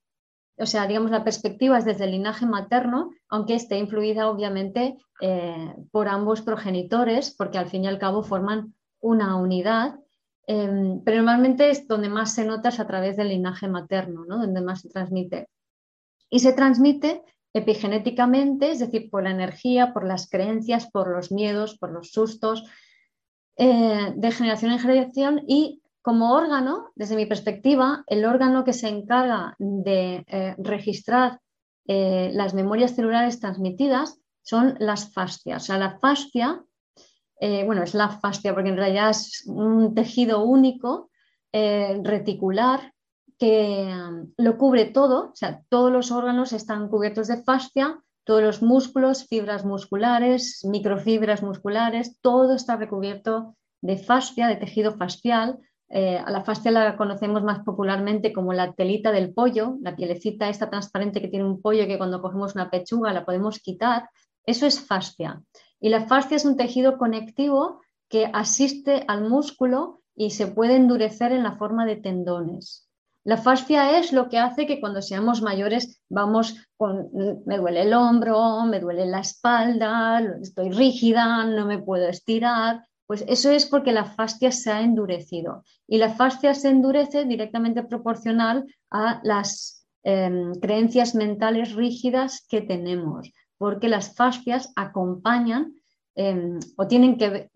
o 0.56 0.66
sea, 0.66 0.86
digamos, 0.86 1.10
la 1.10 1.24
perspectiva 1.24 1.78
es 1.78 1.86
desde 1.86 2.04
el 2.04 2.10
linaje 2.10 2.44
materno, 2.44 3.10
aunque 3.28 3.54
esté 3.54 3.78
influida 3.78 4.28
obviamente 4.28 4.98
eh, 5.22 5.74
por 5.90 6.08
ambos 6.08 6.42
progenitores, 6.42 7.34
porque 7.34 7.58
al 7.58 7.68
fin 7.68 7.84
y 7.84 7.88
al 7.88 7.98
cabo 7.98 8.22
forman 8.22 8.74
una 9.00 9.36
unidad 9.36 9.98
Em, 10.52 11.00
pero 11.04 11.18
normalmente 11.18 11.70
es 11.70 11.86
donde 11.86 12.08
más 12.08 12.34
se 12.34 12.44
nota 12.44 12.70
es 12.70 12.80
a 12.80 12.86
través 12.88 13.16
del 13.16 13.28
linaje 13.28 13.68
materno, 13.68 14.24
¿no? 14.24 14.38
donde 14.38 14.60
más 14.60 14.80
se 14.80 14.88
transmite. 14.88 15.48
Y 16.28 16.40
se 16.40 16.52
transmite 16.52 17.22
epigenéticamente, 17.52 18.72
es 18.72 18.80
decir, 18.80 19.10
por 19.10 19.22
la 19.22 19.30
energía, 19.30 19.92
por 19.92 20.04
las 20.04 20.28
creencias, 20.28 20.90
por 20.90 21.08
los 21.14 21.30
miedos, 21.30 21.78
por 21.78 21.92
los 21.92 22.10
sustos, 22.10 22.64
eh, 23.58 24.12
de 24.16 24.32
generación 24.32 24.72
en 24.72 24.80
generación 24.80 25.42
y 25.46 25.82
como 26.02 26.34
órgano, 26.34 26.90
desde 26.96 27.14
mi 27.14 27.26
perspectiva, 27.26 28.02
el 28.08 28.24
órgano 28.24 28.64
que 28.64 28.72
se 28.72 28.88
encarga 28.88 29.54
de 29.58 30.24
eh, 30.26 30.56
registrar 30.58 31.38
eh, 31.86 32.32
las 32.34 32.54
memorias 32.54 32.96
celulares 32.96 33.38
transmitidas 33.38 34.18
son 34.42 34.74
las 34.80 35.12
fascias. 35.12 35.62
O 35.62 35.66
sea, 35.66 35.78
la 35.78 35.96
fascia 36.00 36.64
eh, 37.40 37.64
bueno, 37.64 37.82
es 37.82 37.94
la 37.94 38.10
fascia, 38.10 38.52
porque 38.52 38.68
en 38.68 38.76
realidad 38.76 39.10
es 39.10 39.44
un 39.46 39.94
tejido 39.94 40.44
único, 40.44 41.10
eh, 41.52 41.98
reticular, 42.04 42.92
que 43.38 43.90
um, 43.90 44.32
lo 44.36 44.58
cubre 44.58 44.84
todo, 44.84 45.30
o 45.30 45.34
sea, 45.34 45.62
todos 45.70 45.90
los 45.90 46.10
órganos 46.10 46.52
están 46.52 46.88
cubiertos 46.88 47.28
de 47.28 47.42
fascia, 47.42 47.98
todos 48.24 48.42
los 48.42 48.62
músculos, 48.62 49.26
fibras 49.26 49.64
musculares, 49.64 50.62
microfibras 50.64 51.42
musculares, 51.42 52.20
todo 52.20 52.54
está 52.54 52.76
recubierto 52.76 53.56
de 53.80 53.96
fascia, 53.96 54.46
de 54.46 54.56
tejido 54.56 54.92
fascial. 54.92 55.58
Eh, 55.88 56.18
a 56.18 56.30
la 56.30 56.44
fascia 56.44 56.70
la 56.70 56.96
conocemos 56.98 57.42
más 57.42 57.60
popularmente 57.60 58.32
como 58.34 58.52
la 58.52 58.74
telita 58.74 59.10
del 59.10 59.32
pollo, 59.32 59.78
la 59.80 59.96
pielecita 59.96 60.50
esta 60.50 60.68
transparente 60.68 61.22
que 61.22 61.28
tiene 61.28 61.46
un 61.46 61.62
pollo 61.62 61.86
que 61.86 61.98
cuando 61.98 62.20
cogemos 62.20 62.54
una 62.54 62.70
pechuga 62.70 63.14
la 63.14 63.24
podemos 63.24 63.58
quitar. 63.58 64.10
Eso 64.44 64.66
es 64.66 64.80
fascia. 64.80 65.40
Y 65.80 65.88
la 65.88 66.06
fascia 66.06 66.36
es 66.36 66.44
un 66.44 66.56
tejido 66.56 66.98
conectivo 66.98 67.80
que 68.08 68.30
asiste 68.32 69.04
al 69.08 69.28
músculo 69.28 70.02
y 70.14 70.30
se 70.30 70.46
puede 70.46 70.76
endurecer 70.76 71.32
en 71.32 71.42
la 71.42 71.56
forma 71.56 71.86
de 71.86 71.96
tendones. 71.96 72.88
La 73.24 73.36
fascia 73.36 73.98
es 73.98 74.12
lo 74.12 74.28
que 74.28 74.38
hace 74.38 74.66
que 74.66 74.80
cuando 74.80 75.02
seamos 75.02 75.42
mayores 75.42 76.02
vamos 76.08 76.56
con, 76.76 77.10
me 77.46 77.58
duele 77.58 77.82
el 77.82 77.94
hombro, 77.94 78.64
me 78.64 78.80
duele 78.80 79.06
la 79.06 79.20
espalda, 79.20 80.20
estoy 80.42 80.70
rígida, 80.70 81.44
no 81.44 81.66
me 81.66 81.78
puedo 81.78 82.08
estirar. 82.08 82.84
Pues 83.06 83.24
eso 83.28 83.50
es 83.50 83.66
porque 83.66 83.92
la 83.92 84.04
fascia 84.04 84.52
se 84.52 84.70
ha 84.70 84.82
endurecido. 84.82 85.64
Y 85.86 85.98
la 85.98 86.10
fascia 86.10 86.54
se 86.54 86.68
endurece 86.68 87.24
directamente 87.24 87.82
proporcional 87.82 88.66
a 88.90 89.20
las 89.22 89.86
em, 90.02 90.54
creencias 90.54 91.14
mentales 91.14 91.74
rígidas 91.74 92.46
que 92.48 92.62
tenemos 92.62 93.30
porque 93.60 93.90
las 93.90 94.14
fascias 94.14 94.72
acompañan 94.74 95.74
em, 96.14 96.58
o 96.78 96.86
tienen 96.86 97.18
que 97.18 97.50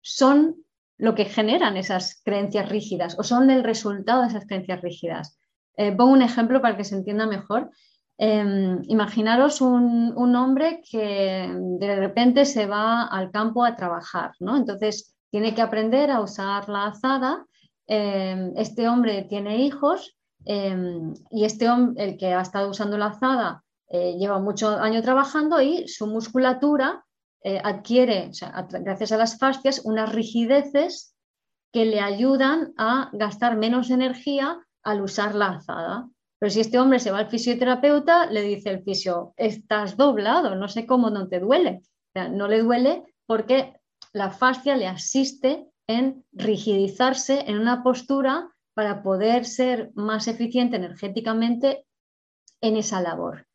son, 0.00 0.56
lo 0.98 1.16
que 1.16 1.24
generan 1.24 1.76
esas 1.76 2.22
creencias 2.22 2.68
rígidas 2.68 3.18
o 3.18 3.24
son 3.24 3.50
el 3.50 3.64
resultado 3.64 4.22
de 4.22 4.28
esas 4.28 4.46
creencias 4.46 4.80
rígidas. 4.80 5.36
Eh, 5.76 5.90
pongo 5.90 6.12
un 6.12 6.22
ejemplo 6.22 6.62
para 6.62 6.76
que 6.76 6.84
se 6.84 6.94
entienda 6.94 7.26
mejor. 7.26 7.70
Em, 8.18 8.82
imaginaros 8.86 9.60
un, 9.60 10.36
hombre 10.36 10.80
que 10.88 11.50
de 11.80 11.96
repente 11.96 12.44
se 12.44 12.66
va 12.66 13.02
al 13.02 13.32
campo 13.32 13.64
a 13.64 13.74
trabajar, 13.74 14.30
¿no? 14.38 14.56
Entonces 14.56 15.16
tiene 15.28 15.56
que 15.56 15.62
aprender 15.62 16.12
a 16.12 16.20
usar 16.20 16.68
la 16.68 16.86
azada. 16.86 17.44
Em, 17.88 18.52
este 18.56 18.88
hombre 18.88 19.26
tiene 19.28 19.64
hijos 19.64 20.16
y 20.44 21.44
este 21.44 21.68
hombre, 21.68 22.04
el 22.04 22.16
que 22.16 22.32
ha 22.32 22.40
estado 22.40 22.70
usando 22.70 22.96
la 22.96 23.06
azada, 23.06 23.64
eh, 23.90 24.16
lleva 24.16 24.38
mucho 24.38 24.68
año 24.68 25.02
trabajando 25.02 25.60
y 25.60 25.88
su 25.88 26.06
musculatura 26.06 27.04
eh, 27.42 27.60
adquiere, 27.62 28.30
gracias 28.82 29.12
a 29.12 29.16
las 29.16 29.36
fascias, 29.38 29.80
unas 29.84 30.12
rigideces 30.12 31.16
que 31.72 31.84
le 31.86 32.00
ayudan 32.00 32.72
a 32.76 33.10
gastar 33.12 33.56
menos 33.56 33.90
energía 33.90 34.58
al 34.84 35.02
usar 35.02 35.34
la 35.34 35.56
azada. 35.56 36.08
Pero 36.38 36.50
si 36.50 36.60
este 36.60 36.78
hombre 36.78 37.00
se 37.00 37.10
va 37.10 37.18
al 37.18 37.28
fisioterapeuta, 37.28 38.26
le 38.26 38.42
dice 38.42 38.70
el 38.70 38.82
fisio, 38.82 39.34
estás 39.36 39.96
doblado, 39.96 40.54
no 40.54 40.68
sé 40.68 40.86
cómo 40.86 41.10
no 41.10 41.28
te 41.28 41.40
duele. 41.40 41.82
no 42.14 42.48
le 42.48 42.62
duele 42.62 43.04
porque 43.26 43.80
la 44.12 44.30
fascia 44.30 44.76
le 44.76 44.86
asiste 44.86 45.66
en 45.86 46.24
rigidizarse 46.32 47.44
en 47.46 47.58
una 47.58 47.82
postura 47.82 48.48
para 48.74 49.02
poder 49.02 49.44
ser 49.44 49.90
más 49.94 50.28
eficiente 50.28 50.76
energéticamente 50.76 51.86
en 52.60 52.76
esa 52.76 53.00
labor. 53.00 53.49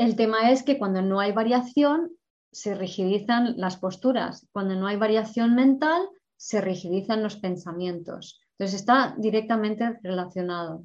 El 0.00 0.16
tema 0.16 0.50
es 0.50 0.62
que 0.62 0.78
cuando 0.78 1.02
no 1.02 1.20
hay 1.20 1.32
variación, 1.32 2.12
se 2.50 2.74
rigidizan 2.74 3.58
las 3.58 3.76
posturas. 3.76 4.48
Cuando 4.50 4.74
no 4.74 4.86
hay 4.86 4.96
variación 4.96 5.54
mental, 5.54 6.08
se 6.38 6.62
rigidizan 6.62 7.22
los 7.22 7.36
pensamientos. 7.36 8.40
Entonces 8.52 8.80
está 8.80 9.14
directamente 9.18 10.00
relacionado. 10.02 10.82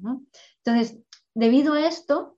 Entonces, 0.62 0.98
debido 1.32 1.72
a 1.72 1.86
esto, 1.88 2.36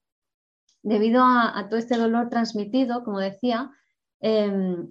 debido 0.80 1.24
a, 1.24 1.66
todo 1.68 1.80
este 1.80 1.96
dolor 1.96 2.28
transmitido, 2.28 3.02
como 3.02 3.18
decía, 3.18 3.72
em, 4.20 4.86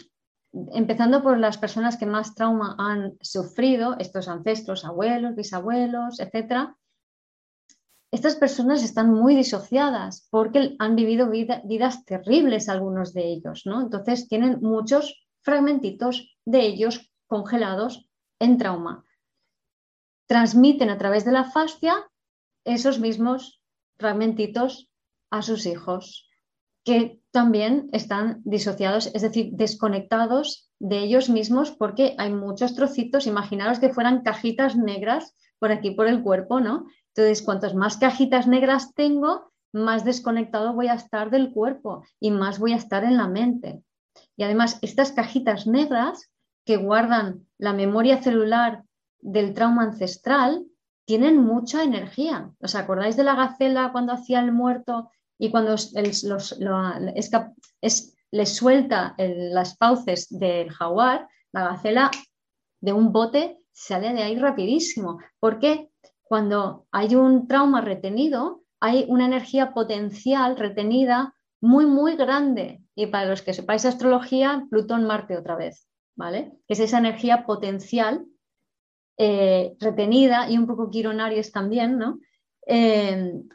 empezando 0.74 1.24
por 1.24 1.40
las 1.40 1.58
personas 1.58 1.96
que 1.96 2.06
más 2.06 2.36
trauma 2.36 2.76
han 2.78 3.18
sufrido, 3.22 3.96
estos 3.98 4.28
ancestros, 4.28 4.84
abuelos, 4.84 5.36
bisabuelos, 5.36 6.20
etcétera, 6.20 6.76
estas 8.12 8.36
personas 8.36 8.84
están 8.84 9.14
muy 9.14 9.36
disociadas 9.36 10.28
porque 10.32 10.76
han 10.80 10.96
vivido 10.96 11.30
vidas 11.30 12.06
terribles 12.06 12.70
algunos 12.70 13.14
de 13.14 13.26
ellos, 13.28 13.64
¿no? 13.66 13.82
Entonces 13.82 14.28
tienen 14.28 14.60
muchos 14.62 15.28
fragmentitos 15.42 16.38
de 16.46 16.62
ellos 16.62 17.12
congelados 17.28 18.10
en 18.40 18.58
trauma. 18.58 19.04
Transmiten 20.28 20.90
a 20.90 20.98
través 20.98 21.26
de 21.26 21.32
la 21.32 21.46
fascia 21.46 22.06
esos 22.64 23.00
mismos 23.00 23.62
fragmentitos 23.98 24.90
a 25.32 25.42
sus 25.42 25.66
hijos, 25.66 26.30
que 26.84 27.22
también 27.32 27.90
están 27.92 28.42
disociados, 28.46 29.08
es 29.14 29.22
decir, 29.22 29.52
desconectados 29.54 30.72
de 30.80 31.00
ellos 31.00 31.30
mismos 31.30 31.72
porque 31.72 32.16
hay 32.18 32.32
muchos 32.32 32.76
trocitos, 32.76 33.28
imaginaros 33.28 33.80
que 33.80 33.94
fueran 33.94 34.22
cajitas 34.22 34.76
negras 34.78 35.36
por 35.60 35.72
aquí 35.72 35.92
por 35.92 36.08
el 36.08 36.24
cuerpo, 36.24 36.60
¿no? 36.60 36.86
Entonces, 37.18 37.44
cuantas 37.44 37.74
más 37.74 37.98
cajitas 37.98 38.46
negras 38.46 38.94
tengo, 38.94 39.52
más 39.74 40.06
desconectado 40.06 40.74
voy 40.74 40.88
a 40.88 40.94
estar 40.94 41.32
del 41.32 41.52
cuerpo 41.52 42.06
y 42.20 42.30
más 42.30 42.60
voy 42.60 42.74
a 42.74 42.76
estar 42.76 43.04
en 43.04 43.18
la 43.18 43.28
mente. 43.28 43.82
Y 44.36 44.44
además, 44.44 44.78
estas 44.84 45.14
cajitas 45.14 45.66
negras 45.66 46.30
que 46.64 46.78
guardan 46.78 47.48
la 47.58 47.74
memoria 47.74 48.22
celular 48.22 48.84
del 49.20 49.56
trauma 49.56 49.82
ancestral 49.82 50.68
tienen 51.06 51.40
mucha 51.40 51.84
energía. 51.84 52.52
¿Os 52.62 52.76
acordáis 52.76 53.18
de 53.18 53.24
la 53.24 53.34
gacela 53.34 53.92
cuando 53.92 54.14
hacía 54.14 54.40
el 54.40 54.52
muerto 54.52 55.10
y 55.40 55.50
cuando 55.50 55.76
le 58.32 58.46
suelta 58.46 59.16
las 59.18 59.76
fauces 59.78 60.28
del 60.30 60.70
jaguar? 60.70 61.28
La 61.52 61.70
gacela 61.70 62.12
de 62.80 62.94
un 62.94 63.12
bote 63.12 63.58
sale 63.74 64.14
de 64.14 64.22
ahí 64.22 64.38
rapidísimo. 64.38 65.18
¿Por 65.40 65.58
qué? 65.58 65.90
Cuando 66.28 66.88
hay 66.92 67.16
un 67.16 67.48
trauma 67.48 67.82
retenido, 67.82 68.64
hay 68.80 69.06
una 69.08 69.26
energía 69.26 69.74
potencial 69.74 70.58
retenida 70.58 71.34
muy, 71.62 71.86
muy 71.86 72.16
grande. 72.16 72.82
Y 72.96 73.08
para 73.08 73.26
los 73.26 73.42
que 73.42 73.54
sepáis 73.54 73.86
astrología, 73.86 74.66
Plutón, 74.70 75.06
Marte 75.06 75.38
otra 75.38 75.56
vez, 75.56 75.88
¿vale? 76.16 76.54
Es 76.68 76.80
esa 76.80 77.00
energía 77.00 77.46
potencial 77.46 78.26
eh, 79.18 79.76
retenida 79.80 80.50
y 80.50 80.58
un 80.58 80.68
poco 80.68 80.90
quironarios 80.90 81.52
también, 81.52 81.98
¿no? 81.98 82.20
en, 82.68 83.48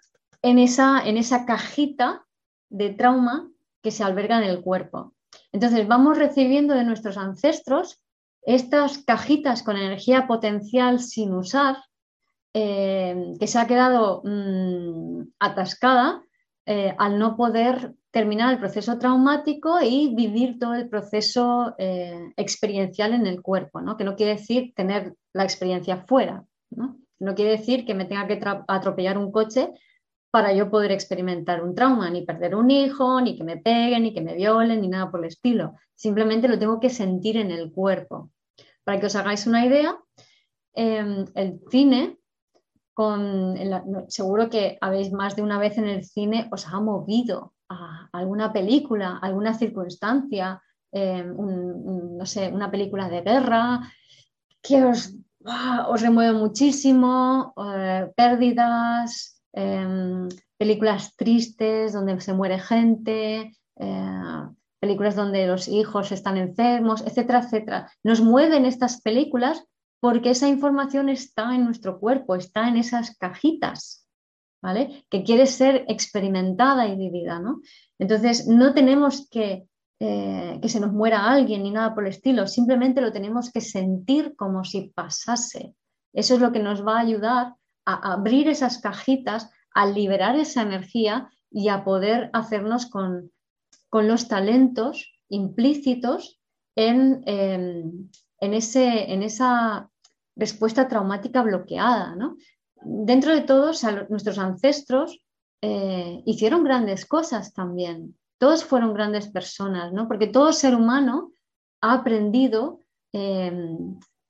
esa, 0.43 1.03
en 1.07 1.17
esa 1.17 1.45
cajita 1.45 2.25
de 2.71 2.91
trauma 2.91 3.51
que 3.83 3.91
se 3.91 4.03
alberga 4.03 4.39
en 4.39 4.49
el 4.49 4.63
cuerpo. 4.63 5.15
Entonces 5.53 5.87
vamos 5.87 6.19
recibiendo 6.19 6.75
de 6.75 6.85
nuestros 6.85 7.17
ancestros 7.17 8.01
estas 8.43 8.99
cajitas 8.99 9.63
con 9.63 9.77
energía 9.77 10.27
potencial 10.27 11.01
sin 11.01 11.33
usar, 11.35 11.77
eh, 12.55 13.35
que 13.39 13.47
se 13.47 13.59
ha 13.59 13.67
quedado 13.67 14.23
mm, 14.25 15.23
atascada 15.39 16.23
eh, 16.67 16.95
al 16.99 17.19
no 17.19 17.37
poder 17.37 17.95
terminar 18.13 18.53
el 18.53 18.61
proceso 18.61 18.99
traumático 18.99 19.81
y 19.81 20.15
vivir 20.15 20.59
todo 20.59 20.75
el 20.75 20.89
proceso 20.89 21.75
eh, 21.79 22.33
experiencial 22.37 23.15
en 23.15 23.27
el 23.27 23.41
cuerpo, 23.41 23.81
¿no? 23.81 23.97
que 23.97 24.05
no 24.05 24.15
quiere 24.15 24.37
decir 24.37 24.73
tener 24.77 25.15
la 25.33 25.45
experiencia 25.45 26.05
fuera, 26.07 26.45
¿no? 26.71 26.99
no 27.19 27.35
quiere 27.35 27.53
decir 27.53 27.87
que 27.87 27.95
me 27.95 28.05
tenga 28.05 28.27
que 28.27 28.39
atropellar 28.69 29.17
un 29.17 29.33
coche 29.33 29.73
para 30.31 30.53
yo 30.53 30.71
poder 30.71 30.93
experimentar 30.93 31.63
un 31.63 31.75
trauma, 31.75 32.11
ni 32.11 32.23
perder 32.23 32.55
un 32.55 32.71
hijo, 32.71 33.21
ni 33.21 33.37
que 33.37 33.45
me 33.45 33.59
peguen, 33.59 34.03
ni 34.03 34.15
que 34.15 34.23
me 34.23 34.35
violen, 34.35 34.81
ni 34.81 34.89
nada 34.89 35.11
por 35.11 35.21
el 35.21 35.27
estilo. 35.27 35.75
Simplemente 35.95 36.49
lo 36.49 36.59
tengo 36.59 36.81
que 36.81 36.91
sentir 36.91 37.37
en 37.37 37.51
el 37.51 37.71
cuerpo. 37.71 38.31
Para 38.83 38.99
que 38.99 39.07
os 39.07 39.17
hagáis 39.17 39.47
una 39.47 39.65
idea, 39.67 39.97
em, 40.75 41.27
el 41.35 41.61
cine, 41.71 42.19
con, 42.95 43.57
seguro 44.09 44.49
que 44.49 44.79
habéis 44.81 45.13
más 45.13 45.37
de 45.37 45.43
una 45.43 45.59
vez 45.59 45.79
en 45.79 45.87
el 45.87 46.05
cine, 46.05 46.49
os 46.51 46.67
ha 46.67 46.81
movido 46.81 47.53
a 47.69 48.09
alguna 48.13 48.53
película, 48.53 49.19
alguna 49.23 49.55
circunstancia, 49.55 50.61
em, 50.93 51.35
no 52.19 52.27
sé, 52.27 52.49
una 52.49 52.71
película 52.71 53.09
de 53.09 53.23
guerra, 53.23 53.81
que 54.61 54.85
os, 54.85 55.15
os 55.89 56.01
remueve 56.01 56.39
muchísimo, 56.39 57.55
eh, 57.57 58.13
pérdidas, 58.15 59.33
Em, 59.53 60.29
películas 60.57 61.15
tristes 61.17 61.93
donde 61.93 62.19
se 62.21 62.33
muere 62.33 62.59
gente, 62.59 63.53
eh, 63.77 64.43
películas 64.81 65.15
donde 65.15 65.47
los 65.47 65.69
hijos 65.69 66.11
están 66.11 66.37
enfermos, 66.37 67.03
etcétera, 67.03 67.41
etcétera. 67.41 67.93
Nos 68.03 68.21
mueven 68.21 68.65
estas 68.65 69.03
películas 69.03 69.63
porque 70.03 70.31
esa 70.31 70.49
información 70.49 71.09
está 71.09 71.55
en 71.55 71.65
nuestro 71.65 72.01
cuerpo, 72.01 72.35
está 72.35 72.67
en 72.67 72.77
esas 72.77 73.17
cajitas, 73.19 74.05
¿vale? 74.61 75.07
Que 75.09 75.23
quiere 75.23 75.47
ser 75.47 75.85
experimentada 75.87 76.89
y 76.89 76.97
vivida, 76.97 77.39
¿no? 77.39 77.61
Entonces, 78.01 78.49
no 78.49 78.75
tenemos 78.75 79.29
que, 79.31 79.69
eh, 80.01 80.59
que 80.61 80.69
se 80.69 80.81
nos 80.81 80.93
muera 80.93 81.31
alguien 81.31 81.63
ni 81.63 81.71
nada 81.71 81.95
por 81.95 82.03
el 82.03 82.11
estilo, 82.11 82.49
simplemente 82.49 83.01
lo 83.01 83.13
tenemos 83.13 83.53
que 83.53 83.61
sentir 83.61 84.35
como 84.35 84.65
si 84.65 84.89
pasase. 84.93 85.77
Eso 86.13 86.35
es 86.35 86.41
lo 86.41 86.51
que 86.51 86.59
nos 86.59 86.85
va 86.85 86.97
a 86.97 87.03
ayudar 87.03 87.55
a 87.87 88.13
abrir 88.13 88.49
esas 88.49 88.79
cajitas, 88.79 89.53
a 89.73 89.87
liberar 89.87 90.35
esa 90.35 90.63
energía 90.63 91.31
y 91.49 91.69
a 91.69 91.85
poder 91.85 92.29
hacernos 92.33 92.87
con, 92.87 93.31
los 93.93 94.27
talentos 94.27 95.13
implícitos 95.29 96.41
en, 96.75 97.23
ese, 98.41 99.13
en, 99.13 99.23
esa 99.23 99.92
respuesta 100.37 100.89
traumática 100.89 101.43
bloqueada. 101.43 102.17
Dentro 102.85 103.35
de 103.35 103.43
todos, 103.43 103.85
nuestros 104.09 104.39
ancestros 104.39 105.21
eh, 105.61 106.23
hicieron 106.27 106.65
grandes 106.65 107.07
cosas 107.07 107.53
también. 107.53 108.17
Todos 108.39 108.65
fueron 108.65 108.95
grandes 108.95 109.29
personas, 109.29 109.93
¿no? 109.93 110.09
porque 110.09 110.27
todo 110.27 110.53
ser 110.53 110.75
humano 110.75 111.33
ha 111.81 111.95
aprendido 111.95 112.81
eh, 113.13 113.77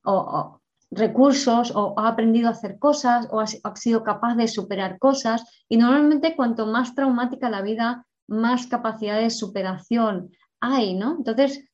o, 0.05 0.61
recursos 0.93 1.73
o 1.75 1.95
ha 1.99 2.09
aprendido 2.09 2.49
a 2.49 2.53
hacer 2.53 2.79
cosas 2.79 3.27
o 3.31 3.41
ha, 3.41 3.47
sido 3.77 4.05
capaz 4.05 4.35
de 4.35 4.47
superar 4.47 4.99
cosas 4.99 5.43
y 5.69 5.79
normalmente 5.79 6.37
cuanto 6.37 6.67
más 6.67 6.95
traumática 6.95 7.49
la 7.49 7.63
vida, 7.63 8.07
más 8.29 8.67
capacidad 8.67 9.19
de 9.19 9.31
superación 9.31 10.31
hay, 10.61 10.95
¿no? 10.95 11.17
Entonces, 11.17 11.67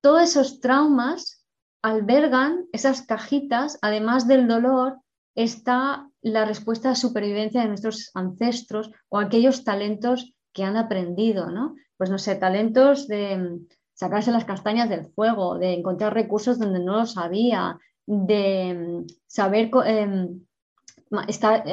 todos 0.00 0.22
esos 0.22 0.60
traumas 0.60 1.43
albergan 1.84 2.66
esas 2.72 3.02
cajitas, 3.02 3.78
además 3.82 4.26
del 4.26 4.48
dolor, 4.48 5.00
está 5.34 6.08
la 6.22 6.46
respuesta 6.46 6.90
a 6.90 6.94
supervivencia 6.94 7.60
de 7.60 7.68
nuestros 7.68 8.10
ancestros 8.14 8.90
o 9.10 9.18
aquellos 9.18 9.64
talentos 9.64 10.32
que 10.54 10.64
han 10.64 10.78
aprendido, 10.78 11.50
¿no? 11.50 11.74
Pues 11.98 12.08
no 12.08 12.16
sé, 12.16 12.36
talentos 12.36 13.06
de 13.06 13.60
sacarse 13.92 14.32
las 14.32 14.46
castañas 14.46 14.88
del 14.88 15.04
fuego, 15.12 15.58
de 15.58 15.74
encontrar 15.74 16.14
recursos 16.14 16.58
donde 16.58 16.80
no 16.80 16.96
los 16.96 17.18
había, 17.18 17.78
de 18.06 19.04
mm, 19.04 19.06
saber 19.26 19.70
em, 19.84 20.40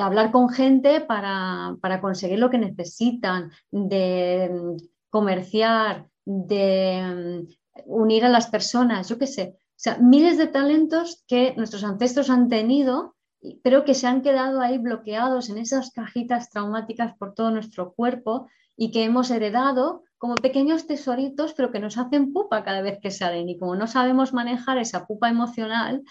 hablar 0.01 0.31
con 0.33 0.49
gente 0.49 0.99
para, 0.99 1.77
conseguir 2.01 2.37
lo 2.37 2.49
que 2.49 2.57
necesitan, 2.57 3.49
de 3.71 4.51
mm, 4.51 4.75
comerciar, 5.09 6.07
de 6.25 7.47
mm, 7.47 7.81
unir 7.85 8.25
a 8.25 8.29
las 8.29 8.47
personas, 8.47 9.07
yo 9.07 9.17
qué 9.17 9.27
sé. 9.27 9.60
Sea, 9.81 9.97
miles 9.97 10.37
de 10.37 10.45
talentos 10.45 11.23
que 11.27 11.55
nuestros 11.57 11.83
ancestros 11.83 12.29
han 12.29 12.49
tenido, 12.49 13.15
pero 13.63 13.83
que 13.83 13.95
se 13.95 14.05
han 14.05 14.21
quedado 14.21 14.61
ahí 14.61 14.77
bloqueados 14.77 15.49
en 15.49 15.57
esas 15.57 15.89
cajitas 15.89 16.51
traumáticas 16.51 17.17
por 17.17 17.33
todo 17.33 17.49
nuestro 17.49 17.91
cuerpo 17.93 18.47
y 18.77 18.91
que 18.91 19.03
hemos 19.03 19.31
heredado 19.31 20.03
como 20.19 20.35
pequeños 20.35 20.85
tesoritos, 20.85 21.55
pero 21.55 21.71
que 21.71 21.79
nos 21.79 21.97
hacen 21.97 22.31
pupa 22.31 22.63
cada 22.63 22.83
vez 22.83 22.99
que 23.01 23.09
salen. 23.09 23.49
Y 23.49 23.57
como 23.57 23.75
no 23.75 23.87
sabemos 23.87 24.33
manejar 24.33 24.77
esa 24.77 25.07
pupa 25.07 25.29
emocional, 25.29 26.03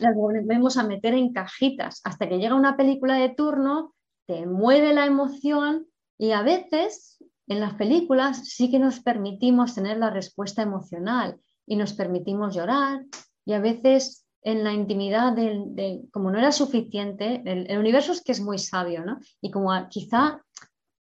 las 0.00 0.14
volvemos 0.14 0.78
a 0.78 0.82
meter 0.82 1.12
en 1.12 1.34
cajitas 1.34 2.00
hasta 2.04 2.30
que 2.30 2.38
llega 2.38 2.54
una 2.54 2.78
película 2.78 3.16
de 3.16 3.28
turno, 3.28 3.94
te 4.24 4.46
mueve 4.46 4.94
la 4.94 5.04
emoción 5.04 5.86
y 6.16 6.30
a 6.30 6.40
veces 6.40 7.22
en 7.46 7.60
las 7.60 7.74
películas 7.74 8.48
sí 8.48 8.70
que 8.70 8.78
nos 8.78 9.00
permitimos 9.00 9.74
tener 9.74 9.98
la 9.98 10.08
respuesta 10.08 10.62
emocional 10.62 11.38
y 11.70 11.76
nos 11.76 11.94
permitimos 11.94 12.54
llorar 12.54 13.04
y 13.46 13.54
a 13.54 13.60
veces 13.60 14.26
en 14.42 14.64
la 14.64 14.72
intimidad 14.72 15.32
de, 15.32 16.02
como 16.12 16.30
no 16.30 16.38
era 16.38 16.52
suficiente, 16.52 17.42
el, 17.44 17.70
el, 17.70 17.78
universo 17.78 18.12
es 18.12 18.22
que 18.22 18.32
es 18.32 18.40
muy 18.40 18.58
sabio, 18.58 19.04
¿no? 19.04 19.18
Y 19.40 19.50
como 19.50 19.70
quizá 19.88 20.42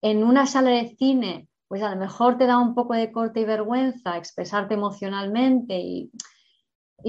en 0.01 0.23
una 0.23 0.45
sala 0.45 0.71
de 0.71 0.95
cine 0.97 1.47
pues 1.73 1.81
a 1.81 1.89
lo 1.89 1.95
mejor 1.95 2.37
te 2.37 2.45
da 2.45 2.59
un 2.59 2.75
poco 2.75 2.93
de 2.93 3.11
corte 3.11 3.39
y 3.39 3.45
vergüenza 3.45 4.15
expresarte 4.15 4.75
emocionalmente 4.75 5.79
y, 5.79 6.11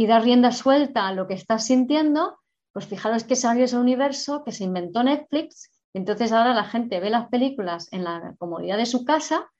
dar 0.07 0.22
rienda 0.22 0.53
suelta 0.53 1.07
a 1.07 1.12
lo 1.12 1.28
que 1.28 1.34
estás 1.34 1.66
sintiendo, 1.66 2.38
pues 2.72 2.86
fijaros 2.86 3.24
que 3.24 3.36
salió 3.36 3.66
ese 3.66 3.76
universo 3.76 4.42
que 4.42 4.53
se 4.53 4.64
inventó 4.64 5.03
Netflix, 5.03 5.70
entonces 5.92 6.32
ahora 6.32 6.55
la 6.55 6.64
gente 6.64 6.99
ve 6.99 7.11
las 7.11 7.28
películas 7.28 7.92
en 7.92 8.05
la 8.05 8.34
comodidad 8.38 8.78
de 8.78 8.86
su 8.86 9.05
casa 9.05 9.53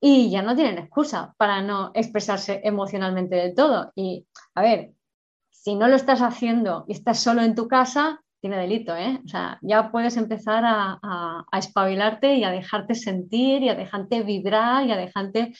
y 0.00 0.30
ya 0.30 0.42
no 0.42 0.54
tienen 0.54 0.78
excusa 0.78 1.34
para 1.38 1.60
no 1.62 1.90
expresarse 1.94 2.60
emocionalmente 2.64 3.36
del 3.36 3.54
todo. 3.54 3.92
Y 3.94 4.26
a 4.54 4.62
ver, 4.62 4.92
si 5.50 5.74
no 5.74 5.88
lo 5.88 5.96
estás 5.96 6.20
haciendo 6.20 6.84
y 6.88 6.92
estás 6.92 7.18
solo 7.20 7.42
en 7.42 7.54
tu 7.54 7.68
casa, 7.68 8.20
tiene 8.40 8.58
delito, 8.58 8.96
¿eh? 8.96 9.20
O 9.24 9.28
sea, 9.28 9.58
ya 9.62 9.90
puedes 9.90 10.16
empezar 10.16 10.64
a, 10.64 10.98
a, 11.02 11.58
espabilarte 11.58 12.36
y 12.36 12.44
a 12.44 12.52
dejarte 12.52 12.94
sentir 12.94 13.62
y 13.62 13.68
a 13.68 13.74
dejarte 13.74 14.22
vibrar 14.22 14.86
y 14.86 14.92
a 14.92 14.96
dejarte 14.96 15.54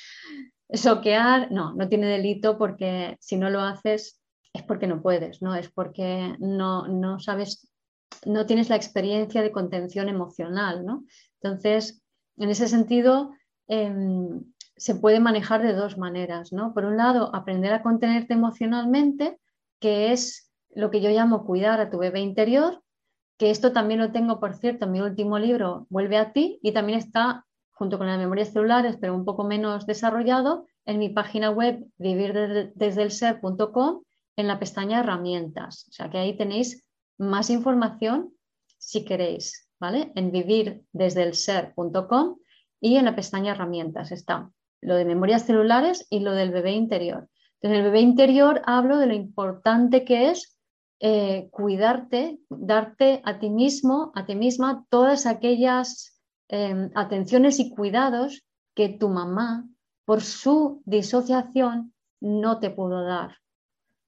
soquear. 0.73 1.51
No, 1.51 1.75
no 1.75 1.89
tiene 1.89 2.07
delito 2.07 2.57
porque 2.57 3.17
si 3.21 3.37
no 3.37 3.51
lo 3.51 3.61
haces 3.61 4.21
es 4.53 4.63
porque 4.63 4.87
no 4.87 5.03
puedes, 5.03 5.43
¿no? 5.43 5.55
Es 5.55 5.71
porque 5.71 6.37
no, 6.39 6.87
no 6.87 7.19
sabes, 7.19 7.71
no 8.25 8.47
tienes 8.47 8.69
la 8.69 8.77
experiencia 8.77 9.43
de 9.43 9.53
contención 9.53 10.09
emocional, 10.09 10.85
¿no? 10.85 11.05
Entonces, 11.41 12.03
en 12.37 12.51
ese 12.51 12.69
sentido, 12.69 13.33
em, 13.69 14.45
se 14.77 14.95
puede 14.95 15.21
manejar 15.21 15.63
de 15.63 15.73
dos 15.73 15.99
maneras, 15.99 16.53
¿no? 16.53 16.75
Por 16.75 16.85
un 16.85 16.97
lado, 16.97 17.35
aprender 17.35 17.73
a 17.73 17.83
contenerte 17.83 18.35
emocionalmente, 18.35 19.41
que 19.81 20.13
es 20.13 20.51
lo 20.75 20.91
que 20.91 21.01
yo 21.01 21.11
llamo 21.11 21.45
cuidar 21.45 21.81
a 21.81 21.91
tu 21.91 21.99
bebé 21.99 22.21
interior, 22.21 22.83
que 23.39 23.51
esto 23.51 23.73
también 23.73 24.01
lo 24.01 24.13
tengo, 24.13 24.41
por 24.41 24.55
cierto, 24.55 24.87
en 24.87 24.93
mi 24.93 25.01
último 25.01 25.39
libro, 25.39 25.87
Vuelve 25.91 26.17
a 26.17 26.33
ti, 26.33 26.59
y 26.63 26.73
también 26.73 26.99
está 26.99 27.45
junto 27.73 27.99
con 27.99 28.09
las 28.09 28.19
memorias 28.19 28.53
celulares, 28.53 28.97
pero 29.01 29.15
un 29.15 29.25
poco 29.25 29.45
menos 29.45 29.87
desarrollado, 29.87 30.67
en 30.85 30.99
mi 30.99 31.11
página 31.11 31.51
web 31.51 31.87
vivirdesdelser.com 31.99 34.03
en 34.37 34.49
la 34.49 34.59
pestaña 34.59 35.01
herramientas. 35.01 35.87
O 35.89 35.93
sea 35.93 36.11
que 36.11 36.19
ahí 36.19 36.37
tenéis 36.37 36.85
más 37.19 37.51
información 37.51 38.33
si 38.79 39.05
queréis, 39.05 39.69
¿vale? 39.79 40.11
En 40.15 40.33
vivirdesdelser.com 40.33 42.39
y 42.81 42.97
en 42.97 43.05
la 43.05 43.17
pestaña 43.17 43.53
herramientas 43.53 44.13
está 44.13 44.51
lo 44.81 44.97
de 44.97 45.05
memorias 45.05 45.45
celulares 45.45 46.07
y 46.11 46.21
lo 46.21 46.33
del 46.33 46.51
bebé 46.51 46.73
interior. 46.73 47.29
En 47.61 47.73
el 47.73 47.83
bebé 47.83 48.01
interior 48.01 48.63
hablo 48.67 48.99
de 48.99 49.07
lo 49.07 49.15
importante 49.15 50.05
que 50.05 50.31
es 50.31 50.57
eh, 51.01 51.49
cuidarte, 51.51 52.39
darte 52.49 53.21
a 53.25 53.39
ti 53.39 53.51
mismo, 53.51 54.13
a 54.15 54.27
ti 54.27 54.35
misma, 54.35 54.85
todas 54.89 55.27
aquellas 55.27 56.21
em, 56.49 56.91
atenciones 56.95 57.59
y 57.59 57.71
cuidados 57.71 58.45
que 58.75 58.89
tu 58.89 59.09
mamá, 59.09 59.69
por 60.05 60.23
su 60.23 60.83
disociación, 60.85 61.93
no 62.21 62.61
te 62.61 62.71
pudo 62.71 63.05
dar. 63.05 63.37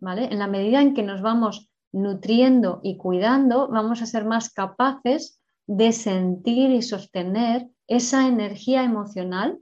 ¿vale? 0.00 0.24
En 0.24 0.38
la 0.38 0.46
medida 0.46 0.80
en 0.80 0.94
que 0.94 1.02
nos 1.02 1.22
vamos 1.22 1.70
nutriendo 1.92 2.80
y 2.82 2.96
cuidando, 2.96 3.68
vamos 3.68 4.02
a 4.02 4.06
ser 4.06 4.24
más 4.24 4.52
capaces 4.52 5.40
de 5.66 5.92
sentir 5.92 6.70
y 6.70 6.82
sostener 6.82 7.68
esa 7.90 8.28
energía 8.28 8.84
emocional 8.84 9.58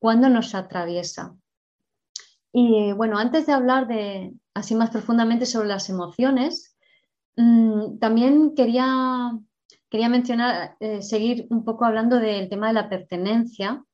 cuando 0.00 0.28
nos 0.28 0.54
atraviesa. 0.54 1.36
Y 2.52 2.92
bueno, 2.92 3.18
antes 3.18 3.46
de 3.46 3.52
hablar 3.52 3.86
de 3.86 4.34
así 4.52 4.74
más 4.74 4.90
profundamente 4.90 5.46
sobre 5.46 5.68
las 5.68 5.88
emociones, 5.88 6.76
mm, 7.36 7.98
también 7.98 8.56
quería, 8.56 9.38
quería 9.88 10.08
mencionar, 10.08 10.76
eh, 10.80 11.02
seguir 11.02 11.46
un 11.50 11.64
poco 11.64 11.84
hablando 11.84 12.18
del 12.18 12.48
tema 12.48 12.66
de 12.66 12.74
la 12.74 12.88
pertenencia 12.88 13.84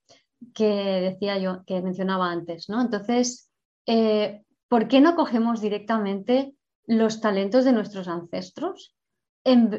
que 0.54 0.64
decía 1.12 1.36
yo, 1.36 1.62
que 1.66 1.82
mencionaba 1.82 2.32
antes, 2.32 2.70
¿no? 2.70 2.80
Entonces, 2.80 3.50
eh, 3.86 4.44
¿por 4.68 4.88
qué 4.88 5.02
no 5.02 5.14
cogemos 5.14 5.60
directamente 5.60 6.54
los 6.86 7.20
talentos 7.20 7.66
de 7.66 7.72
nuestros 7.72 8.08
ancestros? 8.08 8.94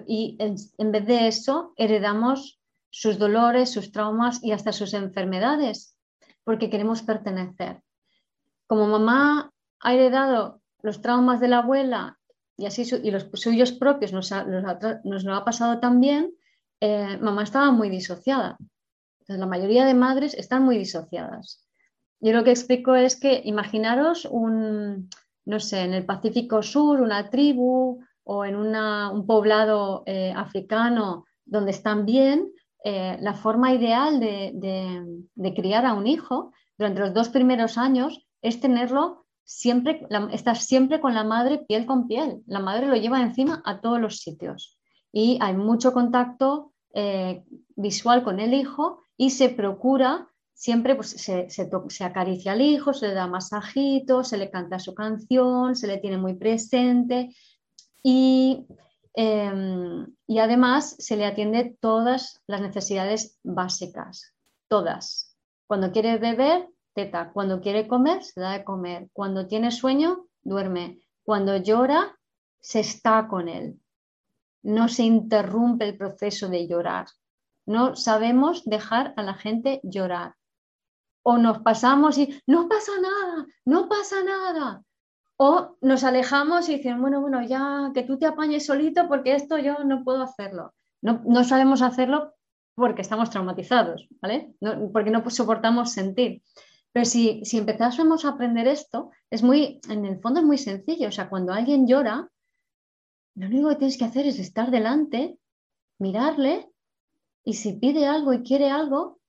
y 0.08 0.36
en 0.40 0.92
vez 0.92 1.06
de 1.06 1.28
eso, 1.28 1.74
heredamos 1.76 2.59
sus 2.90 3.18
dolores, 3.18 3.72
sus 3.72 3.92
traumas 3.92 4.44
y 4.44 4.52
hasta 4.52 4.72
sus 4.72 4.94
enfermedades, 4.94 5.96
porque 6.44 6.70
queremos 6.70 7.02
pertenecer 7.02 7.82
como 8.70 8.86
mamá 8.86 9.52
ha 9.80 9.94
heredado 9.96 10.62
los 10.84 11.02
traumas 11.02 11.40
de 11.40 11.48
la 11.48 11.58
abuela 11.58 12.20
y, 12.56 12.68
así 12.68 12.84
y 13.02 13.10
los 13.10 13.28
suyos 13.34 13.72
propios 13.72 14.14
nos, 14.14 14.30
lo 14.30 15.36
ha 15.36 15.44
pasado 15.44 15.80
también, 15.80 16.36
eh, 16.80 17.18
mamá 17.20 17.44
estaba 17.44 17.72
muy 17.72 17.90
disociada. 17.90 18.58
Entonces, 19.22 19.40
la 19.40 19.48
mayoría 19.48 19.86
de 19.86 19.96
madres 19.96 20.36
están 20.36 20.66
muy 20.66 20.78
disociadas. 20.78 21.68
Yo 22.20 22.32
lo 22.32 22.44
que 22.44 22.52
explico 22.52 22.94
es 22.94 23.20
que 23.20 23.42
imaginaros 23.44 24.26
un, 24.26 25.10
no 25.46 25.60
sé, 25.60 25.82
en 25.82 25.96
el 25.96 26.06
Pacífico 26.06 26.62
Sur, 26.62 27.02
una 27.02 27.32
tribu 27.32 28.04
o 28.24 28.46
en 28.46 28.56
un 28.56 29.26
poblado 29.26 30.04
eh, 30.06 30.32
africano 30.36 31.26
donde 31.44 31.72
están 31.72 32.06
bien, 32.06 32.52
eh, 32.84 33.18
la 33.20 33.34
forma 33.34 33.74
ideal 33.74 34.20
de, 34.20 35.54
criar 35.56 35.86
a 35.86 35.94
un 35.94 36.08
hijo 36.08 36.52
durante 36.78 37.02
los 37.02 37.14
dos 37.14 37.30
primeros 37.30 37.78
años 37.78 38.26
es 38.42 38.60
tenerlo 38.60 39.26
siempre, 39.44 40.08
estar 40.32 40.58
siempre 40.58 41.02
con 41.02 41.14
la 41.14 41.24
madre 41.24 41.60
piel 41.68 41.86
con 41.86 42.08
piel. 42.08 42.42
La 42.48 42.60
madre 42.60 42.88
lo 42.88 42.96
lleva 42.96 43.22
encima 43.22 43.62
a 43.66 43.82
todos 43.82 44.00
los 44.00 44.18
sitios 44.18 44.80
y 45.12 45.38
hay 45.42 45.56
mucho 45.56 45.92
contacto 45.92 46.74
eh, 46.94 47.44
visual 47.76 48.24
con 48.24 48.40
el 48.40 48.54
hijo 48.54 49.02
y 49.18 49.32
se 49.32 49.50
procura 49.50 50.30
siempre 50.60 50.96
pues, 50.96 51.12
se, 51.12 52.04
acaricia 52.04 52.52
al 52.52 52.62
hijo, 52.62 52.94
se 52.94 53.08
le 53.08 53.14
da 53.14 53.28
masajitos, 53.28 54.28
se 54.28 54.38
le 54.38 54.52
canta 54.52 54.78
su 54.78 54.94
canción, 54.94 55.76
se 55.76 55.88
le 55.88 56.00
tiene 56.00 56.18
muy 56.18 56.36
presente 56.36 57.34
y, 58.04 58.66
em, 59.20 60.07
y, 60.28 60.39
además 60.39 60.95
se 60.99 61.17
le 61.17 61.26
atiende 61.26 61.78
todas 61.80 62.41
las 62.47 62.61
necesidades 62.61 63.38
básicas, 63.43 64.34
todas. 64.67 65.36
Cuando 65.67 65.91
quiere 65.91 66.17
beber, 66.17 66.70
cuando 67.34 67.61
quiere 67.61 67.88
comer, 67.88 68.24
se 68.24 68.41
da 68.41 68.51
de 68.51 68.63
comer. 68.63 69.09
Cuando 69.13 69.47
tiene 69.47 69.72
sueño, 69.72 70.26
duerme. 70.41 70.99
Cuando 71.24 71.55
llora, 71.57 72.17
se 72.59 72.80
está 72.82 73.28
con 73.28 73.47
él. 73.47 73.80
No 74.63 74.88
se 74.88 75.03
interrumpe 75.03 75.88
el 75.88 75.97
proceso 75.97 76.49
de 76.49 76.67
llorar. 76.67 77.07
No 77.65 77.95
sabemos 77.95 78.65
dejar 78.65 79.13
a 79.15 79.24
la 79.24 79.36
gente 79.36 79.80
llorar. 79.84 80.36
O 81.24 81.38
nos 81.38 81.59
pasamos 81.59 82.17
y 82.17 82.41
no 82.47 82.67
pasa 82.67 82.91
nada, 83.01 83.45
no 83.65 83.88
pasa 83.88 84.24
nada. 84.24 84.84
O 85.42 85.78
nos 85.82 86.04
alejamos 86.04 86.68
y 86.68 86.78
dicen, 86.78 87.00
bueno, 87.00 87.22
bueno, 87.22 87.42
ya 87.42 87.92
que 87.94 88.04
tú 88.04 88.18
te 88.18 88.26
apañes 88.26 88.66
solito 88.66 89.08
porque 89.08 89.36
esto 89.36 89.58
yo 89.58 89.86
no 89.86 90.04
puedo 90.04 90.22
hacerlo. 90.22 90.74
No, 91.02 91.22
no 91.26 91.46
sabemos 91.46 91.82
hacerlo 91.82 92.34
porque 92.76 93.02
estamos 93.02 93.30
traumatizados, 93.30 94.08
¿vale? 94.22 94.54
porque 94.92 95.12
no 95.12 95.28
soportamos 95.30 95.94
sentir. 95.94 96.42
Pero 96.92 97.06
si, 97.06 97.44
si 97.46 97.58
empezásemos 97.58 98.26
a 98.26 98.30
aprender 98.30 98.68
esto, 98.68 99.12
es 99.30 99.44
muy, 99.44 99.80
en 99.90 100.06
el 100.06 100.20
fondo 100.20 100.40
es 100.40 100.46
muy 100.46 100.58
sencillo. 100.58 101.08
O 101.08 101.12
sea, 101.12 101.30
cuando 101.30 101.54
alguien 101.54 101.88
llora, 101.88 102.30
lo 103.36 103.48
único 103.48 103.70
que 103.70 103.76
tienes 103.76 103.98
que 103.98 104.06
hacer 104.06 104.26
es 104.26 104.40
estar 104.40 104.72
delante, 104.72 105.38
mirarle 106.00 106.70
y 107.44 107.54
si 107.54 107.74
pide 107.74 108.08
algo 108.08 108.34
y 108.34 108.44
quiere 108.44 108.70
algo, 108.70 109.20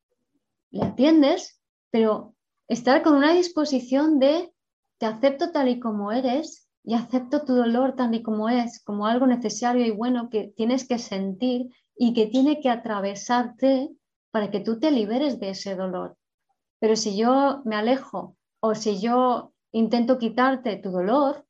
le 0.71 0.85
atiendes, 0.85 1.61
pero 1.91 2.35
estar 2.69 3.03
con 3.03 3.15
una 3.15 3.33
disposición 3.33 4.19
de 4.19 4.53
te 5.01 5.07
acepto 5.07 5.51
tal 5.51 5.69
y 5.69 5.81
como 5.81 6.13
eres 6.13 6.69
y 6.85 6.93
acepto 6.95 7.43
tu 7.47 7.55
dolor 7.55 7.97
tal 7.97 8.15
y 8.15 8.23
como 8.23 8.51
es, 8.51 8.85
como 8.85 9.07
algo 9.07 9.27
necesario 9.27 9.87
y 9.87 9.91
bueno 9.91 10.29
que 10.29 10.53
tienes 10.55 10.87
que 10.87 10.99
sentir 10.99 11.71
y 11.97 12.13
que 12.13 12.27
tiene 12.27 12.61
que 12.61 12.69
atravesarte 12.69 13.89
para 14.31 14.51
que 14.51 14.61
tú 14.61 14.79
te 14.79 14.91
liberes 14.91 15.41
de 15.41 15.51
ese 15.51 15.75
dolor. 15.75 16.19
Pero 16.81 16.97
si 16.97 17.17
yo 17.17 17.63
me 17.65 17.77
alejo 17.77 18.37
o 18.61 18.75
si 18.75 19.01
yo 19.01 19.55
intento 19.73 20.19
quitarte 20.19 20.77
tu 20.77 20.91
dolor, 20.91 21.47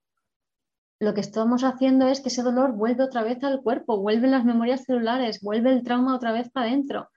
lo 1.01 1.13
que 1.13 1.21
estamos 1.21 1.65
haciendo 1.65 2.07
es 2.07 2.21
que 2.21 2.29
ese 2.29 2.45
dolor 2.45 2.73
vuelve 2.73 3.03
otra 3.03 3.25
vez 3.25 3.43
al 3.43 3.63
cuerpo, 3.63 3.99
vuelven 3.99 4.31
las 4.31 4.45
memorias 4.45 4.85
celulares, 4.85 5.41
vuelve 5.41 5.73
el 5.73 5.83
trauma 5.83 6.15
otra 6.15 6.31
vez 6.31 6.49
para 6.51 6.69
adentro. 6.69 7.11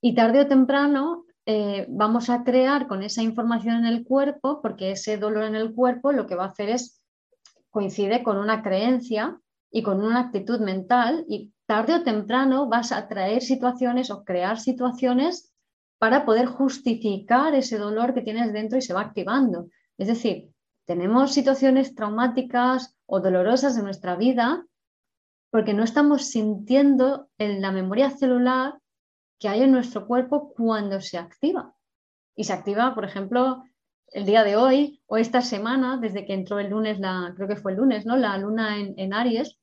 Y 0.00 0.16
tarde 0.16 0.40
o 0.40 0.48
temprano 0.48 1.26
eh, 1.44 1.86
vamos 1.88 2.30
a 2.30 2.44
crear 2.44 2.86
con 2.86 3.02
esa 3.02 3.22
información 3.22 3.76
en 3.76 3.86
el 3.86 4.04
cuerpo, 4.04 4.60
porque 4.62 4.92
ese 4.92 5.18
dolor 5.18 5.44
en 5.44 5.56
el 5.56 5.74
cuerpo 5.74 6.12
lo 6.12 6.26
que 6.26 6.36
va 6.36 6.44
a 6.44 6.48
hacer 6.48 6.68
es 6.68 7.02
coincide 7.70 8.22
con 8.22 8.36
una 8.36 8.62
creencia 8.62 9.40
y 9.70 9.82
con 9.82 10.02
una 10.02 10.20
actitud 10.20 10.60
mental 10.60 11.24
y 11.28 11.52
tarde 11.66 11.94
o 11.94 12.02
temprano 12.02 12.68
vas 12.68 12.92
a 12.92 13.08
traer 13.08 13.42
situaciones 13.42 14.10
o 14.10 14.24
crear 14.24 14.60
situaciones 14.60 15.52
para 15.98 16.24
poder 16.24 16.46
justificar 16.46 17.54
ese 17.54 17.78
dolor 17.78 18.12
que 18.12 18.22
tienes 18.22 18.52
dentro 18.52 18.78
y 18.78 18.82
se 18.82 18.92
va 18.92 19.00
activando. 19.00 19.68
Es 19.96 20.08
decir, 20.08 20.50
tenemos 20.84 21.32
situaciones 21.32 21.94
traumáticas 21.94 22.96
o 23.06 23.20
dolorosas 23.20 23.76
en 23.76 23.84
nuestra 23.84 24.16
vida 24.16 24.66
porque 25.50 25.74
no 25.74 25.84
estamos 25.84 26.26
sintiendo 26.26 27.28
en 27.38 27.60
la 27.62 27.72
memoria 27.72 28.10
celular 28.10 28.81
que 29.42 29.48
hay 29.48 29.62
en 29.62 29.72
nuestro 29.72 30.06
cuerpo 30.06 30.54
cuando 30.54 31.00
se 31.00 31.18
activa. 31.18 31.74
Y 32.36 32.44
se 32.44 32.52
activa, 32.52 32.94
por 32.94 33.04
ejemplo, 33.04 33.64
el 34.12 34.24
día 34.24 34.44
de 34.44 34.56
hoy 34.56 35.02
o 35.06 35.16
esta 35.16 35.42
semana, 35.42 35.98
desde 35.98 36.24
que 36.24 36.34
entró 36.34 36.60
el 36.60 36.70
lunes, 36.70 37.00
la, 37.00 37.32
creo 37.36 37.48
que 37.48 37.56
fue 37.56 37.72
el 37.72 37.78
lunes, 37.78 38.06
¿no? 38.06 38.16
la 38.16 38.38
luna 38.38 38.78
en, 38.78 38.94
en 38.96 39.12
Aries, 39.12 39.58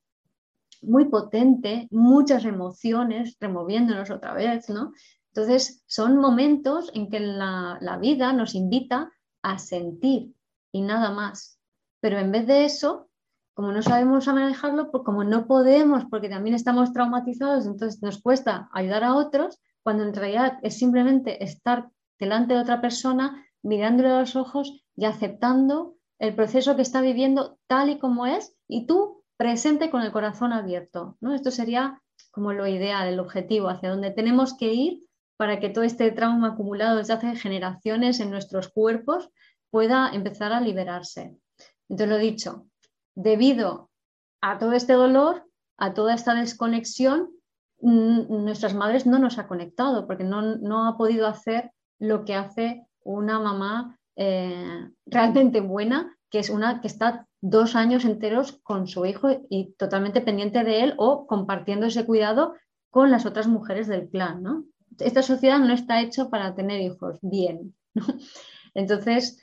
muy 0.82 1.05
potente, 1.05 1.88
muchas 1.91 2.43
emociones 2.43 3.38
removiéndonos 3.39 4.11
otra 4.11 4.34
vez, 4.34 4.69
¿no? 4.69 4.91
Entonces, 5.34 5.84
son 5.88 6.17
momentos 6.17 6.91
en 6.93 7.09
que 7.09 7.19
la, 7.19 7.97
vida 8.01 8.34
nos 8.34 8.55
invita 8.55 9.11
a 9.41 9.59
sentir 9.59 10.34
y 10.71 10.82
nada 10.82 11.11
más. 11.11 11.59
Pero 12.01 12.17
en 12.17 12.32
vez 12.32 12.47
de 12.47 12.65
eso, 12.65 13.09
como 13.53 13.71
no 13.71 13.82
sabemos 13.82 14.27
manejarlo, 14.27 14.89
pues 14.91 15.03
como 15.03 15.23
no 15.23 15.47
podemos, 15.47 16.05
porque 16.09 16.30
también 16.30 16.55
estamos 16.55 16.93
traumatizados, 16.93 17.65
entonces 17.65 18.01
nos 18.01 18.21
cuesta 18.21 18.69
ayudar 18.73 19.03
a 19.03 19.15
otros, 19.15 19.59
cuando 19.89 20.03
en 20.03 20.13
realidad 20.13 20.59
es 20.61 20.77
simplemente 20.77 21.43
estar 21.43 21.89
delante 22.19 22.53
de 22.53 22.59
otra 22.59 22.79
persona, 22.79 23.43
mirándole 23.63 24.09
a 24.09 24.19
los 24.19 24.35
ojos 24.35 24.85
y 24.95 25.05
aceptando 25.05 25.95
el 26.19 26.35
proceso 26.35 26.75
que 26.75 26.83
está 26.83 27.01
viviendo 27.01 27.57
tal 27.65 27.89
y 27.89 27.97
como 27.97 28.27
es, 28.27 28.55
y 28.67 28.85
tú 28.85 29.23
presente 29.35 29.89
con 29.89 30.03
el 30.03 30.11
corazón 30.11 30.53
abierto. 30.53 31.17
Esto 31.33 31.49
sería 31.49 31.99
como 32.29 32.53
lo 32.53 32.67
ideal, 32.67 33.07
el 33.07 33.19
objetivo, 33.19 33.67
hacia 33.67 33.89
donde 33.89 34.11
tenemos 34.11 34.55
que 34.55 34.71
ir 34.71 35.05
para 35.37 35.59
que 35.59 35.69
todo 35.69 35.83
este 35.83 36.11
trauma 36.11 36.49
acumulado 36.49 36.97
desde 36.97 37.13
hace 37.13 37.35
generaciones 37.35 38.19
en 38.19 38.29
nuestros 38.29 38.67
cuerpos 38.67 39.31
pueda 39.71 40.11
empezar 40.13 40.53
a 40.53 40.61
liberarse. 40.61 41.35
Entonces, 41.89 42.09
lo 42.09 42.17
dicho, 42.19 42.67
debido 43.15 43.89
a 44.39 44.59
todo 44.59 44.73
este 44.73 44.93
dolor, 44.93 45.49
a 45.77 45.95
toda 45.95 46.13
esta 46.13 46.35
desconexión, 46.35 47.31
nuestras 47.82 48.73
madres 48.73 49.05
no 49.05 49.19
nos 49.19 49.38
ha 49.38 49.47
conectado 49.47 50.05
porque 50.07 50.23
no, 50.23 50.88
ha 50.88 50.97
podido 50.97 51.27
hacer 51.27 51.71
lo 51.97 52.25
que 52.25 52.36
hace 52.36 52.86
una 53.03 53.39
mamá 53.39 53.97
eh, 54.15 54.89
realmente 55.05 55.61
buena, 55.61 56.15
que 56.30 56.39
es 56.39 56.49
una 56.49 56.82
que 56.82 56.88
está 56.88 57.27
dos 57.41 57.75
años 57.75 58.05
enteros 58.05 58.59
con 58.63 58.88
su 58.88 59.05
hijo 59.05 59.30
y 59.49 59.73
totalmente 59.73 60.21
pendiente 60.21 60.63
de 60.63 60.84
él 60.84 60.93
o 60.97 61.25
compartiendo 61.25 61.86
ese 61.86 62.05
cuidado 62.05 62.55
con 62.89 63.11
las 63.11 63.25
otras 63.25 63.47
mujeres 63.47 63.88
del 63.88 64.09
clan, 64.09 64.43
¿no? 64.43 64.65
esta 64.99 65.21
sociedad 65.21 65.59
no 65.59 65.73
está 65.73 66.01
hecha 66.01 66.30
para 66.30 66.55
tener 66.55 66.82
hijos 66.82 67.19
bien. 67.21 67.75
Entonces, 68.73 69.41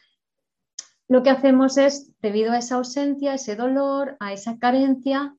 lo 1.09 1.23
que 1.23 1.31
hacemos 1.31 1.79
es, 1.79 2.13
debido 2.21 2.53
a 2.53 2.59
esa 2.59 2.77
ausencia, 2.77 3.35
ese 3.35 3.57
dolor, 3.57 4.17
a 4.21 4.33
esa 4.33 4.59
carencia, 4.59 5.37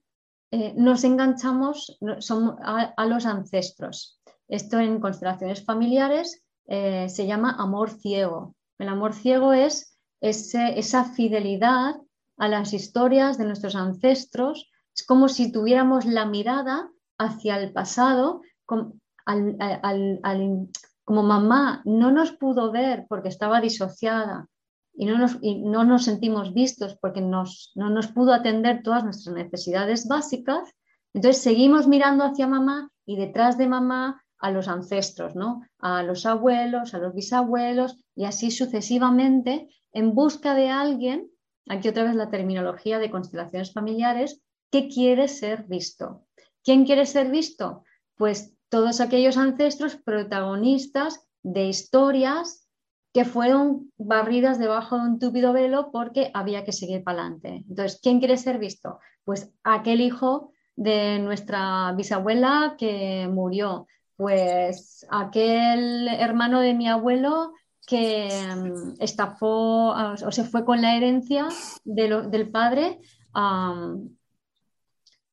eh, 0.52 0.74
nos 0.78 1.04
enganchamos 1.04 1.98
a, 2.62 3.06
los 3.06 3.26
ancestros. 3.26 4.22
Esto 4.48 4.80
en 4.80 5.00
constelaciones 5.02 5.66
familiares 5.66 6.43
eh, 6.68 7.10
se 7.10 7.28
llama 7.28 7.56
amor 7.60 7.91
ciego. 7.91 8.56
El 8.78 8.88
amor 8.89 9.14
ciego 9.14 9.54
es 9.54 9.98
esa 10.22 11.04
fidelidad 11.06 11.95
a 12.38 12.48
las 12.48 12.74
historias 12.74 13.38
de 13.38 13.45
nuestros 13.45 13.76
ancestros. 13.76 14.72
Es 14.95 15.06
como 15.06 15.28
si 15.28 15.52
tuviéramos 15.52 16.06
la 16.06 16.26
mirada 16.26 16.89
hacia 17.18 17.58
el 17.58 17.74
pasado, 17.74 18.41
como, 18.66 18.93
mamá 21.08 21.82
no 21.86 22.12
nos 22.12 22.32
pudo 22.32 22.72
ver 22.72 23.06
porque 23.10 23.30
estaba 23.30 23.60
disociada 23.60 24.48
y 24.98 25.06
no 25.06 25.18
nos, 25.20 25.39
no 25.41 25.84
nos 25.84 26.06
sentimos 26.06 26.54
vistos 26.54 26.98
porque 27.00 27.22
nos, 27.22 27.72
no 27.76 27.91
nos 27.91 28.08
pudo 28.08 28.34
atender 28.34 28.82
todas 28.82 29.04
nuestras 29.04 29.36
necesidades 29.36 30.08
básicas, 30.08 30.74
entonces 31.14 31.41
seguimos 31.41 31.88
mirando 31.88 32.24
hacia 32.24 32.48
mamá 32.48 32.89
y 33.06 33.16
detrás 33.16 33.58
de 33.58 33.68
mamá 33.68 34.24
a 34.39 34.52
los 34.52 34.68
ancestros, 34.68 35.36
¿no? 35.36 35.62
a 35.80 36.02
los 36.02 36.26
abuelos, 36.26 36.95
a 36.95 36.98
los 36.98 37.14
bisabuelos 37.14 38.04
y 38.16 38.26
así 38.26 38.50
sucesivamente 38.50 39.70
en 39.93 40.16
busca 40.16 40.56
de 40.56 40.70
alguien, 40.70 41.30
aquí 41.70 41.88
otra 41.88 42.04
vez 42.04 42.16
la 42.16 42.32
terminología 42.32 42.98
de 42.98 43.12
constelaciones 43.12 43.74
familiares, 43.74 44.41
que 44.72 44.89
quiere 44.89 45.28
ser 45.28 45.64
visto. 45.68 46.26
¿Quién 46.64 46.86
quiere 46.86 47.06
ser 47.06 47.30
visto? 47.30 47.84
Pues 48.16 48.54
todos 48.70 49.00
aquellos 49.00 49.38
ancestros 49.38 49.95
protagonistas 49.95 51.26
de 51.43 51.68
historias 51.68 52.66
que 53.14 53.26
fueron 53.26 53.91
barridas 53.97 54.60
debajo 54.60 54.97
de 54.97 55.01
un 55.03 55.20
túpido 55.20 55.53
velo 55.53 55.89
porque 55.91 56.30
había 56.34 56.64
que 56.64 56.72
seguir 56.72 57.03
para 57.03 57.22
adelante. 57.22 57.66
Entonces, 57.68 57.99
¿quién 58.01 58.20
quiere 58.20 58.38
ser 58.38 58.60
visto? 58.60 58.99
Pues 59.24 59.51
aquel 59.64 60.01
hijo 60.01 60.51
de 60.76 61.20
nuestra 61.20 61.93
bisabuela 61.93 62.76
que 62.78 63.28
murió, 63.32 63.88
pues 64.16 65.05
aquel 65.10 66.08
hermano 66.08 66.60
de 66.60 66.74
mi 66.74 66.88
abuelo 66.88 67.53
que 67.88 68.30
mm, 68.30 69.01
estafó 69.01 69.91
o 69.91 70.32
se 70.32 70.43
fue 70.43 70.66
con 70.66 70.82
la 70.82 70.95
herencia 70.95 71.47
del 71.84 72.51
padre, 72.51 72.99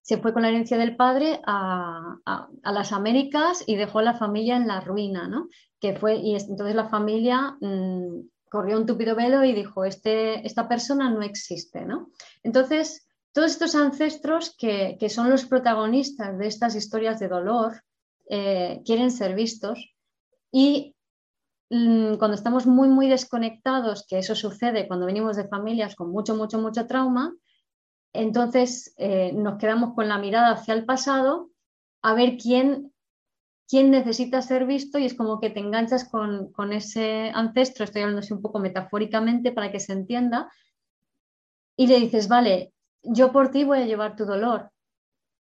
se 0.05 0.19
fue 0.19 0.35
con 0.35 0.43
la 0.43 0.51
herencia 0.51 0.77
del 0.77 0.97
padre 0.97 1.41
a, 1.47 2.19
las 2.63 2.93
Américas 2.93 3.65
y 3.67 3.77
dejó 3.77 4.03
la 4.03 4.13
familia 4.13 4.57
en 4.57 4.67
la 4.69 4.83
ruina, 4.83 5.29
¿no? 5.29 5.49
Que 5.81 5.95
fue, 5.97 6.17
y 6.17 6.35
entonces 6.37 6.75
la 6.75 6.91
familia 6.91 7.57
mm, 7.59 8.21
corrió 8.51 8.77
un 8.77 8.85
tupido 8.85 9.17
velo 9.17 9.43
y 9.45 9.55
dijo, 9.55 9.87
este, 9.87 10.47
esta 10.47 10.69
persona 10.69 11.09
no 11.09 11.23
existe, 11.23 11.87
¿no? 11.87 12.11
Entonces, 12.43 13.09
todos 13.33 13.53
estos 13.53 13.75
ancestros 13.75 14.55
que, 14.59 14.99
son 15.09 15.31
los 15.31 15.47
protagonistas 15.47 16.37
de 16.37 16.49
estas 16.49 16.77
historias 16.77 17.19
de 17.19 17.29
dolor 17.29 17.83
eh, 18.29 18.83
quieren 18.85 19.11
ser 19.11 19.35
vistos 19.35 19.79
y 20.53 20.95
mm, 21.71 22.17
cuando 22.17 22.35
estamos 22.35 22.67
muy, 22.67 22.89
muy 22.89 23.09
desconectados, 23.09 24.07
que 24.07 24.19
eso 24.19 24.35
sucede 24.35 24.87
cuando 24.87 25.07
venimos 25.07 25.37
de 25.37 25.49
familias 25.49 25.95
con 25.95 26.11
mucho, 26.11 26.37
mucho, 26.37 26.59
mucho 26.59 26.87
trauma, 26.87 27.35
entonces 28.15 28.95
eh, 28.97 29.33
nos 29.33 29.59
quedamos 29.59 29.95
con 29.95 30.09
la 30.09 30.19
mirada 30.19 30.53
hacia 30.53 30.73
el 30.73 30.87
pasado 30.87 31.51
a 32.01 32.15
ver 32.15 32.37
quién, 32.37 32.93
quién 33.69 33.91
necesita 33.91 34.41
ser 34.41 34.67
visto 34.67 34.99
y 34.99 35.07
es 35.07 35.15
como 35.15 35.41
que 35.41 35.51
te 35.51 35.61
enganchas 35.61 36.09
con, 36.09 36.53
con 36.53 36.73
ese 36.73 37.31
ancestro, 37.35 37.85
estoy 37.85 38.03
hablando 38.03 38.21
así 38.21 38.33
un 38.33 38.41
poco 38.41 38.61
metafóricamente 38.61 39.53
para 39.53 39.73
que 39.73 39.81
se 39.81 39.93
entienda, 39.93 40.51
y 41.77 41.89
le 41.89 41.99
dices, 41.99 42.29
vale, 42.29 42.73
yo 43.03 43.33
por 43.33 43.51
ti 43.51 43.65
voy 43.65 43.81
a 43.81 43.87
llevar 43.87 44.17
tu 44.17 44.25
dolor, 44.25 44.71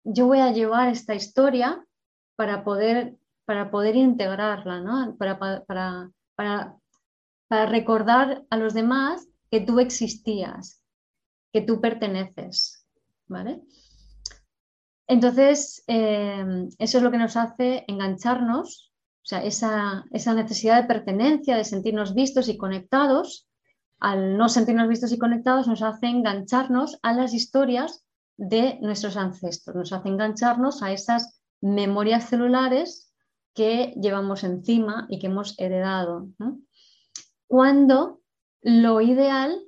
yo 0.04 0.26
voy 0.26 0.38
a 0.38 0.52
llevar 0.52 0.88
esta 0.88 1.14
historia 1.14 1.84
para 2.36 2.64
poder, 2.64 3.16
para 3.44 3.70
poder 3.70 3.96
integrarla, 3.96 4.80
¿no? 4.80 5.16
para, 5.16 5.38
para, 5.38 6.10
para, 6.36 6.76
para 7.48 7.66
recordar 7.66 8.44
a 8.50 8.56
los 8.56 8.72
demás 8.72 9.26
que 9.50 9.60
tú 9.60 9.80
existías, 9.80 10.81
que 11.52 11.60
tú 11.60 11.80
perteneces. 11.80 12.82
¿vale? 13.32 13.62
Entonces, 15.08 15.82
eh, 15.88 16.68
eso 16.78 16.98
es 16.98 17.02
lo 17.04 17.10
que 17.10 17.18
nos 17.18 17.36
hace 17.36 17.84
engancharnos, 17.88 18.92
o 19.22 19.26
sea, 19.26 19.42
esa, 19.42 20.04
esa, 20.12 20.34
necesidad 20.34 20.80
de 20.80 20.88
pertenencia, 20.88 21.56
de 21.56 21.64
sentirnos 21.64 22.14
vistos 22.14 22.48
y 22.48 22.56
conectados, 22.56 23.48
al 23.98 24.36
no 24.36 24.48
sentirnos 24.48 24.88
vistos 24.88 25.12
y 25.12 25.18
conectados, 25.18 25.66
nos 25.66 25.82
hace 25.82 26.06
engancharnos 26.06 26.98
a 27.02 27.12
las 27.12 27.34
historias 27.34 28.04
de 28.36 28.78
nuestros 28.80 29.16
ancestros, 29.16 29.76
nos 29.76 29.92
hace 29.92 30.08
engancharnos 30.08 30.82
a 30.82 30.92
esas 30.92 31.40
memorias 31.60 32.28
celulares 32.28 33.12
que 33.54 33.94
llevamos 34.00 34.42
encima 34.44 35.06
y 35.08 35.18
que 35.18 35.26
hemos 35.26 35.58
heredado. 35.58 36.28
Cuando 37.46 38.22
lo 38.62 39.00
ideal 39.00 39.62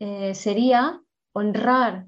eh, 0.00 0.34
sería 0.34 1.01
honrar 1.32 2.06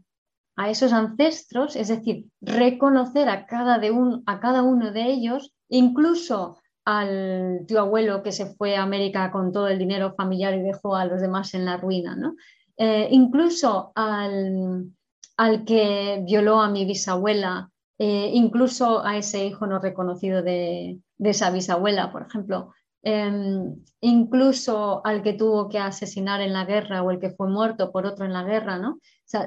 a 0.56 0.70
esos 0.70 0.92
ancestros, 0.92 1.76
es 1.76 1.88
decir, 1.88 2.26
reconocer 2.40 3.28
a 3.28 3.46
cada, 3.46 3.78
de 3.78 3.90
un, 3.90 4.22
a 4.26 4.40
cada 4.40 4.62
uno 4.62 4.92
de 4.92 5.10
ellos, 5.10 5.52
incluso 5.68 6.58
al 6.84 7.64
tío 7.66 7.80
abuelo 7.80 8.22
que 8.22 8.32
se 8.32 8.46
fue 8.46 8.76
a 8.76 8.82
América 8.82 9.30
con 9.30 9.52
todo 9.52 9.68
el 9.68 9.78
dinero 9.78 10.14
familiar 10.14 10.54
y 10.54 10.62
dejó 10.62 10.96
a 10.96 11.06
los 11.06 11.20
demás 11.20 11.54
en 11.54 11.64
la 11.64 11.76
ruina, 11.76 12.14
¿no? 12.14 12.36
Eh, 12.76 13.08
incluso 13.10 13.92
al, 13.94 14.90
al, 15.36 15.64
que 15.64 16.22
violó 16.26 16.60
a 16.60 16.68
mi 16.68 16.84
bisabuela, 16.84 17.70
eh, 17.98 18.30
incluso 18.34 19.04
a 19.04 19.16
ese 19.16 19.46
hijo 19.46 19.66
no 19.66 19.78
reconocido 19.78 20.42
de, 20.42 20.98
esa 21.18 21.50
bisabuela, 21.50 22.12
por 22.12 22.22
ejemplo, 22.22 22.74
em, 23.04 23.76
incluso 24.00 25.04
al 25.04 25.22
que 25.22 25.34
tuvo 25.34 25.68
que 25.68 25.78
asesinar 25.78 26.40
en 26.40 26.52
la 26.52 26.64
guerra 26.64 27.02
o 27.02 27.10
el 27.10 27.20
que 27.20 27.30
fue 27.30 27.48
muerto 27.48 27.92
por 27.92 28.06
otro 28.06 28.24
en 28.24 28.32
la 28.32 28.42
guerra, 28.42 28.78
¿no? 28.78 28.98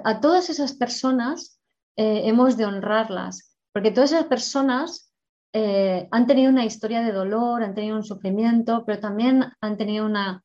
a 0.03 0.19
todas 0.19 0.49
esas 0.49 0.73
personas 0.73 1.61
eh, 1.95 2.23
hemos 2.25 2.57
de 2.57 2.65
honrarlas, 2.65 3.57
porque 3.73 3.91
todas 3.91 4.11
esas 4.11 4.25
personas 4.25 5.11
eh, 5.53 6.07
han 6.11 6.27
tenido 6.27 6.51
una 6.51 6.65
historia 6.65 7.01
de 7.01 7.11
dolor, 7.11 7.63
han 7.63 7.73
tenido 7.73 7.95
un 7.95 8.03
sufrimiento, 8.03 8.83
pero 8.85 8.99
también 8.99 9.45
han 9.61 9.77
tenido 9.77 10.05
una, 10.05 10.43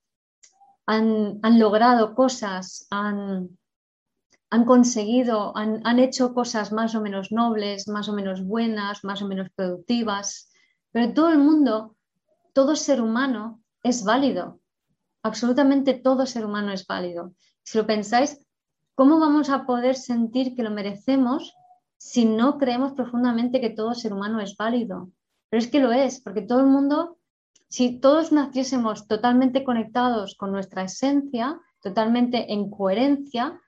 han, 0.86 1.40
logrado 1.58 2.14
cosas, 2.14 2.86
han, 2.90 3.58
han 4.50 4.64
conseguido, 4.64 5.56
han, 5.56 5.80
han, 5.86 5.98
hecho 5.98 6.32
cosas 6.32 6.72
más 6.72 6.94
o 6.94 7.00
menos 7.00 7.32
nobles, 7.32 7.88
más 7.88 8.08
o 8.08 8.14
menos 8.14 8.44
buenas, 8.44 9.04
más 9.04 9.22
o 9.22 9.28
menos 9.28 9.48
productivas, 9.54 10.50
pero 10.90 11.12
todo 11.12 11.30
el 11.30 11.38
mundo, 11.38 11.96
todo 12.52 12.76
ser 12.76 13.00
humano 13.00 13.62
es 13.82 14.04
válido, 14.04 14.60
absolutamente 15.22 15.94
todo 15.94 16.26
ser 16.26 16.44
humano 16.44 16.72
es 16.72 16.86
válido. 16.86 17.34
Si 17.62 17.78
lo 17.78 17.86
pensáis, 17.86 18.38
¿cómo 18.94 19.18
vamos 19.20 19.50
a 19.50 19.66
poder 19.66 19.94
sentir 19.94 20.54
que 20.54 20.62
lo 20.62 20.70
merecemos 20.70 21.54
si 22.02 22.24
no 22.24 22.58
creemos 22.58 22.94
profundamente 22.94 23.60
que 23.60 23.70
todo 23.70 23.94
ser 23.94 24.12
humano 24.12 24.40
es 24.40 24.56
válido. 24.56 25.12
Pero 25.48 25.62
es 25.62 25.70
que 25.70 25.78
lo 25.78 25.92
es, 25.92 26.20
porque 26.20 26.42
todo 26.42 26.58
el 26.58 26.66
mundo, 26.66 27.18
si 27.68 28.00
todos 28.00 28.32
naciésemos 28.32 29.06
totalmente 29.06 29.62
conectados 29.62 30.34
con 30.34 30.50
nuestra 30.50 30.82
esencia, 30.82 31.60
totalmente 31.80 32.52
en 32.52 32.70
coherencia, 32.70 33.60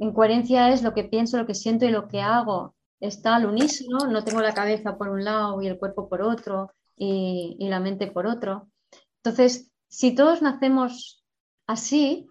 en 0.00 0.12
coherencia 0.12 0.70
es 0.70 0.82
lo 0.82 0.94
que 0.94 1.04
pienso, 1.04 1.38
lo 1.38 1.46
que 1.46 1.54
siento 1.54 1.84
y 1.84 1.92
lo 1.92 2.08
que 2.08 2.20
hago. 2.20 2.74
Está 2.98 3.36
al 3.36 3.46
unísono, 3.46 4.08
no 4.08 4.24
tengo 4.24 4.40
la 4.40 4.52
cabeza 4.52 4.98
por 4.98 5.08
un 5.08 5.22
lado 5.22 5.62
y 5.62 5.68
el 5.68 5.78
cuerpo 5.78 6.08
por 6.08 6.22
otro 6.22 6.72
y, 7.04 7.68
la 7.68 7.80
mente 7.80 8.06
por 8.06 8.26
otro. 8.26 8.68
Entonces, 9.16 9.72
si 9.88 10.14
todos 10.14 10.40
nacemos 10.40 11.24
así, 11.66 12.28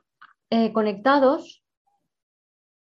eh, 0.49 0.71
conectados, 0.71 1.63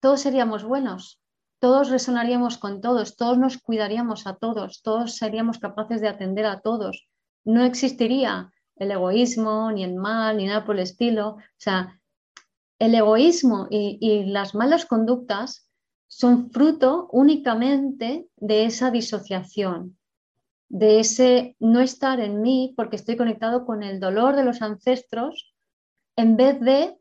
todos 0.02 0.22
seríamos 0.22 0.64
buenos, 0.64 1.22
todos 1.60 1.90
resonaríamos 1.90 2.58
con 2.58 2.82
todos, 2.82 3.16
todos 3.16 3.38
nos 3.38 3.58
cuidaríamos 3.58 4.28
a 4.28 4.36
todos, 4.36 4.82
todos 4.82 5.16
seríamos 5.16 5.60
capaces 5.60 6.02
de 6.02 6.10
atender 6.10 6.46
a 6.46 6.62
todos. 6.62 7.08
No 7.46 7.64
existiría 7.64 8.52
el 8.76 8.92
egoísmo, 8.92 9.72
ni 9.72 9.84
el 9.84 9.96
mal, 9.96 10.38
ni 10.38 10.48
nada 10.48 10.66
por 10.66 10.76
el 10.76 10.82
estilo. 10.82 11.30
O 11.30 11.40
sea, 11.58 12.00
el 12.80 12.96
egoísmo 12.96 13.68
y, 13.70 14.26
las 14.26 14.56
malas 14.56 14.86
conductas 14.86 15.70
son 16.08 16.52
fruto 16.52 17.08
únicamente 17.12 18.28
de 18.36 18.66
esa 18.66 18.92
disociación, 18.92 19.98
de 20.72 21.02
ese 21.02 21.58
no 21.60 21.82
estar 21.82 22.22
en 22.22 22.42
mí 22.42 22.74
porque 22.78 22.96
estoy 22.96 23.18
conectado 23.18 23.66
con 23.66 23.84
el 23.84 24.00
dolor 24.00 24.38
de 24.38 24.46
los 24.46 24.62
ancestros, 24.62 25.54
en 26.16 26.38
vez 26.38 26.62
de 26.62 26.98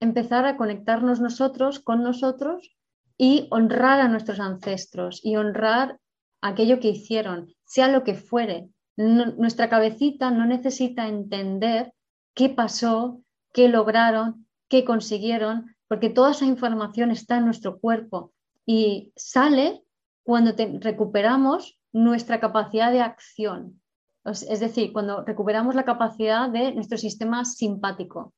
empezar 0.00 0.46
a 0.46 0.56
conectarnos 0.56 1.20
nosotros 1.20 1.80
con 1.80 2.02
nosotros 2.02 2.78
y 3.18 3.46
honrar 3.50 4.00
a 4.00 4.08
nuestros 4.08 4.40
ancestros 4.40 5.20
y 5.22 5.36
honrar 5.36 6.00
aquello 6.40 6.80
que 6.80 6.88
hicieron, 6.88 7.52
sea 7.66 7.88
lo 7.88 8.04
que 8.04 8.14
fuere. 8.14 8.70
nuestra 8.96 9.68
cabecita 9.68 10.30
no 10.30 10.46
necesita 10.46 11.08
entender 11.08 11.92
qué 12.34 12.48
pasó, 12.48 13.20
qué 13.52 13.68
lograron, 13.68 14.46
qué 14.68 14.84
consiguieron, 14.86 15.76
porque 15.88 16.08
toda 16.08 16.30
esa 16.30 16.46
información 16.46 17.10
está 17.10 17.36
en 17.36 17.44
nuestro 17.44 17.80
cuerpo 17.80 18.32
y 18.64 19.12
sale 19.14 19.82
cuando 20.22 20.52
recuperamos 20.80 21.77
nuestra 21.92 22.40
capacidad 22.40 22.92
de 22.92 23.00
acción. 23.00 23.80
Es 24.24 24.60
decir, 24.60 24.92
cuando 24.92 25.24
recuperamos 25.24 25.74
la 25.74 25.84
capacidad 25.84 26.50
de 26.50 26.72
nuestro 26.72 26.98
sistema 26.98 27.44
simpático. 27.44 28.34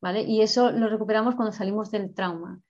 ¿vale? 0.00 0.22
Y 0.22 0.42
eso 0.42 0.72
lo 0.72 0.88
recuperamos 0.88 1.34
cuando 1.34 1.52
salimos 1.52 1.90
del 1.90 2.14
trauma. 2.14 2.60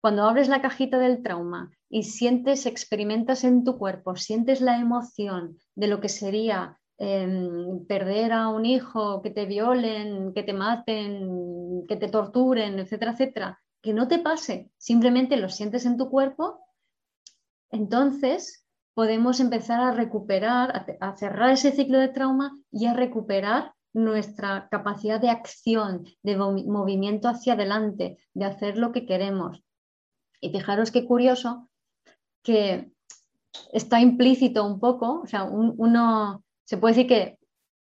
Cuando 0.00 0.24
abres 0.24 0.48
la 0.48 0.62
cajita 0.62 0.98
del 0.98 1.22
trauma 1.22 1.70
y 1.88 2.04
sientes, 2.04 2.66
experimentas 2.66 3.44
en 3.44 3.64
tu 3.64 3.78
cuerpo, 3.78 4.16
sientes 4.16 4.60
la 4.60 4.78
emoción 4.78 5.58
de 5.74 5.88
lo 5.88 6.00
que 6.00 6.08
sería 6.08 6.78
em, 6.98 7.84
perder 7.86 8.32
a 8.32 8.48
un 8.48 8.64
hijo, 8.64 9.20
que 9.22 9.30
te 9.30 9.44
violen, 9.44 10.32
que 10.32 10.42
te 10.42 10.52
maten, 10.52 11.86
que 11.86 11.96
te 11.96 12.08
torturen, 12.08 12.78
etcétera, 12.78 13.12
etcétera, 13.12 13.60
que 13.82 13.92
no 13.92 14.08
te 14.08 14.18
pase, 14.18 14.70
simplemente 14.76 15.36
lo 15.36 15.48
sientes 15.48 15.86
en 15.86 15.96
tu 15.96 16.10
cuerpo, 16.10 16.60
entonces 17.70 18.66
podemos 19.00 19.40
empezar 19.40 19.80
a 19.80 19.92
recuperar, 19.92 20.84
a, 21.00 21.16
cerrar 21.16 21.52
ese 21.52 21.72
ciclo 21.72 21.98
de 21.98 22.08
trauma 22.08 22.52
y 22.70 22.84
a 22.84 22.92
recuperar 22.92 23.72
nuestra 23.94 24.68
capacidad 24.70 25.18
de 25.18 25.30
acción, 25.30 26.04
de 26.22 26.36
movimiento 26.36 27.26
hacia 27.26 27.54
adelante, 27.54 28.18
de 28.34 28.44
hacer 28.44 28.76
lo 28.76 28.92
que 28.92 29.06
queremos. 29.06 29.64
Y 30.42 30.50
fijaros 30.50 30.90
qué 30.90 31.06
curioso 31.06 31.70
que 32.42 32.92
está 33.72 34.02
implícito 34.02 34.66
un 34.66 34.78
poco, 34.78 35.22
o 35.22 35.26
sea, 35.26 35.44
uno 35.44 36.44
se 36.66 36.76
puede 36.76 36.94
decir 36.94 37.08
que 37.08 37.38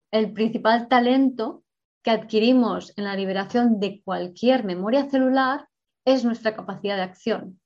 el 0.09 0.31
principal 0.31 0.87
talento 0.87 1.65
que 2.01 2.11
adquirimos 2.11 2.93
en 2.95 3.03
la 3.03 3.17
liberación 3.17 3.81
de 3.81 4.01
cualquier 4.05 4.63
memoria 4.63 5.09
celular 5.09 5.67
es 6.05 6.23
nuestra 6.23 6.55
capacidad 6.55 6.95
de 6.95 7.03
acción. 7.03 7.59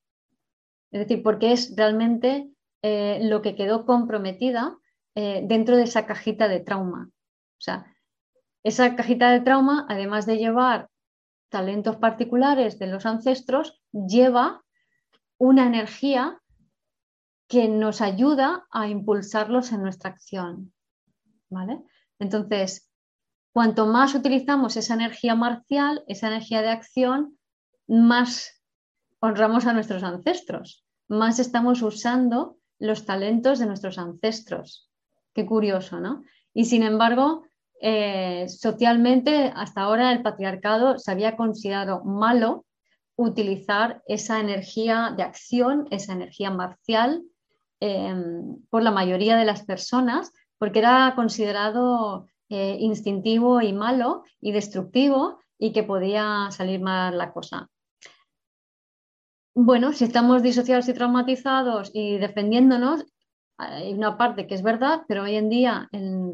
Es 0.90 1.02
decir, 1.02 1.22
porque 1.22 1.52
es 1.52 1.76
realmente 1.78 2.50
eh, 2.82 3.20
lo 3.24 3.42
que 3.42 3.56
quedó 3.56 3.86
comprometida 3.86 4.78
eh, 5.16 5.42
dentro 5.46 5.78
de 5.78 5.84
esa 5.84 6.06
cajita 6.06 6.48
de 6.48 6.60
trauma. 6.60 7.10
O 7.10 7.62
sea, 7.62 7.86
esa 8.64 8.96
cajita 8.96 9.32
de 9.32 9.42
trauma, 9.42 9.86
además 9.90 10.26
de 10.26 10.38
llevar 10.38 10.90
talentos 11.50 11.96
particulares 11.96 12.78
de 12.80 12.88
los 12.88 13.06
ancestros, 13.06 13.82
lleva 13.92 14.64
una 15.38 15.66
energía 15.66 16.42
que 17.48 17.70
nos 17.70 18.02
ayuda 18.02 18.68
a 18.72 18.88
impulsarlos 18.88 19.72
en 19.72 19.82
nuestra 19.82 20.10
acción. 20.10 20.74
¿Vale? 21.50 21.82
Entonces, 22.20 22.92
cuanto 23.54 23.88
más 23.88 24.14
utilizamos 24.14 24.76
esa 24.76 24.96
energía 24.96 25.34
marcial, 25.34 26.04
esa 26.08 26.28
energía 26.28 26.62
de 26.62 26.70
acción, 26.70 27.38
más 27.88 28.62
honramos 29.20 29.66
a 29.66 29.74
nuestros 29.74 30.04
ancestros, 30.04 30.86
más 31.08 31.40
estamos 31.40 31.82
usando 31.82 32.57
los 32.80 33.06
talentos 33.06 33.60
de 33.60 33.66
nuestros 33.66 33.98
ancestros. 33.98 34.90
Qué 35.34 35.46
curioso, 35.46 36.00
¿no? 36.00 36.24
Y 36.54 36.66
sin 36.66 36.84
embargo, 36.84 37.44
eh, 37.82 38.48
socialmente 38.50 39.52
hasta 39.56 39.82
ahora 39.82 40.12
el 40.12 40.24
patriarcado 40.24 40.98
se 40.98 41.12
había 41.12 41.38
considerado 41.38 42.04
malo 42.04 42.66
utilizar 43.16 44.02
esa 44.08 44.40
energía 44.40 45.14
de 45.16 45.24
acción, 45.24 45.88
esa 45.92 46.14
energía 46.14 46.52
marcial 46.52 47.24
em, 47.80 48.58
por 48.70 48.82
la 48.82 48.92
mayoría 48.92 49.38
de 49.38 49.46
las 49.46 49.64
personas, 49.64 50.32
porque 50.58 50.80
era 50.80 51.14
considerado 51.16 52.28
eh, 52.50 52.78
instintivo 52.80 53.62
y 53.62 53.74
malo 53.74 54.24
y 54.40 54.52
destructivo 54.52 55.40
y 55.60 55.72
que 55.72 55.84
podía 55.84 56.50
salir 56.52 56.80
mal 56.80 57.18
la 57.18 57.34
cosa. 57.34 57.70
Bueno, 59.60 59.92
si 59.92 60.04
estamos 60.04 60.44
disociados 60.44 60.88
y 60.88 60.94
traumatizados 60.94 61.90
y 61.92 62.20
defendiéndonos, 62.20 63.04
hay 63.58 63.92
una 63.92 64.16
parte 64.16 64.46
que 64.46 64.54
es 64.54 64.62
verdad, 64.62 65.02
pero 65.08 65.24
hoy 65.24 65.34
en 65.34 65.50
día, 65.50 65.90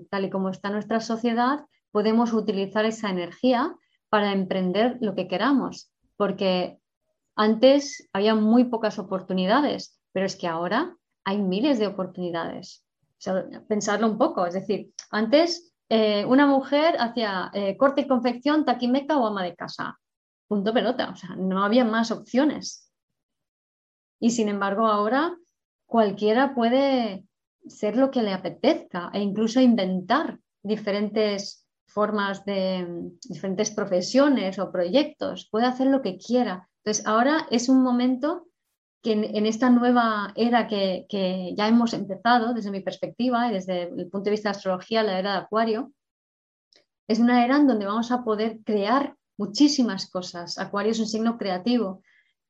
tal 0.09 0.25
y 0.25 0.29
como 0.29 0.49
está 0.49 0.69
nuestra 0.69 0.99
sociedad, 0.99 1.61
podemos 1.91 2.33
utilizar 2.33 2.83
esa 2.83 3.09
energía 3.09 3.77
para 4.09 4.33
emprender 4.33 4.97
lo 4.99 5.15
que 5.15 5.29
queramos, 5.29 5.89
porque 6.17 6.79
antes 7.37 8.09
había 8.11 8.35
muy 8.35 8.65
pocas 8.65 8.99
oportunidades, 8.99 9.97
pero 10.11 10.25
es 10.25 10.35
que 10.35 10.49
ahora 10.49 10.93
hay 11.23 11.37
miles 11.37 11.79
de 11.79 11.87
oportunidades. 11.87 12.85
pensarlo 13.69 14.07
un 14.07 14.17
poco, 14.17 14.45
es 14.45 14.53
decir, 14.53 14.91
antes 15.11 15.73
eh, 15.87 16.25
una 16.25 16.45
mujer 16.45 16.97
hacía 16.99 17.51
eh, 17.53 17.77
corte 17.77 18.01
y 18.01 18.07
confección, 18.07 18.65
taquimeca 18.65 19.17
o 19.17 19.25
ama 19.25 19.43
de 19.43 19.55
casa. 19.55 19.97
Punto 20.45 20.73
pelota, 20.73 21.09
o 21.09 21.15
sea, 21.15 21.37
no 21.37 21.63
había 21.63 21.85
más 21.85 22.11
opciones. 22.11 22.89
Y 24.23 24.29
sin 24.29 24.47
embargo, 24.47 24.87
ahora 24.87 25.37
cualquiera 25.85 26.55
puede 26.55 27.25
ser 27.67 27.97
lo 27.97 28.09
que 28.09 28.23
le 28.23 28.31
apetezca 28.31 29.11
e 29.11 29.19
incluso 29.19 29.59
inventar 29.59 30.39
diferentes 30.63 31.67
formas 31.87 32.45
de 32.45 32.87
diferentes 33.27 33.71
profesiones 33.71 34.59
o 34.59 34.71
proyectos, 34.71 35.49
puede 35.51 35.65
hacer 35.65 35.87
lo 35.87 36.01
que 36.01 36.17
quiera. 36.17 36.69
Entonces, 36.77 37.05
ahora 37.05 37.47
es 37.51 37.67
un 37.67 37.83
momento 37.83 38.47
que 39.01 39.11
en, 39.11 39.45
esta 39.45 39.69
nueva 39.69 40.31
era 40.37 40.67
que, 40.67 41.05
ya 41.57 41.67
hemos 41.67 41.93
empezado, 41.93 42.53
desde 42.53 42.71
mi 42.71 42.79
perspectiva 42.79 43.49
y 43.49 43.55
desde 43.55 43.89
el 43.89 44.07
punto 44.09 44.29
de 44.29 44.31
vista 44.31 44.51
de 44.51 44.55
astrología, 44.55 45.03
la 45.03 45.19
era 45.19 45.33
de 45.33 45.39
Acuario, 45.39 45.91
es 47.09 47.19
una 47.19 47.43
era 47.43 47.57
en 47.57 47.67
donde 47.67 47.85
vamos 47.85 48.09
a 48.13 48.23
poder 48.23 48.59
crear 48.63 49.17
muchísimas 49.37 50.09
cosas. 50.09 50.57
Acuario 50.57 50.93
es 50.93 50.99
un 51.01 51.07
signo 51.07 51.37
creativo 51.37 52.01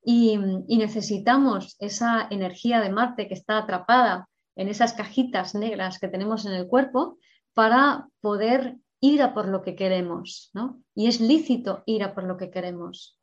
y, 0.05 0.37
necesitamos 0.37 1.75
esa 1.79 2.27
energía 2.29 2.81
de 2.81 2.91
Marte 2.91 3.27
que 3.27 3.33
está 3.33 3.57
atrapada 3.57 4.27
en 4.55 4.67
esas 4.67 4.93
cajitas 4.93 5.55
negras 5.55 5.99
que 5.99 6.07
tenemos 6.07 6.45
en 6.45 6.53
el 6.53 6.67
cuerpo 6.67 7.17
para 7.53 8.07
poder 8.21 8.77
ir 8.99 9.21
a 9.21 9.33
por 9.33 9.47
lo 9.47 9.61
que 9.61 9.75
queremos, 9.75 10.49
¿no? 10.53 10.81
Y 10.95 11.07
es 11.07 11.19
lícito 11.19 11.83
ir 11.85 12.03
a 12.03 12.13
por 12.13 12.23
lo 12.25 12.37
que 12.37 12.49
queremos. 12.49 13.19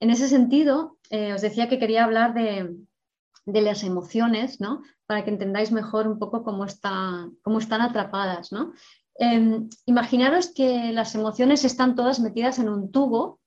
En 0.00 0.10
ese 0.10 0.28
sentido, 0.28 0.98
eh, 1.10 1.32
os 1.32 1.40
decía 1.40 1.68
que 1.68 1.78
quería 1.78 2.04
hablar 2.04 2.34
de, 2.34 2.76
las 3.46 3.84
emociones, 3.84 4.60
¿no? 4.60 4.82
Para 5.06 5.24
que 5.24 5.30
entendáis 5.30 5.70
mejor 5.70 6.08
un 6.08 6.18
poco 6.18 6.42
cómo, 6.44 6.66
cómo 7.42 7.58
están 7.58 7.80
atrapadas, 7.80 8.52
¿no? 8.52 8.72
Em, 9.16 9.68
imaginaros 9.86 10.52
que 10.52 10.92
las 10.92 11.14
emociones 11.14 11.64
están 11.64 11.94
todas 11.94 12.18
metidas 12.20 12.58
en 12.58 12.68
un 12.68 12.90
tubo 12.90 13.40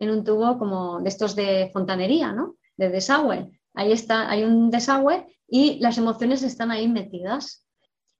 en 0.00 0.10
un 0.10 0.24
tubo 0.24 0.58
como 0.58 1.00
de 1.00 1.08
estos 1.08 1.36
de 1.36 1.70
fontanería, 1.72 2.32
¿no? 2.32 2.56
De 2.76 2.88
desagüe. 2.88 3.50
Ahí 3.74 3.92
está, 3.92 4.28
hay 4.28 4.42
un 4.42 4.70
desagüe 4.70 5.26
y 5.46 5.78
las 5.78 5.98
emociones 5.98 6.42
están 6.42 6.70
ahí 6.70 6.88
metidas. 6.88 7.66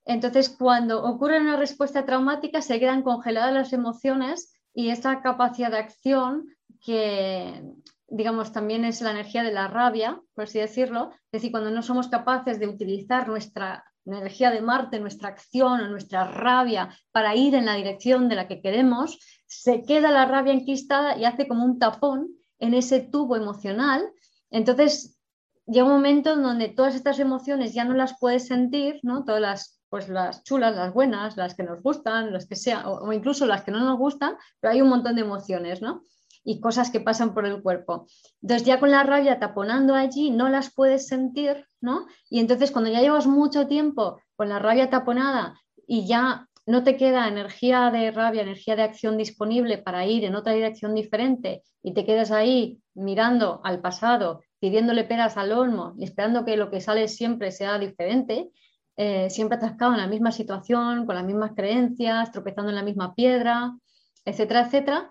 Entonces, 0.05 0.49
cuando 0.49 1.03
ocurre 1.03 1.41
una 1.41 1.57
respuesta 1.57 2.05
traumática, 2.05 2.62
se 2.62 2.78
quedan 2.78 3.03
congeladas 3.03 3.53
las 3.53 3.72
emociones 3.72 4.55
y 4.74 4.91
esta 4.91 5.22
capacidad 5.22 5.70
de 5.70 5.78
acción 5.78 6.47
que, 6.85 7.62
digamos, 8.07 8.53
también 8.53 8.85
es 8.85 9.01
la 9.01 9.11
energía 9.11 9.43
de 9.43 9.53
la 9.53 9.68
rabia, 9.68 10.20
por 10.35 10.45
así 10.45 10.59
decirlo, 10.59 11.11
es 11.12 11.41
decir, 11.41 11.51
cuando 11.51 11.70
no 11.70 11.83
somos 11.83 12.09
capaces 12.09 12.61
de 12.61 12.68
utilizar 12.68 13.26
nuestra 13.26 13.85
energía 14.07 14.51
de 14.51 14.61
Marte, 14.61 15.01
nuestra 15.01 15.28
acción 15.28 15.80
o 15.80 15.88
nuestra 15.88 16.24
rabia 16.24 16.94
para 17.12 17.34
ir 17.36 17.55
en 17.55 17.66
la 17.66 17.74
dirección 17.74 18.28
de 18.28 18.36
la 18.36 18.48
que 18.48 18.61
queremos, 18.61 19.18
se 19.46 19.82
queda 19.82 20.11
la 20.11 20.26
rabia 20.26 20.53
enquistada 20.53 21.16
y 21.16 21.24
hace 21.24 21.46
como 21.48 21.64
un 21.64 21.78
tapón 21.78 22.28
en 22.59 22.74
ese 22.74 23.01
tubo 23.01 23.36
emocional. 23.36 24.11
Entonces 24.51 25.18
llega 25.66 25.86
un 25.86 25.92
momento 25.92 26.32
en 26.32 26.42
donde 26.42 26.68
todas 26.68 26.94
estas 26.94 27.18
emociones 27.18 27.74
ya 27.74 27.84
no 27.84 27.94
las 27.94 28.18
puedes 28.18 28.46
sentir, 28.46 29.01
¿no? 29.03 29.24
Todas 29.24 29.40
las, 29.40 29.82
pues 29.88 30.09
las 30.09 30.44
chulas, 30.44 30.74
las 30.74 30.92
buenas, 30.92 31.36
las 31.36 31.55
que 31.55 31.62
nos 31.62 31.82
gustan, 31.82 32.32
las 32.32 32.46
que 32.46 32.57
sean, 32.57 32.84
o, 32.86 33.12
incluso 33.12 33.46
las 33.46 33.64
que 33.64 33.70
no 33.70 33.80
nos 33.80 33.98
gustan, 33.98 34.36
pero 34.61 34.72
hay 34.72 34.82
un 34.82 34.88
montón 34.88 35.14
de 35.14 35.22
emociones, 35.22 35.82
¿no? 35.82 36.05
Y 36.43 36.61
cosas 36.61 36.91
que 36.91 37.01
pasan 37.01 37.34
por 37.34 37.47
el 37.47 37.62
cuerpo. 37.62 38.07
Entonces 38.43 38.66
ya 38.66 38.80
con 38.80 38.91
la 38.91 39.03
rabia 39.03 39.38
taponando 39.38 39.95
allí 39.95 40.30
no 40.30 40.49
las 40.49 40.72
puedes 40.72 41.07
sentir, 41.07 41.66
¿no? 41.80 42.07
Y 42.30 42.41
entonces 42.41 42.70
cuando 42.70 42.91
ya 42.91 43.01
llevas 43.01 43.26
mucho 43.26 43.66
tiempo 43.66 44.20
con 44.36 44.49
la 44.49 44.59
rabia 44.59 44.88
taponada 44.88 45.61
y 45.86 46.07
ya 46.07 46.49
no 46.66 46.84
te 46.84 46.97
queda 46.97 47.28
energía 47.28 47.91
de 47.91 48.11
rabia, 48.11 48.43
energía 48.43 48.76
de 48.76 48.82
acción 48.82 49.16
disponible 49.16 49.78
para 49.78 50.07
ir 50.07 50.24
en 50.24 50.34
otra 50.34 50.53
dirección 50.53 50.95
diferente 50.95 51.62
y 51.82 51.95
te 51.95 52.05
quedas 52.05 52.30
ahí 52.30 52.80
mirando 52.95 53.61
al 53.64 53.80
pasado, 53.80 54.43
pidiéndole 54.61 55.05
peras 55.05 55.36
al 55.36 55.53
olmo 55.53 55.95
y 55.99 56.05
esperando 56.05 56.45
que 56.45 56.57
lo 56.57 56.70
que 56.70 56.80
sale 56.80 57.09
siempre 57.09 57.51
sea 57.51 57.78
diferente, 57.78 58.51
eh, 58.97 59.30
siempre 59.30 59.57
atascado 59.57 59.93
en 59.93 59.99
la 59.99 60.07
misma 60.07 60.30
situación, 60.30 61.07
con 61.07 61.14
las 61.14 61.24
mismas 61.24 61.53
creencias, 61.57 62.30
tropezando 62.32 62.70
en 62.70 62.76
la 62.76 62.82
misma 62.82 63.14
piedra, 63.14 63.76
etcétera, 64.24 64.66
etcétera. 64.66 65.11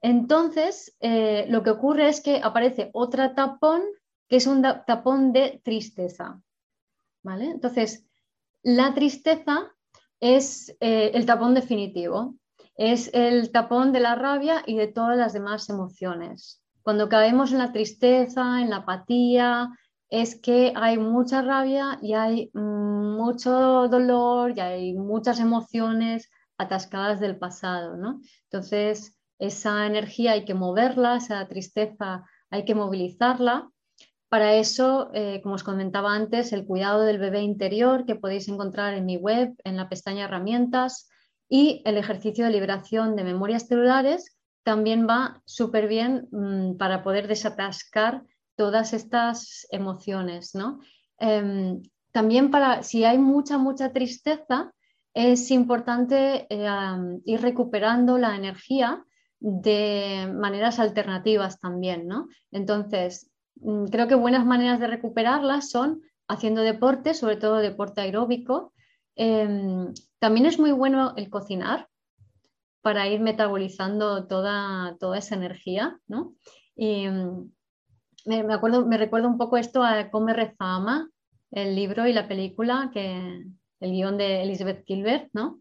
Entonces, 0.00 0.96
eh, 1.00 1.46
lo 1.48 1.62
que 1.62 1.70
ocurre 1.70 2.08
es 2.08 2.20
que 2.20 2.40
aparece 2.42 2.90
otra 2.92 3.34
tapón, 3.34 3.82
que 4.28 4.36
es 4.36 4.46
un 4.46 4.62
tapón 4.62 5.32
de 5.32 5.60
tristeza. 5.64 6.40
¿Vale? 7.22 7.46
Entonces, 7.46 8.06
la 8.62 8.94
tristeza 8.94 9.72
es 10.20 10.76
eh, 10.80 11.10
el 11.14 11.26
tapón 11.26 11.54
definitivo, 11.54 12.36
es 12.76 13.10
el 13.12 13.50
tapón 13.50 13.92
de 13.92 14.00
la 14.00 14.14
rabia 14.14 14.62
y 14.66 14.76
de 14.76 14.86
todas 14.86 15.16
las 15.16 15.32
demás 15.32 15.68
emociones. 15.68 16.62
Cuando 16.82 17.08
caemos 17.08 17.52
en 17.52 17.58
la 17.58 17.72
tristeza, 17.72 18.60
en 18.60 18.70
la 18.70 18.76
apatía, 18.76 19.70
es 20.10 20.40
que 20.40 20.72
hay 20.74 20.96
mucha 20.96 21.42
rabia 21.42 21.98
y 22.00 22.14
hay 22.14 22.50
mucho 22.54 23.88
dolor 23.88 24.56
y 24.56 24.60
hay 24.60 24.94
muchas 24.94 25.38
emociones 25.40 26.30
atascadas 26.56 27.20
del 27.20 27.36
pasado. 27.36 27.96
¿no? 27.96 28.20
Entonces, 28.44 29.17
esa 29.38 29.86
energía 29.86 30.32
hay 30.32 30.44
que 30.44 30.54
moverla, 30.54 31.16
esa 31.16 31.46
tristeza 31.48 32.24
hay 32.50 32.64
que 32.64 32.74
movilizarla. 32.74 33.70
Para 34.28 34.54
eso, 34.54 35.10
eh, 35.14 35.40
como 35.42 35.54
os 35.54 35.62
comentaba 35.62 36.14
antes, 36.14 36.52
el 36.52 36.66
cuidado 36.66 37.02
del 37.02 37.18
bebé 37.18 37.42
interior 37.42 38.04
que 38.04 38.14
podéis 38.14 38.48
encontrar 38.48 38.94
en 38.94 39.06
mi 39.06 39.16
web, 39.16 39.54
en 39.64 39.76
la 39.76 39.88
pestaña 39.88 40.24
herramientas, 40.24 41.08
y 41.48 41.82
el 41.86 41.96
ejercicio 41.96 42.44
de 42.44 42.50
liberación 42.50 43.16
de 43.16 43.24
memorias 43.24 43.66
celulares 43.66 44.36
también 44.64 45.06
va 45.08 45.40
súper 45.46 45.88
bien 45.88 46.28
mm, 46.30 46.76
para 46.76 47.02
poder 47.02 47.26
desatascar 47.26 48.22
todas 48.54 48.92
estas 48.92 49.66
emociones. 49.70 50.54
¿no? 50.54 50.80
Em, 51.18 51.80
también 52.12 52.50
para, 52.50 52.82
si 52.82 53.04
hay 53.04 53.16
mucha, 53.16 53.56
mucha 53.56 53.92
tristeza, 53.92 54.72
es 55.14 55.50
importante 55.50 56.46
eh, 56.50 56.68
ir 57.24 57.40
recuperando 57.40 58.18
la 58.18 58.36
energía 58.36 59.04
de 59.40 60.32
maneras 60.34 60.78
alternativas 60.78 61.60
también, 61.60 62.06
¿no? 62.06 62.28
Entonces, 62.50 63.30
mm, 63.56 63.86
creo 63.86 64.08
que 64.08 64.14
buenas 64.14 64.44
maneras 64.44 64.80
de 64.80 64.88
recuperarlas 64.88 65.70
son 65.70 66.02
haciendo 66.28 66.62
deporte, 66.62 67.14
sobre 67.14 67.36
todo 67.36 67.56
deporte 67.56 68.00
aeróbico. 68.00 68.72
Em, 69.16 69.92
también 70.18 70.46
es 70.46 70.58
muy 70.58 70.72
bueno 70.72 71.14
el 71.16 71.30
cocinar 71.30 71.88
para 72.82 73.08
ir 73.08 73.20
metabolizando 73.20 74.26
toda, 74.26 74.96
toda 74.98 75.18
esa 75.18 75.34
energía, 75.34 75.98
¿no? 76.06 76.34
Y, 76.76 77.08
mm, 77.08 77.50
me, 78.26 78.54
acuerdo, 78.54 78.86
me 78.86 78.98
recuerdo 78.98 79.28
un 79.28 79.38
poco 79.38 79.56
esto 79.56 79.82
a 79.82 80.10
Come 80.10 80.34
Rezama, 80.34 81.08
el 81.50 81.74
libro 81.74 82.06
y 82.06 82.12
la 82.12 82.28
película 82.28 82.90
que, 82.92 83.44
el 83.80 83.92
guion 83.92 84.18
de 84.18 84.42
Elizabeth 84.42 84.84
Gilbert, 84.84 85.30
¿no? 85.32 85.60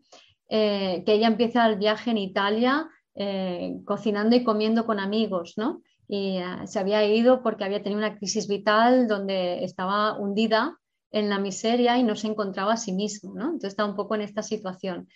Eh, 0.50 1.04
que 1.06 1.14
ella 1.14 1.28
empieza 1.28 1.68
el 1.68 1.78
viaje 1.78 2.12
en 2.12 2.18
Italia 2.18 2.90
eh, 3.18 3.80
cocinando 3.86 4.36
y 4.36 4.44
comiendo 4.44 4.86
con 4.86 5.00
amigos, 5.00 5.54
¿no? 5.58 5.82
Y 6.08 6.38
eh, 6.38 6.46
se 6.66 6.80
había 6.80 7.04
ido 7.06 7.44
porque 7.44 7.64
había 7.66 7.84
tenido 7.84 8.00
una 8.00 8.18
crisis 8.18 8.48
vital 8.48 9.08
donde 9.08 9.64
estaba 9.64 10.18
hundida 10.18 10.78
en 11.12 11.30
la 11.30 11.40
miseria 11.40 11.98
y 11.98 12.04
no 12.04 12.16
se 12.16 12.28
encontraba 12.28 12.74
a 12.74 12.78
sí 12.78 12.94
mismo, 12.94 13.34
¿no? 13.36 13.46
Entonces 13.46 13.70
está 13.70 13.86
un 13.86 13.96
poco 13.96 14.16
en 14.16 14.22
esta 14.22 14.44
situación. 14.44 15.08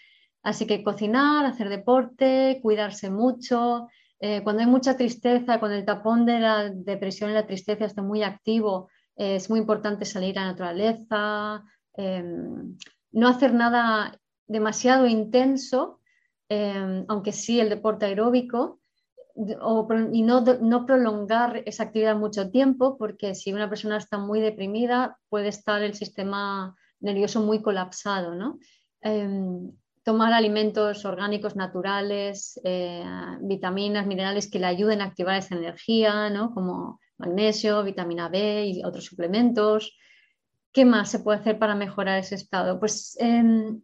Así 0.43 0.65
que 0.65 0.83
cocinar, 0.83 1.45
hacer 1.45 1.69
deporte, 1.69 2.59
cuidarse 2.61 3.09
mucho. 3.09 3.87
cuando 4.43 4.61
hay 4.61 4.67
mucha 4.67 4.95
tristeza, 4.97 5.59
cuando 5.59 5.77
el 5.77 5.85
tapón 5.85 6.25
de 6.25 6.39
la 6.39 6.69
depresión 6.69 7.31
y 7.31 7.33
la 7.33 7.47
tristeza 7.47 7.85
está 7.85 8.01
muy 8.03 8.21
activo, 8.23 8.89
es 9.15 9.49
muy 9.49 9.59
importante 9.59 10.05
salir 10.05 10.37
a 10.37 10.41
la 10.41 10.51
naturaleza, 10.51 11.63
Em, 11.93 12.77
no 13.11 13.27
hacer 13.27 13.53
nada 13.53 14.17
demasiado 14.47 15.07
intenso, 15.07 15.99
em, 16.51 17.05
aunque 17.07 17.31
sí 17.31 17.61
el 17.61 17.69
deporte 17.69 18.05
aeróbico, 18.07 18.81
y 20.11 20.21
no, 20.23 20.85
prolongar 20.85 21.63
esa 21.65 21.83
actividad 21.83 22.17
mucho 22.17 22.51
tiempo, 22.51 22.97
porque 22.97 23.35
si 23.35 23.53
una 23.53 23.69
persona 23.69 23.95
está 23.95 24.17
muy 24.17 24.41
deprimida, 24.41 25.17
puede 25.29 25.47
estar 25.47 25.81
el 25.81 25.93
sistema 25.93 26.75
nervioso 26.99 27.41
muy 27.41 27.61
colapsado. 27.61 28.33
Em, 29.01 29.71
tomar 30.03 30.33
alimentos 30.33 31.05
orgánicos 31.05 31.55
naturales, 31.55 32.59
eh, 32.65 33.05
vitaminas, 33.39 34.05
minerales 34.05 34.51
que 34.51 34.59
le 34.59 34.65
ayuden 34.65 34.99
a 34.99 35.05
activar 35.05 35.37
esa 35.37 35.55
energía, 35.55 36.29
como 36.53 36.99
magnesio, 37.17 37.81
vitamina 37.83 38.27
B 38.27 38.65
y 38.65 38.83
otros 38.83 39.05
suplementos. 39.05 39.97
¿Qué 40.73 40.83
más 40.83 41.09
se 41.09 41.19
puede 41.19 41.39
hacer 41.39 41.57
para 41.57 41.75
mejorar 41.75 42.19
ese 42.19 42.35
estado? 42.35 42.77
Pues 42.77 43.15
em, 43.21 43.81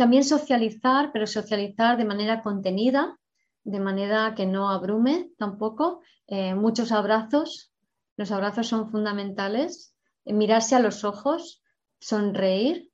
también 0.00 0.24
socializar, 0.24 1.10
pero 1.12 1.26
socializar 1.26 1.98
de 1.98 2.06
manera 2.06 2.42
contenida, 2.42 3.18
de 3.64 3.80
manera 3.80 4.34
que 4.34 4.46
no 4.46 4.70
abrume 4.70 5.28
tampoco. 5.36 6.00
Eh, 6.26 6.54
muchos 6.54 6.90
abrazos, 6.90 7.70
los 8.16 8.32
abrazos 8.32 8.66
son 8.66 8.90
fundamentales. 8.90 9.94
Eh, 10.24 10.32
mirarse 10.32 10.74
a 10.74 10.80
los 10.80 11.04
ojos, 11.04 11.62
sonreír, 11.98 12.90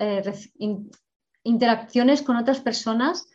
eh, 0.00 0.22
interacciones 1.42 2.22
con 2.22 2.36
otras 2.36 2.60
personas. 2.60 3.28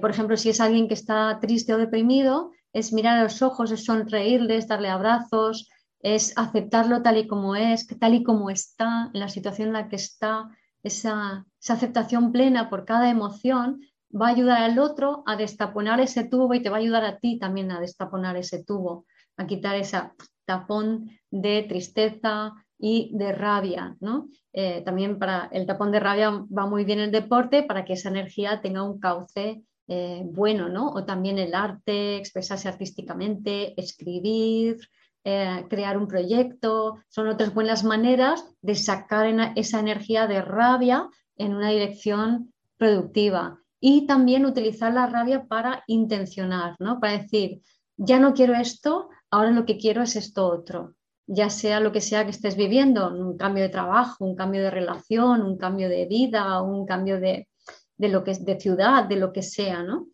por 0.00 0.10
ejemplo, 0.10 0.38
si 0.38 0.48
es 0.48 0.60
alguien 0.62 0.88
que 0.88 0.94
está 0.94 1.38
triste 1.42 1.74
o 1.74 1.78
deprimido, 1.78 2.52
es 2.72 2.94
mirar 2.94 3.18
a 3.18 3.24
los 3.24 3.42
ojos, 3.42 3.70
es 3.70 3.84
sonreírles, 3.84 4.66
darle 4.66 4.88
abrazos, 4.88 5.68
es 6.00 6.32
aceptarlo 6.38 7.02
tal 7.02 7.18
y 7.18 7.28
como 7.28 7.54
es, 7.54 7.86
tal 7.86 8.14
y 8.14 8.22
como 8.22 8.48
está, 8.48 9.10
en 9.12 9.20
la 9.20 9.28
situación 9.28 9.68
en 9.68 9.74
la 9.74 9.88
que 9.90 9.96
está, 9.96 10.48
esa, 10.82 11.46
aceptación 11.68 12.32
plena 12.32 12.68
por 12.68 12.84
cada 12.84 13.10
emoción 13.10 13.80
va 14.14 14.26
a 14.26 14.30
ayudar 14.30 14.62
al 14.62 14.78
otro 14.78 15.22
a 15.26 15.36
destaponar 15.36 16.00
ese 16.00 16.24
tubo 16.24 16.54
y 16.54 16.62
te 16.62 16.68
va 16.68 16.76
a 16.76 16.80
ayudar 16.80 17.04
a 17.04 17.18
ti 17.18 17.38
también 17.38 17.70
a 17.70 17.80
destaponar 17.80 18.36
ese 18.36 18.62
tubo, 18.64 19.06
a 19.36 19.46
quitar 19.46 19.76
ese 19.76 19.98
tapón 20.44 21.10
de 21.30 21.62
tristeza 21.62 22.52
y 22.78 23.10
de 23.14 23.32
rabia. 23.32 23.96
¿no? 24.00 24.28
Eh, 24.52 24.82
también 24.84 25.18
para 25.18 25.48
el 25.52 25.66
tapón 25.66 25.92
de 25.92 26.00
rabia 26.00 26.30
va 26.30 26.66
muy 26.66 26.84
bien 26.84 26.98
el 26.98 27.10
deporte 27.10 27.62
para 27.62 27.84
que 27.84 27.94
esa 27.94 28.08
energía 28.08 28.60
tenga 28.60 28.82
un 28.82 28.98
cauce 28.98 29.62
eh, 29.88 30.22
bueno, 30.24 30.68
¿no? 30.68 30.90
o 30.90 31.04
también 31.04 31.38
el 31.38 31.54
arte, 31.54 32.16
expresarse 32.16 32.68
artísticamente, 32.68 33.80
escribir, 33.80 34.78
eh, 35.24 35.66
crear 35.70 35.96
un 35.96 36.08
proyecto, 36.08 36.98
son 37.08 37.28
otras 37.28 37.54
buenas 37.54 37.84
maneras 37.84 38.44
de 38.60 38.74
sacar 38.74 39.26
esa 39.56 39.78
energía 39.78 40.26
de 40.26 40.42
rabia 40.42 41.08
en 41.36 41.54
una 41.54 41.70
dirección 41.70 42.52
productiva. 42.76 43.60
Y 43.80 44.06
también 44.06 44.46
utilizar 44.46 44.92
la 44.92 45.06
rabia 45.06 45.44
para 45.46 45.84
intencionar, 45.86 46.76
¿no? 46.78 47.00
para 47.00 47.18
decir, 47.18 47.62
ya 47.96 48.18
no 48.18 48.34
quiero 48.34 48.54
esto, 48.54 49.10
ahora 49.30 49.50
lo 49.50 49.64
que 49.64 49.78
quiero 49.78 50.02
es 50.02 50.16
esto 50.16 50.46
otro. 50.46 50.94
Ya 51.26 51.50
sea 51.50 51.78
lo 51.78 51.92
que 51.92 52.00
sea 52.00 52.24
que 52.24 52.30
estés 52.30 52.56
viviendo, 52.56 53.08
un 53.08 53.36
cambio 53.36 53.62
de 53.62 53.68
trabajo, 53.68 54.24
un 54.24 54.34
cambio 54.34 54.62
de 54.62 54.70
relación, 54.70 55.42
un 55.42 55.56
cambio 55.56 55.88
de 55.88 56.06
vida, 56.06 56.60
un 56.62 56.84
cambio 56.84 57.20
de, 57.20 57.48
de 57.96 58.08
lo 58.08 58.24
que 58.24 58.34
de 58.34 58.58
ciudad, 58.58 59.04
de 59.04 59.16
lo 59.16 59.32
que 59.32 59.42
sea, 59.42 59.82
¿no? 59.84 60.08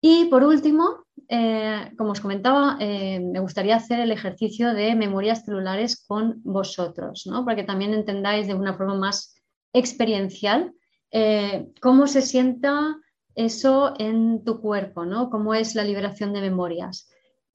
Y 0.00 0.26
por 0.26 0.44
último, 0.44 1.06
eh, 1.28 1.92
como 1.98 2.12
os 2.12 2.20
comentaba, 2.20 2.76
eh, 2.78 3.18
me 3.20 3.40
gustaría 3.40 3.76
hacer 3.76 4.00
el 4.00 4.12
ejercicio 4.12 4.74
de 4.74 4.94
memorias 4.94 5.44
celulares 5.44 6.04
con 6.06 6.40
vosotros, 6.44 7.26
¿no? 7.26 7.44
para 7.44 7.56
que 7.56 7.64
también 7.64 7.94
entendáis 7.94 8.46
de 8.46 8.54
una 8.54 8.74
forma 8.74 8.94
más 8.94 9.34
experiencial 9.72 10.72
eh, 11.10 11.68
cómo 11.80 12.06
se 12.06 12.22
sienta 12.22 12.96
eso 13.34 13.94
en 13.98 14.44
tu 14.44 14.60
cuerpo, 14.60 15.04
¿no? 15.04 15.30
cómo 15.30 15.54
es 15.54 15.74
la 15.74 15.84
liberación 15.84 16.32
de 16.32 16.42
memorias. 16.42 17.10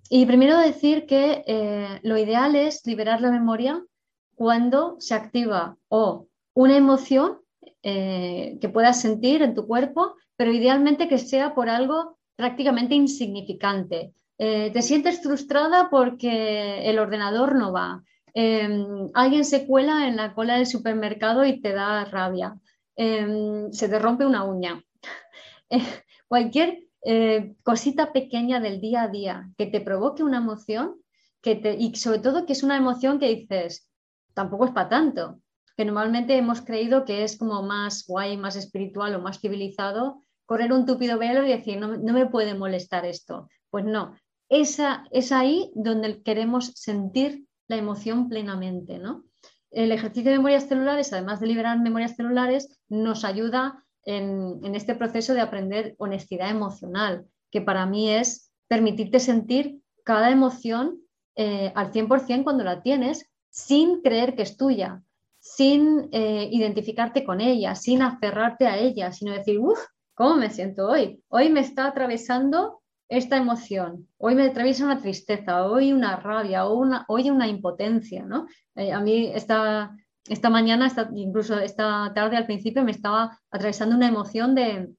Y 0.09 0.25
primero 0.25 0.57
decir 0.57 1.05
que 1.05 2.01
lo 2.03 2.17
ideal 2.17 2.57
es 2.57 2.85
liberar 2.85 3.21
la 3.21 3.31
memoria 3.31 3.81
cuando 4.35 4.97
se 4.99 5.15
activa 5.15 5.77
o 5.87 6.27
una 6.53 6.75
emoción 6.75 7.39
que 7.81 8.71
puedas 8.73 8.99
sentir 8.99 9.41
en 9.41 9.55
tu 9.55 9.65
cuerpo, 9.65 10.15
pero 10.35 10.51
idealmente 10.51 11.07
que 11.07 11.17
sea 11.17 11.55
por 11.55 11.69
algo 11.69 12.17
prácticamente 12.41 12.95
insignificante. 12.95 14.13
Eh, 14.39 14.71
te 14.73 14.81
sientes 14.81 15.21
frustrada 15.21 15.91
porque 15.91 16.89
el 16.89 16.97
ordenador 16.97 17.53
no 17.55 17.71
va. 17.71 18.03
Em, 18.33 19.09
alguien 19.13 19.45
se 19.45 19.67
cuela 19.67 20.07
en 20.07 20.15
la 20.15 20.33
cola 20.33 20.55
del 20.55 20.65
supermercado 20.65 21.45
y 21.45 21.61
te 21.61 21.71
da 21.71 22.03
rabia. 22.05 22.59
Em, 22.95 23.71
se 23.71 23.87
te 23.87 23.99
rompe 23.99 24.25
una 24.25 24.43
uña. 24.43 24.73
Eh, 25.73 25.87
cualquier 26.27 26.69
eh, 27.05 27.55
cosita 27.63 28.11
pequeña 28.11 28.59
del 28.59 28.81
día 28.81 29.03
a 29.03 29.07
día 29.07 29.49
que 29.57 29.67
te 29.67 29.79
provoque 29.79 30.21
una 30.21 30.39
emoción 30.39 30.97
que 31.41 31.55
te, 31.55 31.77
y 31.79 31.95
sobre 31.95 32.19
todo 32.19 32.45
que 32.45 32.51
es 32.51 32.63
una 32.63 32.75
emoción 32.75 33.19
que 33.19 33.33
dices, 33.33 33.89
tampoco 34.33 34.65
es 34.65 34.71
para 34.71 34.89
tanto, 34.89 35.39
que 35.77 35.85
normalmente 35.85 36.35
hemos 36.35 36.59
creído 36.59 37.05
que 37.05 37.23
es 37.23 37.37
como 37.37 37.63
más 37.63 38.05
guay, 38.05 38.35
más 38.35 38.57
espiritual 38.57 39.15
o 39.15 39.21
más 39.21 39.39
civilizado 39.39 40.19
correr 40.51 40.73
un 40.73 40.85
tupido 40.85 41.17
velo 41.17 41.45
y 41.45 41.49
decir, 41.49 41.79
no, 41.79 41.97
me 41.97 42.25
puede 42.25 42.55
molestar 42.55 43.05
esto. 43.05 43.47
Pues 43.69 43.85
no, 43.85 44.17
esa, 44.49 45.05
es 45.09 45.31
ahí 45.31 45.71
donde 45.75 46.21
queremos 46.23 46.73
sentir 46.75 47.45
la 47.69 47.77
emoción 47.77 48.27
plenamente. 48.27 48.99
¿no? 48.99 49.23
El 49.69 49.93
ejercicio 49.93 50.29
de 50.29 50.39
memorias 50.39 50.67
celulares, 50.67 51.13
además 51.13 51.39
de 51.39 51.47
liberar 51.47 51.79
memorias 51.79 52.17
celulares, 52.17 52.67
nos 52.89 53.23
ayuda 53.23 53.85
en, 54.03 54.75
este 54.75 54.93
proceso 54.93 55.33
de 55.33 55.39
aprender 55.39 55.95
honestidad 55.99 56.49
emocional, 56.49 57.25
que 57.49 57.61
para 57.61 57.85
mí 57.85 58.09
es 58.09 58.51
permitirte 58.67 59.21
sentir 59.21 59.79
cada 60.03 60.31
emoción 60.31 60.99
eh, 61.37 61.71
al 61.75 61.93
100% 61.93 62.43
cuando 62.43 62.65
la 62.65 62.81
tienes, 62.81 63.31
sin 63.49 64.01
creer 64.01 64.35
que 64.35 64.41
es 64.41 64.57
tuya, 64.57 65.01
sin 65.39 66.09
eh, 66.11 66.49
identificarte 66.51 67.23
con 67.23 67.39
ella, 67.39 67.73
sin 67.73 68.01
aferrarte 68.01 68.67
a 68.67 68.77
ella, 68.77 69.13
sino 69.13 69.31
decir, 69.31 69.57
uff, 69.57 69.79
¿Cómo 70.21 70.35
me 70.35 70.51
siento 70.51 70.87
hoy? 70.87 71.23
Hoy 71.29 71.49
me 71.49 71.61
está 71.61 71.87
atravesando 71.87 72.83
esta 73.09 73.37
emoción, 73.37 74.07
hoy 74.19 74.35
me 74.35 74.45
atraviesa 74.45 74.85
una 74.85 75.01
tristeza, 75.01 75.65
hoy 75.65 75.93
una 75.93 76.15
rabia, 76.15 76.67
hoy 76.67 77.31
una 77.31 77.47
impotencia. 77.47 78.23
¿no? 78.23 78.45
Eh, 78.75 78.91
a 78.91 78.99
mí 78.99 79.31
esta, 79.33 79.97
esta 80.29 80.51
mañana, 80.51 80.93
incluso 81.15 81.57
esta 81.57 82.11
tarde 82.13 82.37
al 82.37 82.45
principio, 82.45 82.83
me 82.83 82.91
estaba 82.91 83.35
atravesando 83.49 83.95
una 83.95 84.09
emoción 84.09 84.53
de, 84.53 84.93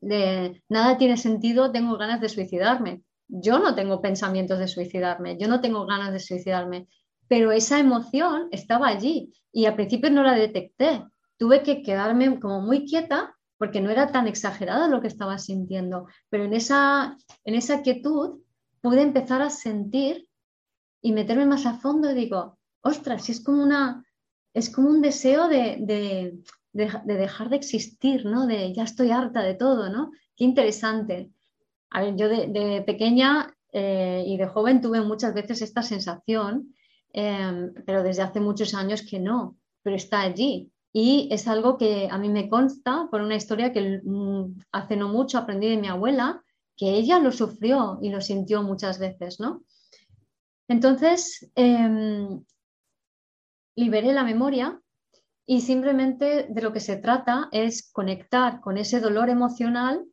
de 0.00 0.62
nada 0.68 0.96
tiene 0.96 1.16
sentido, 1.16 1.72
tengo 1.72 1.98
ganas 1.98 2.20
de 2.20 2.28
suicidarme. 2.28 3.02
Yo 3.26 3.58
no 3.58 3.74
tengo 3.74 4.00
pensamientos 4.00 4.60
de 4.60 4.68
suicidarme, 4.68 5.38
yo 5.38 5.48
no 5.48 5.60
tengo 5.60 5.84
ganas 5.86 6.12
de 6.12 6.20
suicidarme, 6.20 6.86
pero 7.26 7.50
esa 7.50 7.80
emoción 7.80 8.46
estaba 8.52 8.86
allí 8.86 9.32
y 9.50 9.66
al 9.66 9.74
principio 9.74 10.08
no 10.10 10.22
la 10.22 10.34
detecté. 10.34 11.02
Tuve 11.36 11.64
que 11.64 11.82
quedarme 11.82 12.38
como 12.38 12.60
muy 12.60 12.86
quieta 12.86 13.34
porque 13.62 13.80
no 13.80 13.90
era 13.90 14.10
tan 14.10 14.26
exagerado 14.26 14.88
lo 14.88 15.00
que 15.00 15.06
estaba 15.06 15.38
sintiendo, 15.38 16.08
pero 16.28 16.42
en 16.42 16.52
esa, 16.52 17.16
en 17.44 17.54
esa 17.54 17.80
quietud 17.82 18.40
pude 18.80 19.02
empezar 19.02 19.40
a 19.40 19.50
sentir 19.50 20.28
y 21.00 21.12
meterme 21.12 21.46
más 21.46 21.64
a 21.64 21.74
fondo 21.74 22.10
y 22.10 22.14
digo, 22.14 22.58
ostras, 22.80 23.28
es 23.28 23.40
como 23.40 23.62
una, 23.62 24.04
es 24.52 24.68
como 24.68 24.88
un 24.88 25.00
deseo 25.00 25.46
de, 25.46 25.76
de, 26.72 26.92
dejar 27.04 27.50
de 27.50 27.56
existir, 27.56 28.26
¿no? 28.26 28.48
De 28.48 28.74
ya 28.74 28.82
estoy 28.82 29.12
harta 29.12 29.42
de 29.42 29.54
todo, 29.54 29.90
¿no? 29.90 30.10
Qué 30.34 30.42
interesante. 30.42 31.30
A 31.90 32.02
ver, 32.02 32.16
yo 32.16 32.28
de, 32.28 32.82
pequeña 32.84 33.54
eh, 33.72 34.24
y 34.26 34.38
de 34.38 34.48
joven 34.48 34.80
tuve 34.80 35.02
muchas 35.02 35.34
veces 35.34 35.62
esta 35.62 35.84
sensación, 35.84 36.74
em, 37.12 37.72
pero 37.86 38.02
desde 38.02 38.22
hace 38.22 38.40
muchos 38.40 38.74
años 38.74 39.02
que 39.08 39.20
no, 39.20 39.56
pero 39.84 39.94
está 39.94 40.22
allí. 40.22 40.72
Y 40.92 41.28
es 41.32 41.48
algo 41.48 41.78
que 41.78 42.08
a 42.10 42.18
mí 42.18 42.28
me 42.28 42.48
consta 42.48 43.08
por 43.10 43.22
una 43.22 43.36
historia 43.36 43.72
que 43.72 44.00
mm, 44.04 44.60
hace 44.72 44.96
no 44.96 45.08
mucho 45.08 45.38
aprendí 45.38 45.68
de 45.68 45.78
mi 45.78 45.88
abuela, 45.88 46.44
que 46.76 46.90
ella 46.90 47.18
lo 47.18 47.32
sufrió 47.32 47.98
y 48.02 48.10
lo 48.10 48.20
sintió 48.20 48.62
muchas 48.62 48.98
veces, 48.98 49.40
¿no? 49.40 49.62
Entonces, 50.68 51.50
em, 51.54 52.42
liberé 53.76 54.12
la 54.12 54.24
memoria 54.24 54.80
y 55.46 55.60
simplemente 55.60 56.46
de 56.48 56.62
lo 56.62 56.72
que 56.72 56.80
se 56.80 56.96
trata 56.96 57.48
es 57.52 57.90
conectar 57.90 58.60
con 58.60 58.78
ese 58.78 59.00
dolor 59.00 59.28
emocional, 59.28 60.04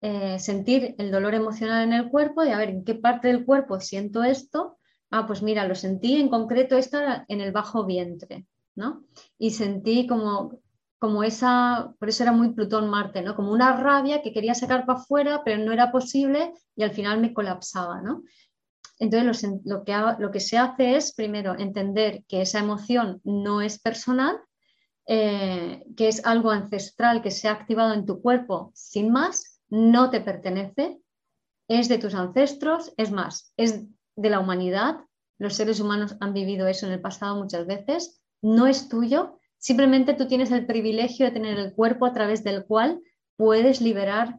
eh, 0.00 0.38
sentir 0.38 0.94
el 0.98 1.10
dolor 1.10 1.34
emocional 1.34 1.82
en 1.82 1.92
el 1.92 2.10
cuerpo 2.10 2.44
y 2.44 2.50
a 2.50 2.58
ver 2.58 2.70
en 2.70 2.84
qué 2.84 2.94
parte 2.94 3.28
del 3.28 3.44
cuerpo 3.44 3.80
siento 3.80 4.22
esto. 4.22 4.78
Ah, 5.10 5.26
pues 5.26 5.42
mira, 5.42 5.66
lo 5.66 5.74
sentí 5.74 6.16
en 6.16 6.28
concreto 6.28 6.76
esto 6.76 6.98
en 7.28 7.40
el 7.40 7.50
bajo 7.50 7.84
vientre, 7.84 8.46
¿no? 8.76 9.04
Y 9.38 9.52
sentí 9.52 10.06
como, 10.06 10.60
como 10.98 11.22
esa, 11.22 11.94
por 11.98 12.08
eso 12.08 12.24
era 12.24 12.32
muy 12.32 12.50
Plutón-Marte, 12.50 13.22
¿no? 13.22 13.36
Como 13.36 13.52
una 13.52 13.76
rabia 13.76 14.20
que 14.22 14.32
quería 14.32 14.54
sacar 14.54 14.84
para 14.84 14.98
afuera, 14.98 15.42
pero 15.44 15.62
no 15.62 15.72
era 15.72 15.92
posible 15.92 16.52
y 16.74 16.82
al 16.82 16.90
final 16.90 17.20
me 17.20 17.32
colapsaba, 17.32 18.02
¿no? 18.02 18.24
Entonces 18.98 19.48
lo, 19.64 19.84
que, 19.84 19.96
lo 20.18 20.30
que 20.30 20.40
se 20.40 20.58
hace 20.58 20.96
es 20.96 21.14
primero 21.14 21.56
entender 21.56 22.24
que 22.26 22.42
esa 22.42 22.58
emoción 22.58 23.20
no 23.22 23.60
es 23.60 23.78
personal, 23.78 24.40
eh, 25.06 25.84
que 25.96 26.08
es 26.08 26.26
algo 26.26 26.50
ancestral 26.50 27.22
que 27.22 27.30
se 27.30 27.48
ha 27.48 27.52
activado 27.52 27.94
en 27.94 28.06
tu 28.06 28.20
cuerpo 28.20 28.72
sin 28.74 29.10
más, 29.10 29.62
no 29.68 30.10
te 30.10 30.20
pertenece, 30.20 31.00
es 31.68 31.88
de 31.88 31.98
tus 31.98 32.14
ancestros, 32.14 32.92
es 32.96 33.10
más, 33.12 33.52
es 33.56 33.84
de 34.16 34.30
la 34.30 34.40
humanidad, 34.40 34.96
los 35.38 35.54
seres 35.54 35.78
humanos 35.78 36.16
han 36.20 36.32
vivido 36.32 36.66
eso 36.66 36.86
en 36.86 36.92
el 36.92 37.00
pasado 37.00 37.36
muchas 37.36 37.66
veces, 37.66 38.20
no 38.42 38.66
es 38.66 38.88
tuyo, 38.88 39.38
simplemente 39.58 40.14
tú 40.14 40.26
tienes 40.26 40.50
el 40.50 40.66
privilegio 40.66 41.26
de 41.26 41.32
tener 41.32 41.58
el 41.58 41.74
cuerpo 41.74 42.06
a 42.06 42.12
través 42.12 42.44
del 42.44 42.64
cual 42.64 43.00
puedes 43.36 43.80
liberar 43.80 44.38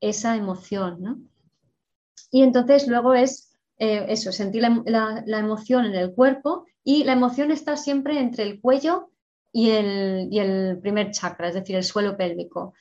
esa 0.00 0.36
emoción. 0.36 1.30
Y 2.30 2.42
entonces 2.42 2.86
luego 2.86 3.14
es 3.14 3.48
eh, 3.78 4.06
eso, 4.08 4.32
sentir 4.32 4.62
la, 4.62 5.38
emoción 5.38 5.86
en 5.86 5.94
el 5.94 6.12
cuerpo 6.12 6.66
y 6.82 7.04
la 7.04 7.12
emoción 7.12 7.50
está 7.50 7.76
siempre 7.76 8.18
entre 8.18 8.44
el 8.44 8.60
cuello 8.60 9.10
y 9.52 9.70
el, 9.70 10.78
primer 10.82 11.10
chakra, 11.10 11.48
es 11.48 11.54
decir, 11.54 11.76
el 11.76 11.84
suelo 11.84 12.16
pélvico. 12.16 12.74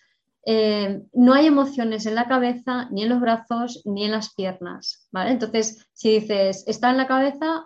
Eh, 0.45 1.01
no 1.13 1.34
hay 1.34 1.47
emociones 1.47 2.05
en 2.05 2.15
la 2.15 2.28
cabeza, 2.28 2.89
ni 2.89 3.03
en 3.03 3.09
los 3.09 3.20
brazos, 3.20 3.82
ni 3.86 4.05
en 4.05 4.11
las 4.11 4.34
piernas. 4.34 5.07
¿vale? 5.11 5.32
Entonces, 5.32 5.88
si 5.93 6.20
dices, 6.20 6.63
está 6.68 6.89
en 6.89 6.97
la 6.97 7.07
cabeza, 7.07 7.65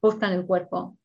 busca 0.00 0.26
en 0.26 0.34
el 0.34 0.46
cuerpo. 0.46 0.96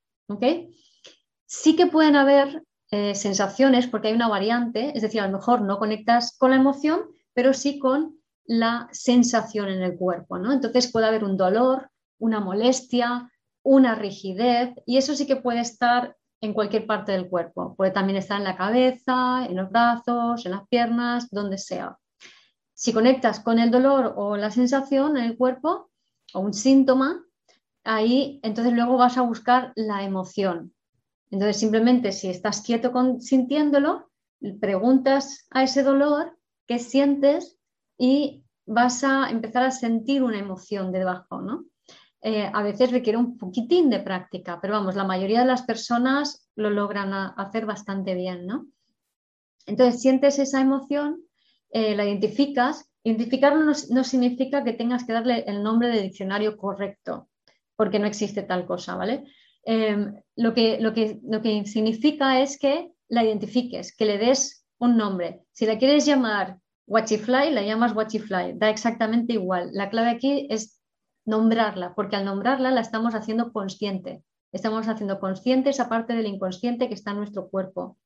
Sí 1.45 1.75
que 1.75 1.87
pueden 1.87 2.15
haber 2.15 2.63
eh, 2.91 3.15
sensaciones, 3.15 3.87
porque 3.87 4.09
hay 4.09 4.13
una 4.13 4.27
variante, 4.27 4.91
es 4.95 5.01
decir, 5.01 5.21
a 5.21 5.27
lo 5.27 5.37
mejor 5.37 5.61
no 5.61 5.79
conectas 5.79 6.37
con 6.37 6.51
la 6.51 6.57
emoción, 6.57 7.01
pero 7.33 7.53
sí 7.53 7.79
con 7.79 8.19
la 8.45 8.87
sensación 8.91 9.69
en 9.69 9.81
el 9.81 9.97
cuerpo. 9.97 10.37
¿no? 10.37 10.51
Entonces 10.51 10.91
puede 10.91 11.07
haber 11.07 11.23
un 11.23 11.37
dolor, 11.37 11.89
una 12.19 12.39
molestia, 12.39 13.31
una 13.63 13.95
rigidez, 13.95 14.75
y 14.85 14.97
eso 14.97 15.15
sí 15.15 15.25
que 15.25 15.35
puede 15.35 15.61
estar 15.61 16.15
en 16.41 16.53
cualquier 16.53 16.85
parte 16.85 17.11
del 17.11 17.27
cuerpo. 17.27 17.75
Puede 17.75 17.91
también 17.91 18.17
estar 18.17 18.37
en 18.37 18.43
la 18.43 18.55
cabeza, 18.55 19.45
en 19.45 19.55
los 19.55 19.69
brazos, 19.69 20.45
en 20.45 20.51
las 20.51 20.67
piernas, 20.67 21.29
donde 21.31 21.57
sea. 21.57 21.97
Si 22.73 22.93
conectas 22.93 23.39
con 23.39 23.57
el 23.57 23.71
dolor 23.71 24.13
o 24.17 24.37
la 24.37 24.51
sensación 24.51 25.17
en 25.17 25.23
el 25.23 25.37
cuerpo 25.37 25.89
o 26.33 26.41
un 26.41 26.53
síntoma, 26.53 27.23
ahí 27.83 28.39
entonces 28.43 28.73
luego 28.73 28.97
vas 28.97 29.17
a 29.17 29.21
buscar 29.21 29.71
la 29.75 30.03
emoción. 30.03 30.74
Entonces 31.35 31.57
simplemente 31.57 32.13
si 32.13 32.29
estás 32.29 32.61
quieto 32.61 32.93
sintiéndolo, 33.19 34.09
preguntas 34.61 35.45
a 35.51 35.63
ese 35.63 35.83
dolor 35.83 36.37
qué 36.65 36.79
sientes 36.79 37.59
y 37.97 38.45
vas 38.65 39.03
a 39.03 39.29
empezar 39.29 39.63
a 39.63 39.71
sentir 39.71 40.23
una 40.23 40.39
emoción 40.39 40.93
debajo, 40.93 41.41
¿no? 41.41 41.65
Eh, 42.21 42.49
a 42.51 42.63
veces 42.63 42.93
requiere 42.93 43.17
un 43.17 43.37
poquitín 43.37 43.89
de 43.89 43.99
práctica, 43.99 44.59
pero 44.61 44.75
vamos, 44.75 44.95
la 44.95 45.03
mayoría 45.03 45.41
de 45.41 45.47
las 45.47 45.63
personas 45.63 46.47
lo 46.55 46.69
logran 46.69 47.11
hacer 47.13 47.65
bastante 47.65 48.15
bien, 48.15 48.45
¿no? 48.45 48.67
Entonces, 49.65 50.01
sientes 50.01 50.39
esa 50.39 50.61
emoción, 50.61 51.21
eh, 51.69 51.97
la 51.97 52.05
identificas. 52.05 52.89
Identificarlo 53.03 53.65
no, 53.65 54.03
significa 54.05 54.63
que 54.63 54.71
tengas 54.71 55.03
que 55.03 55.11
darle 55.11 55.43
el 55.47 55.61
nombre 55.61 55.89
de 55.89 56.01
diccionario 56.01 56.55
correcto, 56.55 57.27
porque 57.75 57.99
no 57.99 58.07
existe 58.07 58.41
tal 58.41 58.65
cosa, 58.65 58.95
¿vale? 58.95 59.25
Em, 59.65 60.13
lo, 60.35 60.53
que, 60.53 60.79
lo, 60.79 60.93
que, 60.93 61.19
lo 61.23 61.41
que 61.41 61.65
significa 61.65 62.39
es 62.41 62.59
que 62.59 62.91
la 63.09 63.23
identifiques, 63.23 63.95
que 63.95 64.05
le 64.05 64.17
des 64.17 64.65
un 64.77 64.95
nombre. 64.95 65.41
Si 65.51 65.65
la 65.65 65.77
quieres 65.77 66.05
llamar 66.05 66.59
Watchifly, 66.87 67.51
la 67.51 67.63
llamas 67.63 67.95
Watchifly, 67.95 68.53
da 68.55 68.69
exactamente 68.69 69.33
igual. 69.33 69.71
La 69.73 69.89
clave 69.89 70.09
aquí 70.09 70.47
es 70.49 70.79
nombrarla, 71.25 71.95
porque 71.95 72.15
al 72.15 72.25
nombrarla 72.25 72.71
la 72.71 72.81
estamos 72.81 73.15
haciendo 73.15 73.51
consciente. 73.51 74.23
Estamos 74.51 74.87
haciendo 74.87 75.19
consciente 75.19 75.71
esa 75.71 75.89
parte 75.89 76.13
del 76.13 76.27
inconsciente 76.27 76.87
que 76.87 76.93
está 76.93 77.11
en 77.11 77.17
nuestro 77.17 77.49
cuerpo. 77.49 77.97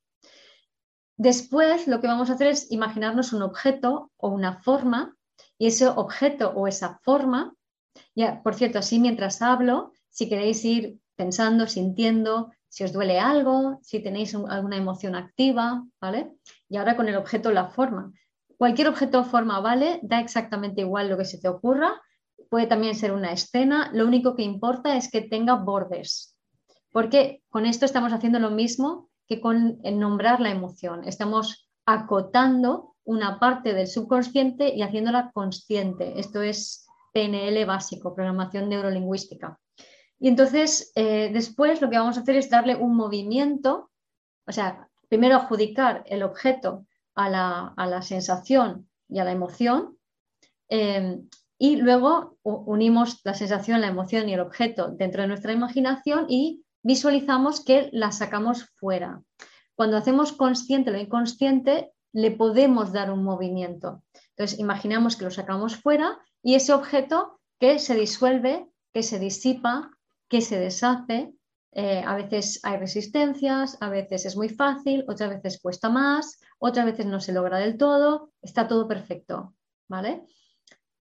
Después 1.18 1.86
lo 1.86 2.00
que 2.00 2.06
vamos 2.06 2.30
a 2.30 2.32
hacer 2.32 2.46
es 2.46 2.72
imaginarnos 2.72 3.34
un 3.34 3.42
objeto 3.42 4.10
o 4.16 4.30
una 4.30 4.62
forma 4.62 5.16
y 5.58 5.66
ese 5.66 5.86
objeto 5.86 6.50
o 6.56 6.66
esa 6.66 6.98
forma, 7.02 7.54
ya, 8.14 8.42
por 8.42 8.54
cierto, 8.54 8.78
así 8.78 8.98
mientras 8.98 9.42
hablo, 9.42 9.92
si 10.08 10.28
queréis 10.28 10.64
ir 10.64 10.98
pensando, 11.20 11.66
sintiendo, 11.66 12.50
si 12.70 12.82
os 12.82 12.94
duele 12.94 13.20
algo, 13.20 13.78
si 13.82 14.00
tenéis 14.00 14.34
alguna 14.34 14.78
emoción 14.78 15.14
activa, 15.14 15.84
¿vale? 16.00 16.32
Y 16.70 16.78
ahora 16.78 16.96
con 16.96 17.08
el 17.08 17.16
objeto 17.16 17.50
la 17.50 17.68
forma. 17.68 18.10
Cualquier 18.56 18.88
objeto 18.88 19.20
o 19.20 19.24
forma 19.24 19.60
vale, 19.60 20.00
da 20.02 20.18
exactamente 20.18 20.80
igual 20.80 21.10
lo 21.10 21.18
que 21.18 21.26
se 21.26 21.38
te 21.38 21.48
ocurra. 21.48 22.00
Puede 22.48 22.66
también 22.66 22.94
ser 22.94 23.12
una 23.12 23.32
escena. 23.32 23.90
Lo 23.92 24.06
único 24.06 24.34
que 24.34 24.42
importa 24.42 24.96
es 24.96 25.10
que 25.10 25.20
tenga 25.20 25.56
bordes. 25.56 26.36
Porque 26.90 27.42
con 27.50 27.66
esto 27.66 27.84
estamos 27.84 28.14
haciendo 28.14 28.38
lo 28.38 28.50
mismo 28.50 29.10
que 29.28 29.42
con 29.42 29.78
nombrar 29.82 30.40
la 30.40 30.50
emoción. 30.50 31.04
Estamos 31.04 31.68
acotando 31.84 32.94
una 33.04 33.38
parte 33.38 33.74
del 33.74 33.88
subconsciente 33.88 34.74
y 34.74 34.80
haciéndola 34.80 35.32
consciente. 35.34 36.18
Esto 36.18 36.40
es 36.40 36.86
PNL 37.12 37.66
básico, 37.66 38.14
programación 38.14 38.70
neurolingüística. 38.70 39.58
Y 40.20 40.28
entonces, 40.28 40.92
eh, 40.94 41.30
después 41.32 41.80
lo 41.80 41.88
que 41.88 41.98
vamos 41.98 42.18
a 42.18 42.20
hacer 42.20 42.36
es 42.36 42.50
darle 42.50 42.76
un 42.76 42.94
movimiento, 42.94 43.90
o 44.46 44.52
sea, 44.52 44.88
primero 45.08 45.36
adjudicar 45.36 46.04
el 46.06 46.22
objeto 46.22 46.86
a 47.14 47.28
la, 47.28 48.02
sensación 48.02 48.88
y 49.08 49.18
a 49.18 49.24
la 49.24 49.32
emoción. 49.32 49.98
Em, 50.68 51.26
y 51.58 51.76
luego 51.76 52.38
unimos 52.42 53.20
la 53.24 53.34
sensación, 53.34 53.80
la 53.80 53.88
emoción 53.88 54.28
y 54.28 54.34
el 54.34 54.40
objeto 54.40 54.90
dentro 54.90 55.22
de 55.22 55.28
nuestra 55.28 55.52
imaginación 55.52 56.26
y 56.28 56.64
visualizamos 56.82 57.64
que 57.64 57.90
la 57.92 58.12
sacamos 58.12 58.64
fuera. 58.76 59.22
Cuando 59.74 59.96
hacemos 59.96 60.32
consciente 60.32 60.90
lo 60.90 60.98
inconsciente, 60.98 61.92
le 62.12 62.30
podemos 62.30 62.92
dar 62.92 63.10
un 63.10 63.24
movimiento. 63.24 64.02
Entonces, 64.30 64.58
imaginamos 64.58 65.16
que 65.16 65.24
lo 65.24 65.30
sacamos 65.30 65.76
fuera 65.76 66.18
y 66.42 66.54
ese 66.54 66.72
objeto 66.72 67.40
que 67.58 67.78
se 67.78 67.94
disuelve, 67.94 68.66
que 68.92 69.02
se 69.02 69.18
disipa, 69.18 69.90
que 70.30 70.40
se 70.40 70.58
deshace, 70.58 71.34
eh, 71.72 72.02
a 72.06 72.14
veces 72.16 72.60
hay 72.62 72.78
resistencias, 72.78 73.76
a 73.80 73.90
veces 73.90 74.24
es 74.26 74.36
muy 74.36 74.48
fácil, 74.48 75.04
otras 75.08 75.30
veces 75.30 75.60
cuesta 75.60 75.90
más, 75.90 76.40
otras 76.58 76.86
veces 76.86 77.06
no 77.06 77.20
se 77.20 77.32
logra 77.32 77.58
del 77.58 77.76
todo, 77.76 78.30
está 78.40 78.66
todo 78.66 78.88
perfecto, 78.88 79.54
¿vale? 79.88 80.22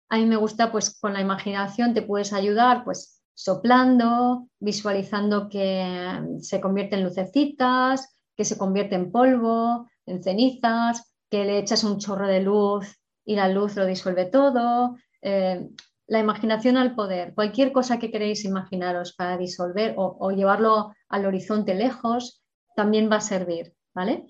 A 0.10 0.18
mí 0.18 0.26
me 0.26 0.36
gusta, 0.36 0.72
pues 0.72 1.00
con 1.00 1.14
la 1.14 1.22
imaginación 1.22 1.94
te 1.94 2.02
puedes 2.02 2.34
ayudar, 2.34 2.84
pues 2.84 3.24
soplando, 3.34 4.48
visualizando 4.60 5.50
que 5.50 6.22
se 6.40 6.62
convierte 6.62 6.98
en 6.98 7.04
lucecitas, 7.04 8.16
que 8.36 8.46
se 8.46 8.58
convierte 8.58 8.96
en 8.96 9.12
polvo, 9.12 9.90
en 10.06 10.22
cenizas, 10.22 11.16
que 11.30 11.46
le 11.46 11.58
echas 11.58 11.84
un 11.84 11.98
chorro 11.98 12.28
de 12.28 12.42
luz 12.42 12.96
y 13.26 13.36
la 13.36 13.48
luz 13.48 13.76
lo 13.76 13.86
disuelve 13.86 14.26
todo. 14.26 14.98
Eh, 15.22 15.70
la 16.08 16.20
imaginación 16.20 16.78
al 16.78 16.96
poder, 16.96 17.34
cualquier 17.34 17.72
cosa 17.72 17.98
que 18.00 18.12
queréis 18.12 18.46
imaginaros 18.46 19.14
para 19.14 19.38
disolver 19.38 19.94
o, 19.98 20.32
llevarlo 20.32 20.94
al 21.08 21.26
horizonte 21.26 21.74
lejos, 21.74 22.44
también 22.76 23.10
va 23.12 23.18
a 23.18 23.22
servir, 23.22 23.74
¿vale? 23.94 24.26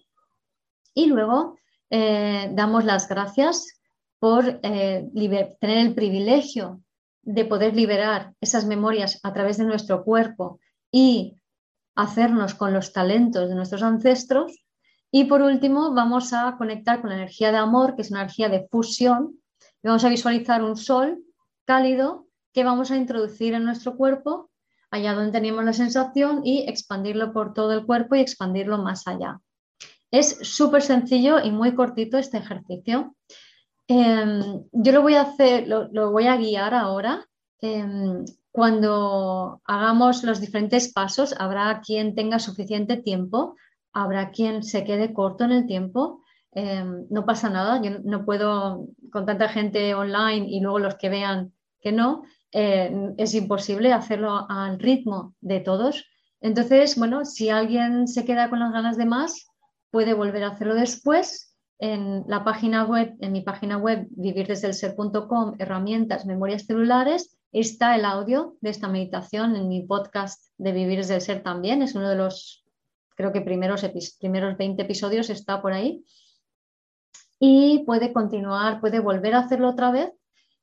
Y 0.94 1.08
luego 1.08 1.58
eh, 1.90 2.50
damos 2.54 2.86
las 2.86 3.08
gracias 3.08 3.80
por 4.20 4.60
eh, 4.64 5.10
tener 5.60 5.78
el 5.80 5.96
privilegio 5.96 6.82
de 7.24 7.46
poder 7.46 7.76
liberar 7.76 8.34
esas 8.42 8.66
memorias 8.66 9.20
a 9.24 9.34
través 9.34 9.58
de 9.58 9.66
nuestro 9.66 10.04
cuerpo 10.04 10.60
y 10.92 11.36
hacernos 11.96 12.54
con 12.54 12.74
los 12.74 12.94
talentos 12.94 13.50
de 13.50 13.56
nuestros 13.56 13.82
ancestros. 13.82 14.66
Y 15.12 15.26
por 15.26 15.42
último, 15.42 15.94
vamos 15.94 16.34
a 16.34 16.56
conectar 16.58 17.02
con 17.02 17.10
la 17.10 17.16
energía 17.16 17.52
de 17.52 17.58
amor, 17.58 17.96
que 17.96 18.02
es 18.02 18.12
una 18.12 18.22
energía 18.22 18.50
de 18.50 18.68
fusión. 18.70 19.40
Y 19.82 19.88
vamos 19.88 20.04
a 20.04 20.10
visualizar 20.10 20.64
un 20.64 20.76
sol 20.76 21.24
cálido 21.66 22.28
que 22.54 22.64
vamos 22.64 22.92
a 22.92 22.98
introducir 22.98 23.54
en 23.54 23.66
nuestro 23.66 23.98
cuerpo, 23.98 24.50
allá 24.92 25.14
donde 25.14 25.32
tenemos 25.32 25.66
la 25.66 25.74
sensación, 25.74 26.42
y 26.44 26.70
expandirlo 26.70 27.34
por 27.34 27.54
todo 27.54 27.74
el 27.74 27.86
cuerpo 27.86 28.16
y 28.16 28.22
expandirlo 28.22 28.78
más 28.78 29.08
allá. 29.08 29.40
Es 30.12 30.38
súper 30.44 30.84
sencillo 30.84 31.40
y 31.44 31.50
muy 31.52 31.74
cortito 31.74 32.18
este 32.18 32.38
ejercicio. 32.38 33.16
Em, 33.88 34.64
yo 34.72 34.92
lo 34.92 35.02
voy 35.02 35.16
a 35.16 35.24
hacer, 35.24 35.68
lo, 35.68 36.12
voy 36.12 36.28
a 36.28 36.38
guiar 36.38 36.74
ahora. 36.76 37.26
Em, 37.60 38.24
cuando 38.52 39.62
hagamos 39.66 40.24
los 40.24 40.40
diferentes 40.40 40.94
pasos, 40.94 41.34
habrá 41.40 41.82
quien 41.82 42.14
tenga 42.14 42.38
suficiente 42.38 42.98
tiempo, 42.98 43.56
habrá 43.92 44.30
quien 44.30 44.62
se 44.62 44.84
quede 44.84 45.14
corto 45.14 45.44
en 45.46 45.52
el 45.52 45.66
tiempo. 45.66 46.23
Em, 46.56 47.08
no 47.10 47.26
pasa 47.26 47.50
nada, 47.50 47.82
yo 47.82 48.00
no 48.04 48.26
puedo 48.26 48.88
con 49.12 49.26
tanta 49.26 49.50
gente 49.50 49.96
online 49.96 50.48
y 50.50 50.60
luego 50.60 50.80
los 50.80 50.96
que 50.96 51.10
vean 51.10 51.52
que 51.82 51.92
no, 51.92 52.24
eh, 52.52 53.14
es 53.18 53.34
imposible 53.34 53.92
hacerlo 53.92 54.46
al 54.50 54.80
ritmo 54.80 55.36
de 55.42 55.60
todos. 55.60 56.06
Entonces, 56.42 56.98
bueno, 56.98 57.26
si 57.26 57.50
alguien 57.50 58.08
se 58.08 58.26
queda 58.26 58.50
con 58.50 58.60
las 58.60 58.72
ganas 58.72 58.98
de 58.98 59.06
más, 59.06 59.48
puede 59.90 60.14
volver 60.14 60.44
a 60.44 60.50
hacerlo 60.50 60.76
después 60.76 61.56
en 61.80 62.24
la 62.28 62.44
página 62.44 62.86
web, 62.86 63.16
en 63.20 63.32
mi 63.32 63.42
página 63.42 63.78
web 63.78 64.08
vivirdesdelser.com, 64.12 65.56
herramientas, 65.60 66.26
memorias 66.26 66.66
celulares, 66.66 67.38
está 67.52 67.96
el 67.96 68.06
audio 68.06 68.58
de 68.62 68.70
esta 68.70 68.88
meditación 68.88 69.56
en 69.56 69.68
mi 69.68 69.84
podcast 69.84 70.52
de 70.58 70.72
Vivir 70.72 71.00
desde 71.00 71.16
el 71.16 71.22
Ser 71.22 71.44
también. 71.44 71.82
Es 71.82 71.96
uno 71.96 72.10
de 72.10 72.16
los, 72.16 72.64
creo 73.16 73.32
que 73.32 73.42
primeros, 73.42 73.86
primeros 74.20 74.58
20 74.58 74.82
episodios 74.82 75.30
está 75.30 75.62
por 75.62 75.74
ahí. 75.74 76.04
Y 77.46 77.84
puede 77.86 78.14
continuar, 78.14 78.80
puede 78.80 79.02
volver 79.02 79.36
a 79.36 79.40
hacerlo 79.40 79.72
otra 79.72 79.92
vez 79.92 80.14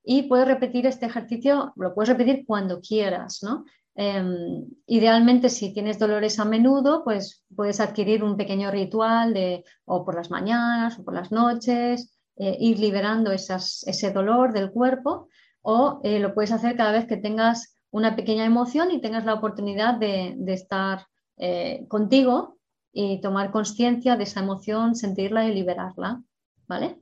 y 0.03 0.23
puede 0.23 0.47
repetir 0.47 0.87
este 0.87 1.05
ejercicio, 1.05 1.75
lo 1.77 1.95
puedes 1.95 2.09
repetir 2.09 2.47
cuando 2.47 2.81
quieras, 2.81 3.41
¿no? 3.43 3.67
Em, 3.95 4.65
idealmente, 4.87 5.51
si 5.51 5.75
tienes 5.75 5.99
dolores 5.99 6.39
a 6.41 6.47
menudo, 6.47 7.05
pues 7.05 7.45
puedes 7.55 7.81
adquirir 7.81 8.25
un 8.25 8.39
pequeño 8.39 8.71
ritual 8.71 9.35
de 9.35 9.63
o 9.85 10.07
por 10.07 10.15
las 10.15 10.31
mañanas 10.31 10.99
o 10.99 11.05
por 11.05 11.13
las 11.13 11.31
noches, 11.31 12.19
eh, 12.37 12.57
ir 12.59 12.79
liberando 12.79 13.31
ese 13.31 14.11
dolor 14.11 14.55
del 14.55 14.71
cuerpo 14.71 15.29
o 15.61 16.01
eh, 16.03 16.19
lo 16.19 16.33
puedes 16.33 16.51
hacer 16.51 16.77
cada 16.79 16.93
vez 16.93 17.07
que 17.07 17.19
tengas 17.19 17.75
una 17.91 18.17
pequeña 18.17 18.47
emoción 18.47 18.91
y 18.91 19.03
tengas 19.03 19.27
la 19.27 19.35
oportunidad 19.35 19.97
de, 19.97 20.35
estar 20.47 21.07
eh, 21.37 21.85
contigo 21.89 22.57
y 22.91 23.21
tomar 23.21 23.51
conciencia 23.51 24.17
de 24.17 24.25
esa 24.25 24.41
emoción, 24.41 24.95
sentirla 24.95 25.45
y 25.45 25.53
liberarla, 25.55 26.23
¿vale? 26.71 26.99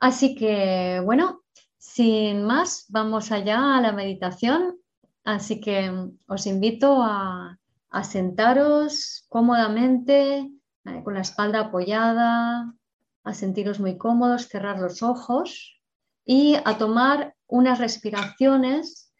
Así 0.00 0.34
que, 0.34 1.00
bueno, 1.04 1.44
sin 1.78 2.44
más, 2.44 2.86
vamos 2.88 3.30
allá 3.30 3.76
a 3.76 3.80
la 3.80 3.92
meditación 3.92 4.80
Así 5.24 5.60
que 5.60 5.90
os 6.26 6.46
invito 6.46 7.02
a, 7.02 7.58
sentaros 8.02 9.24
cómodamente, 9.28 10.50
eh, 10.84 11.02
con 11.02 11.14
la 11.14 11.20
espalda 11.20 11.60
apoyada, 11.60 12.74
a 13.22 13.34
sentiros 13.34 13.80
muy 13.80 13.96
cómodos, 13.96 14.48
cerrar 14.48 14.78
los 14.80 15.02
ojos 15.02 15.80
y 16.26 16.56
a 16.64 16.76
tomar 16.76 17.34
unas 17.46 17.78
respiraciones 17.78 19.12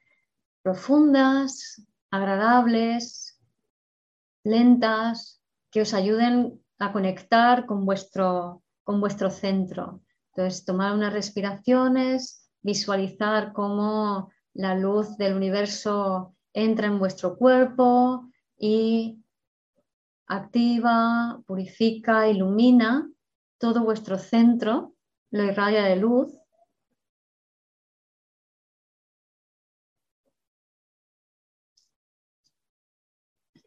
profundas, 0.63 1.87
agradables, 2.11 3.41
lentas, 4.43 5.41
que 5.71 5.83
os 5.83 5.95
ayuden 5.95 6.61
a 6.79 6.93
conectar 6.93 7.65
con 7.65 7.87
vuestro, 7.87 8.63
con 8.85 9.01
vuestro 9.01 9.31
centro. 9.31 10.03
Entonces, 10.29 10.65
tomar 10.65 10.95
unas 10.95 11.13
respiraciones, 11.13 12.49
visualizar 12.63 13.53
cómo 13.53 14.31
la 14.53 14.75
luz 14.75 15.17
del 15.17 15.35
universo 15.35 16.35
entra 16.53 16.87
en 16.87 16.99
vuestro 16.99 17.37
cuerpo 17.37 18.29
y 18.57 19.19
activa, 20.27 21.43
purifica, 21.47 22.29
ilumina 22.29 23.11
todo 23.59 23.83
vuestro 23.83 24.19
centro, 24.19 24.95
lo 25.31 25.45
irradia 25.45 25.85
de 25.85 25.97
luz. 25.97 26.33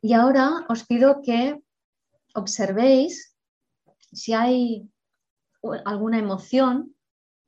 Y 0.02 0.14
ahora 0.14 0.66
os 0.70 0.86
pido 0.86 1.22
que 1.22 1.62
observéis 2.34 3.36
si 4.12 4.34
hay 4.34 4.90
alguna 5.86 6.20
emoción 6.20 6.96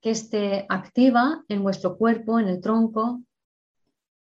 que 0.02 0.12
esté 0.12 0.66
activa 0.70 1.44
en 1.48 1.64
vuestro 1.64 1.98
cuerpo, 1.98 2.40
en 2.40 2.48
el 2.48 2.62
tronco, 2.62 3.22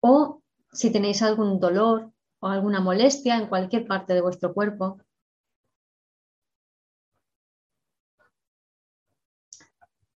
o 0.00 0.42
si 0.72 0.90
tenéis 0.90 1.22
algún 1.22 1.60
dolor 1.60 2.12
o 2.40 2.48
alguna 2.48 2.80
molestia 2.80 3.36
en 3.36 3.48
cualquier 3.48 3.86
parte 3.86 4.14
de 4.14 4.20
vuestro 4.20 4.52
cuerpo. 4.52 4.98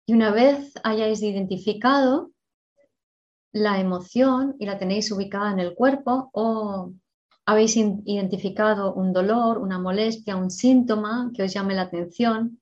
Y 0.07 0.15
una 0.15 0.31
vez 0.31 0.75
hayáis 0.85 1.23
identificado 1.23 2.33
la 3.53 3.79
emoción 3.79 4.57
y 4.59 4.67
la 4.67 4.79
tenéis 4.79 5.11
ubicada 5.13 5.53
en 5.53 5.59
el 5.59 5.75
cuerpo 5.75 6.31
o 6.33 6.93
habéis 7.45 7.77
identificado 7.77 8.95
un 8.95 9.13
dolor, 9.13 9.59
una 9.59 9.79
molestia, 9.79 10.37
un 10.37 10.51
síntoma 10.51 11.31
que 11.35 11.43
os 11.43 11.53
llame 11.53 11.75
la 11.75 11.83
atención, 11.83 12.62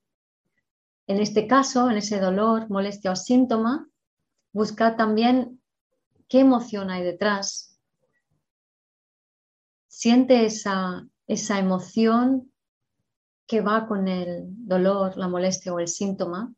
en 1.11 1.19
este 1.19 1.47
caso, 1.47 1.89
en 1.89 1.97
ese 1.97 2.19
dolor, 2.19 2.69
molestia 2.69 3.11
o 3.11 3.15
síntoma, 3.15 3.87
buscad 4.53 4.95
también 4.95 5.61
¿Qué 6.31 6.39
emoción 6.39 6.89
hay 6.89 7.03
detrás? 7.03 7.77
Siente 9.89 10.45
esa, 10.45 11.05
esa 11.27 11.59
emoción 11.59 12.53
que 13.45 13.59
va 13.59 13.85
con 13.85 14.07
el 14.07 14.45
dolor, 14.65 15.17
la 15.17 15.27
molestia 15.27 15.73
o 15.73 15.79
el 15.79 15.89
síntoma. 15.89 16.53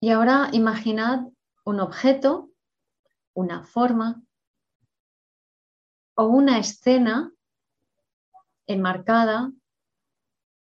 Y 0.00 0.10
ahora 0.10 0.48
imaginad 0.52 1.20
un 1.64 1.78
objeto, 1.78 2.50
una 3.32 3.62
forma 3.62 4.20
o 6.16 6.24
una 6.24 6.58
escena 6.58 7.32
enmarcada 8.66 9.52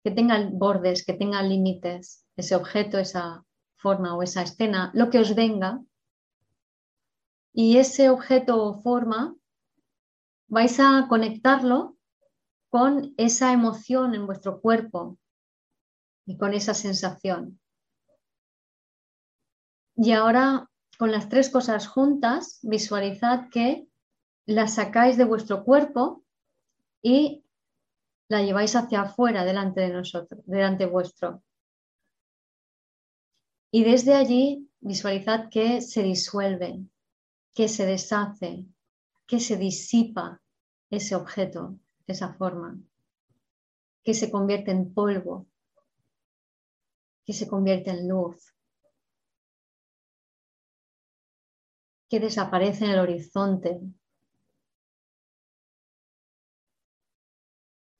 que 0.08 0.16
tenga 0.16 0.38
bordes, 0.54 1.06
que 1.06 1.12
tenga 1.12 1.44
límites, 1.44 2.26
ese 2.38 2.56
objeto, 2.56 2.98
esa 2.98 3.44
forma 3.76 4.16
o 4.16 4.24
esa 4.24 4.42
escena, 4.42 4.90
lo 4.94 5.10
que 5.10 5.20
os 5.20 5.36
venga, 5.36 5.82
y 7.52 7.78
ese 7.78 8.10
objeto 8.10 8.64
o 8.64 8.82
forma 8.82 9.36
vais 10.48 10.80
a 10.80 11.08
conectarlo 11.10 11.98
con 12.70 13.14
esa 13.18 13.52
emoción 13.52 14.16
en 14.16 14.26
vuestro 14.26 14.62
cuerpo 14.62 15.18
y 16.26 16.38
con 16.38 16.54
esa 16.54 16.74
sensación. 16.74 17.60
Y 19.98 20.14
ahora, 20.14 20.70
con 20.98 21.12
las 21.12 21.28
tres 21.28 21.50
cosas 21.50 21.86
juntas, 21.86 22.60
visualizad 22.62 23.50
que 23.50 23.90
la 24.46 24.70
sacáis 24.70 25.18
de 25.18 25.26
vuestro 25.26 25.66
cuerpo 25.66 26.24
y 27.02 27.44
la 28.30 28.42
lleváis 28.42 28.76
hacia 28.76 29.02
afuera, 29.02 29.46
delante 29.46 29.82
de 29.82 29.90
nosotros, 29.90 30.42
delante 30.46 30.86
vuestro. 30.86 31.44
Y 33.72 33.84
desde 33.84 34.16
allí 34.16 34.70
visualizad 34.80 35.50
que 35.50 35.82
se 35.82 36.04
disuelven, 36.04 36.92
que 37.54 37.68
se 37.68 37.86
deshace, 37.86 38.66
que 39.26 39.40
se 39.40 39.58
disipa 39.58 40.42
ese 40.90 41.16
objeto, 41.16 41.78
esa 42.06 42.34
forma, 42.34 42.80
que 44.04 44.14
se 44.14 44.32
convierte 44.32 44.72
en 44.72 44.94
polvo, 44.94 45.48
que 47.26 47.34
se 47.34 47.48
convierte 47.48 47.92
en 47.92 48.08
luz, 48.08 48.54
que 52.10 52.20
desaparece 52.20 52.86
en 52.86 52.92
el 52.92 53.00
horizonte. 53.00 53.82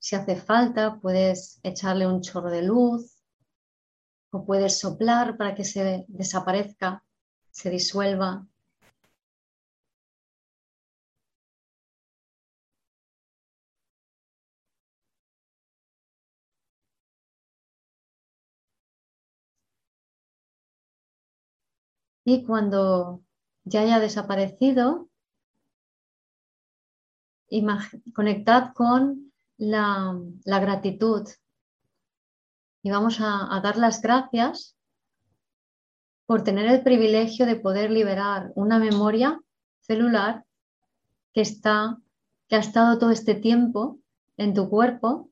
Si 0.08 0.16
hace 0.16 0.36
falta, 0.36 0.98
puedes 1.02 1.60
echarle 1.62 2.06
un 2.06 2.22
chorro 2.22 2.48
de 2.48 2.62
luz 2.62 3.22
o 4.30 4.46
puedes 4.46 4.78
soplar 4.78 5.36
para 5.36 5.54
que 5.54 5.64
se 5.64 6.06
desaparezca, 6.08 7.04
se 7.50 7.68
disuelva. 7.68 8.46
Y 22.24 22.44
cuando 22.46 23.22
ya 23.64 23.82
haya 23.82 23.98
desaparecido, 23.98 25.10
conectad 28.14 28.72
con 28.72 29.27
la, 29.58 30.18
gratitud 30.44 31.28
y 32.82 32.90
vamos 32.90 33.20
a, 33.20 33.54
a, 33.54 33.60
dar 33.60 33.76
las 33.76 34.00
gracias 34.00 34.76
por 36.26 36.42
tener 36.42 36.66
el 36.66 36.82
privilegio 36.82 37.46
de 37.46 37.56
poder 37.56 37.90
liberar 37.90 38.52
una 38.54 38.78
memoria 38.78 39.40
celular 39.80 40.44
que 41.32 41.42
está 41.42 41.98
que 42.48 42.56
ha 42.56 42.60
estado 42.60 42.98
todo 42.98 43.10
este 43.10 43.34
tiempo 43.34 43.98
en 44.36 44.54
tu 44.54 44.68
cuerpo, 44.68 45.30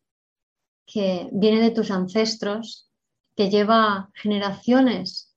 que 0.85 1.29
viene 1.33 1.61
de 1.61 1.71
tus 1.71 1.91
ancestros, 1.91 2.91
que 3.35 3.51
lleva 3.51 4.11
generaciones 4.15 5.35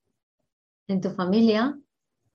en 0.87 1.01
tu 1.01 1.11
familia 1.11 1.79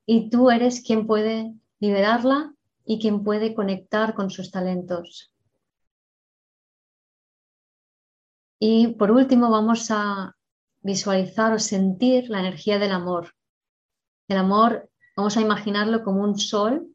y 0.07 0.31
tú 0.31 0.51
eres 0.51 0.83
quien 0.83 1.07
puede 1.07 1.55
liberarla 1.79 2.55
y 2.85 2.99
quien 2.99 3.23
puede 3.23 3.55
conectar 3.55 4.15
con 4.15 4.31
sus 4.31 4.51
talentos. 4.51 5.34
Y 8.67 8.95
por 8.95 9.11
último 9.11 9.51
vamos 9.51 9.91
a 9.91 10.35
visualizar 10.81 11.53
o 11.53 11.59
sentir 11.59 12.31
la 12.31 12.41
energía 12.41 12.79
del 12.79 12.93
amor. 12.93 13.35
El 14.27 14.39
amor, 14.39 14.91
vamos 15.15 15.37
a 15.37 15.43
imaginarlo 15.43 16.03
como 16.03 16.23
un 16.23 16.39
sol, 16.39 16.89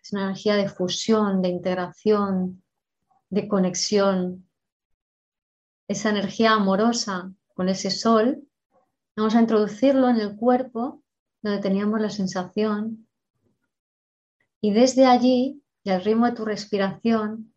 es 0.00 0.12
una 0.12 0.26
energía 0.26 0.54
de 0.54 0.68
fusión, 0.68 1.42
de 1.42 1.48
integración, 1.48 2.62
de 3.28 3.48
conexión. 3.48 4.48
Esa 5.88 6.10
energía 6.10 6.52
amorosa 6.52 7.32
con 7.54 7.68
ese 7.68 7.90
sol, 7.90 8.44
vamos 9.16 9.34
a 9.34 9.40
introducirlo 9.40 10.10
en 10.10 10.20
el 10.20 10.36
cuerpo 10.36 11.02
donde 11.42 11.60
teníamos 11.60 12.00
la 12.00 12.10
sensación 12.10 13.08
y 14.60 14.72
desde 14.72 15.06
allí 15.06 15.60
y 15.82 15.90
al 15.90 16.04
ritmo 16.04 16.26
de 16.26 16.36
tu 16.36 16.44
respiración 16.44 17.52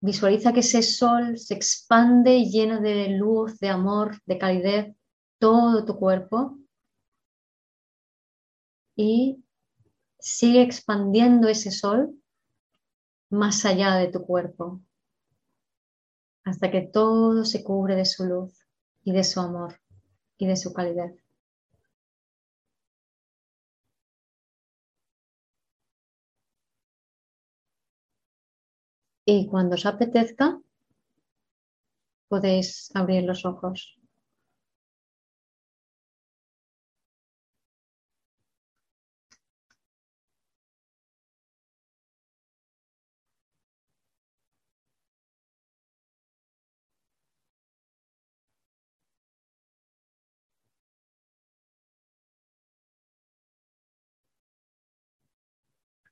Visualiza 0.00 0.52
que 0.52 0.60
ese 0.60 0.82
sol 0.82 1.38
se 1.38 1.54
expande 1.54 2.44
lleno 2.44 2.80
de 2.80 3.08
luz, 3.08 3.58
de 3.58 3.68
amor, 3.68 4.20
de 4.26 4.38
calidez, 4.38 4.94
todo 5.38 5.84
tu 5.84 5.96
cuerpo. 5.96 6.58
Y 8.94 9.44
sigue 10.18 10.62
expandiendo 10.62 11.48
ese 11.48 11.70
sol 11.70 12.14
más 13.30 13.64
allá 13.64 13.96
de 13.96 14.08
tu 14.08 14.24
cuerpo, 14.24 14.80
hasta 16.44 16.70
que 16.70 16.82
todo 16.82 17.44
se 17.44 17.64
cubre 17.64 17.96
de 17.96 18.04
su 18.04 18.24
luz 18.24 18.66
y 19.02 19.12
de 19.12 19.24
su 19.24 19.40
amor 19.40 19.80
y 20.38 20.46
de 20.46 20.56
su 20.56 20.72
calidez. 20.72 21.25
Y 29.26 29.46
cuando 29.50 29.74
os 29.74 29.84
apetezca 29.84 30.46
podéis 32.28 32.88
abrir 32.94 33.24
los 33.24 33.44
ojos. 33.44 33.98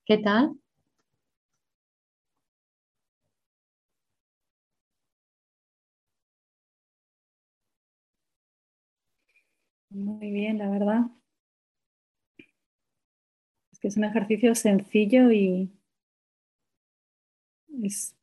¿Qué 0.05 0.17
tal? 0.17 0.55
Muy 9.95 10.29
bien, 10.29 10.57
la 10.57 10.69
verdad. 10.69 11.05
Es 13.71 13.79
que 13.79 13.87
es 13.87 13.95
un 13.95 14.03
ejercicio 14.03 14.53
sencillo 14.53 15.31
y 15.31 15.71
es 17.81 18.13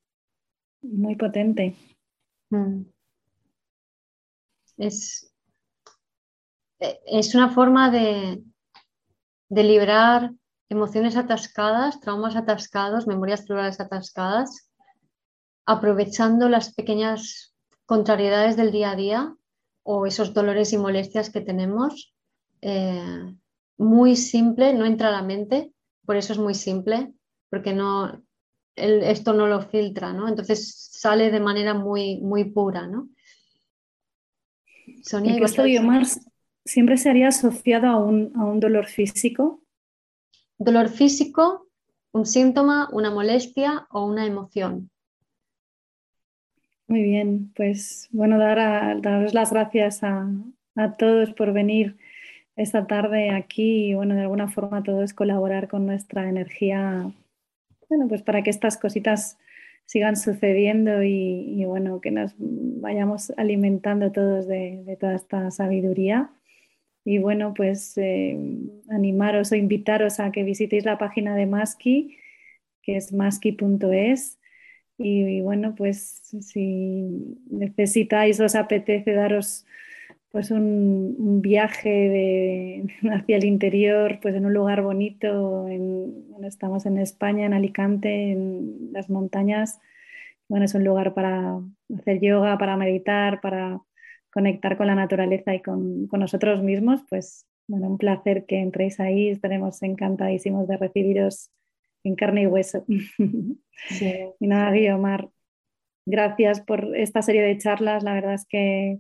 muy 0.83 1.17
potente. 1.17 1.75
Mm. 2.51 2.83
Es, 4.77 5.33
e, 6.79 7.01
es 7.07 7.35
una 7.35 7.49
forma 7.49 7.91
de, 7.91 8.45
de 9.49 9.65
liberar 9.65 10.31
emociones 10.69 11.17
atascadas, 11.17 12.01
traumas 12.01 12.37
atascados, 12.37 13.07
memorias 13.07 13.47
celulares 13.47 13.81
atascadas, 13.81 14.71
aprovechando 15.65 16.51
las 16.51 16.75
pequeñas 16.75 17.55
contrariedades 17.87 18.59
del 18.59 18.73
día 18.73 18.91
a 18.91 18.97
día 18.97 19.37
o 19.83 20.07
esos 20.07 20.33
dolores 20.33 20.73
y 20.73 20.79
molestias 20.79 21.31
que 21.31 21.41
tenemos. 21.41 22.15
Eh, 22.61 23.35
muy 23.79 24.17
simple, 24.17 24.75
no 24.75 24.87
entra 24.87 25.09
a 25.09 25.13
la 25.13 25.23
mente, 25.23 25.73
por 26.07 26.17
eso 26.17 26.33
es 26.33 26.39
muy 26.39 26.55
simple, 26.55 27.13
porque 27.51 27.73
no, 27.75 28.23
esto 28.77 29.33
no 29.33 29.47
lo 29.47 29.61
filtra, 29.63 30.13
¿no? 30.13 30.29
Entonces 30.29 30.89
sale 30.93 31.31
de 31.31 31.41
manera 31.41 31.75
muy, 31.75 32.21
muy 32.21 32.45
pura, 32.45 32.87
¿no? 32.87 33.09
Sonia, 35.03 35.37
¿Y 35.37 35.43
esto, 35.43 35.63
siempre 36.65 36.97
sería 36.97 37.29
asociado 37.29 37.89
a 37.89 37.99
un, 37.99 38.33
a 38.37 38.45
un 38.45 38.61
dolor 38.61 38.87
físico? 38.87 39.63
Dolor 40.59 40.89
físico, 40.89 41.67
un 42.13 42.27
síntoma, 42.27 42.89
una 42.93 43.11
molestia 43.11 43.87
o 43.91 44.05
una 44.05 44.27
emoción. 44.27 44.92
Muy 46.93 47.05
bien, 47.05 47.51
pues 47.57 48.11
bueno, 48.13 48.39
dar 48.39 49.01
daros 49.01 49.33
las 49.33 49.51
gracias 49.51 50.05
a, 50.05 50.29
todos 50.99 51.33
por 51.33 51.55
venir 51.55 51.97
esta 52.55 52.87
tarde 52.87 53.31
aquí 53.31 53.87
y 53.87 53.95
bueno, 53.95 54.15
de 54.15 54.21
alguna 54.21 54.51
forma 54.51 54.83
todos 54.83 55.15
colaborar 55.15 55.69
con 55.69 55.87
nuestra 55.87 56.29
energía, 56.29 57.11
bueno, 57.89 58.09
pues 58.09 58.21
para 58.21 58.43
que 58.43 58.51
estas 58.51 58.77
cositas 58.77 59.39
sigan 59.87 60.17
sucediendo 60.17 61.03
y, 61.03 61.65
bueno, 61.65 61.99
que 62.03 62.11
nos 62.11 62.35
vayamos 62.37 63.33
alimentando 63.39 64.13
todos 64.13 64.47
de, 64.47 64.99
toda 65.01 65.15
esta 65.15 65.51
sabiduría. 65.51 66.31
Y 67.07 67.17
bueno, 67.17 67.55
pues 67.55 67.97
eh, 67.97 68.39
animaros 68.91 69.51
o 69.51 69.55
invitaros 69.55 70.21
a 70.21 70.31
que 70.31 70.43
visitéis 70.43 70.85
la 70.85 70.99
página 70.99 71.37
de 71.37 71.47
Maski, 71.47 72.19
que 72.83 72.97
es 72.97 73.15
maski.es 73.15 74.39
y, 75.03 75.41
bueno, 75.41 75.75
pues 75.75 76.23
si 76.41 77.37
necesitáis, 77.51 78.41
os 78.41 78.55
apetece 78.55 79.13
daros 79.13 79.67
pues 80.31 80.51
un, 80.51 81.43
viaje 81.43 82.85
hacia 83.11 83.37
el 83.37 83.45
interior, 83.45 84.19
pues 84.23 84.35
en 84.35 84.47
un 84.47 84.55
lugar 84.55 84.83
bonito, 84.83 85.67
estamos 86.45 86.87
en 86.87 86.99
España, 86.99 87.47
en 87.47 87.55
Alicante, 87.55 88.33
en 88.33 88.93
las 88.93 89.11
montañas. 89.11 89.81
Bueno, 90.49 90.65
es 90.65 90.75
un 90.75 90.85
lugar 90.85 91.15
para 91.15 91.61
hacer 91.99 92.21
yoga, 92.21 92.59
para 92.59 92.77
meditar, 92.77 93.41
para 93.41 93.81
conectar 94.33 94.77
con 94.77 94.87
la 94.87 94.95
naturaleza 94.95 95.55
y 95.55 95.61
con, 95.63 96.07
con 96.09 96.21
nosotros 96.21 96.63
mismos. 96.63 97.03
Pues 97.09 97.47
bueno, 97.69 97.89
un 97.89 97.99
placer 97.99 98.47
que 98.47 98.61
entréis 98.61 99.01
ahí, 99.01 99.29
estaremos 99.29 99.83
encantadísimos 99.83 100.69
de 100.69 100.77
recibiros 100.77 101.51
en 102.05 102.17
carne 102.17 102.43
y 102.43 102.47
hueso. 102.47 102.85
y 102.89 104.47
nada, 104.47 104.71
Guiomar, 104.73 105.29
gracias 106.07 106.61
por 106.61 106.97
esta 106.97 107.23
serie 107.23 107.43
de 107.43 107.59
charlas. 107.59 108.03
La 108.03 108.15
verdad 108.15 108.35
es 108.35 108.47
que, 108.49 108.99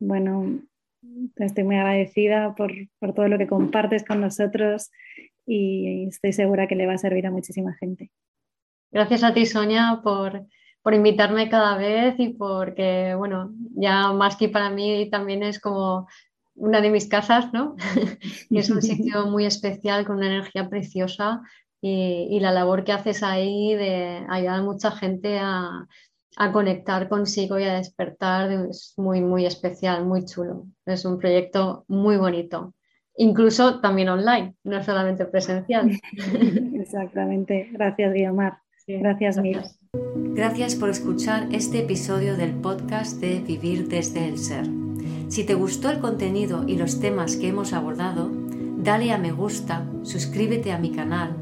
bueno, 0.00 0.62
estoy 1.36 1.64
muy 1.64 1.76
agradecida 1.76 2.54
por, 2.54 2.72
todo 3.14 3.28
lo 3.28 3.38
que 3.38 3.46
compartes 3.46 4.04
con 4.04 4.20
nosotros 4.20 4.90
y 5.46 6.08
estoy 6.08 6.32
segura 6.32 6.68
que 6.68 6.76
le 6.76 6.86
va 6.86 6.94
a 6.94 6.98
servir 6.98 7.26
a 7.26 7.30
muchísima 7.30 7.74
gente. 7.74 8.10
Gracias 8.90 9.24
a 9.24 9.34
ti, 9.34 9.46
Sonia, 9.46 10.00
por, 10.04 10.46
por 10.82 10.94
invitarme 10.94 11.48
cada 11.48 11.76
vez 11.76 12.14
y 12.18 12.30
porque, 12.30 13.14
bueno, 13.16 13.52
ya 13.74 14.12
más 14.12 14.36
que 14.36 14.48
para 14.48 14.70
mí 14.70 15.08
también 15.10 15.42
es 15.42 15.58
como 15.58 16.06
una 16.54 16.80
de 16.80 16.90
mis 16.90 17.08
casas, 17.08 17.52
¿no? 17.52 17.76
y 18.50 18.58
es 18.58 18.70
un 18.70 18.82
sitio 18.82 19.26
muy 19.26 19.46
especial 19.46 20.04
con 20.04 20.16
una 20.16 20.26
energía 20.26 20.68
preciosa 20.68 21.40
y, 21.84 22.38
la 22.38 22.52
labor 22.52 22.84
que 22.84 22.92
haces 22.92 23.22
ahí 23.24 23.74
de 23.74 24.24
ayudar 24.28 24.60
a 24.60 24.62
mucha 24.62 24.92
gente 24.92 25.38
a, 25.40 25.88
a 26.36 26.52
conectar 26.52 27.08
consigo 27.08 27.58
y 27.58 27.64
a 27.64 27.74
despertar. 27.74 28.52
Es 28.70 28.94
muy, 28.96 29.20
muy 29.20 29.46
especial, 29.46 30.06
muy 30.06 30.24
chulo. 30.24 30.66
Es 30.86 31.04
un 31.04 31.18
proyecto 31.18 31.84
muy 31.88 32.16
bonito. 32.16 32.72
Incluso 33.16 33.80
también 33.80 34.08
online, 34.08 34.54
no 34.62 34.82
solamente 34.82 35.26
presencial. 35.26 35.90
Exactamente. 36.80 37.68
Gracias, 37.72 38.14
Guiomar. 38.14 38.58
gracias, 38.86 39.38
Mil. 39.38 39.60
Gracias 40.34 40.76
por 40.76 40.88
escuchar 40.88 41.48
este 41.50 41.80
episodio 41.80 42.36
del 42.36 42.52
podcast 42.52 43.20
de 43.20 43.40
Vivir 43.40 43.88
desde 43.88 44.28
el 44.28 44.38
Ser. 44.38 44.66
Si 45.28 45.44
te 45.44 45.54
gustó 45.54 45.90
el 45.90 45.98
contenido 45.98 46.64
y 46.66 46.76
los 46.76 47.00
temas 47.00 47.36
que 47.36 47.48
hemos 47.48 47.72
abordado, 47.72 48.30
dale 48.78 49.12
a 49.12 49.18
me 49.18 49.32
gusta, 49.32 49.86
suscríbete 50.02 50.72
a 50.72 50.78
mi 50.78 50.92
canal, 50.92 51.41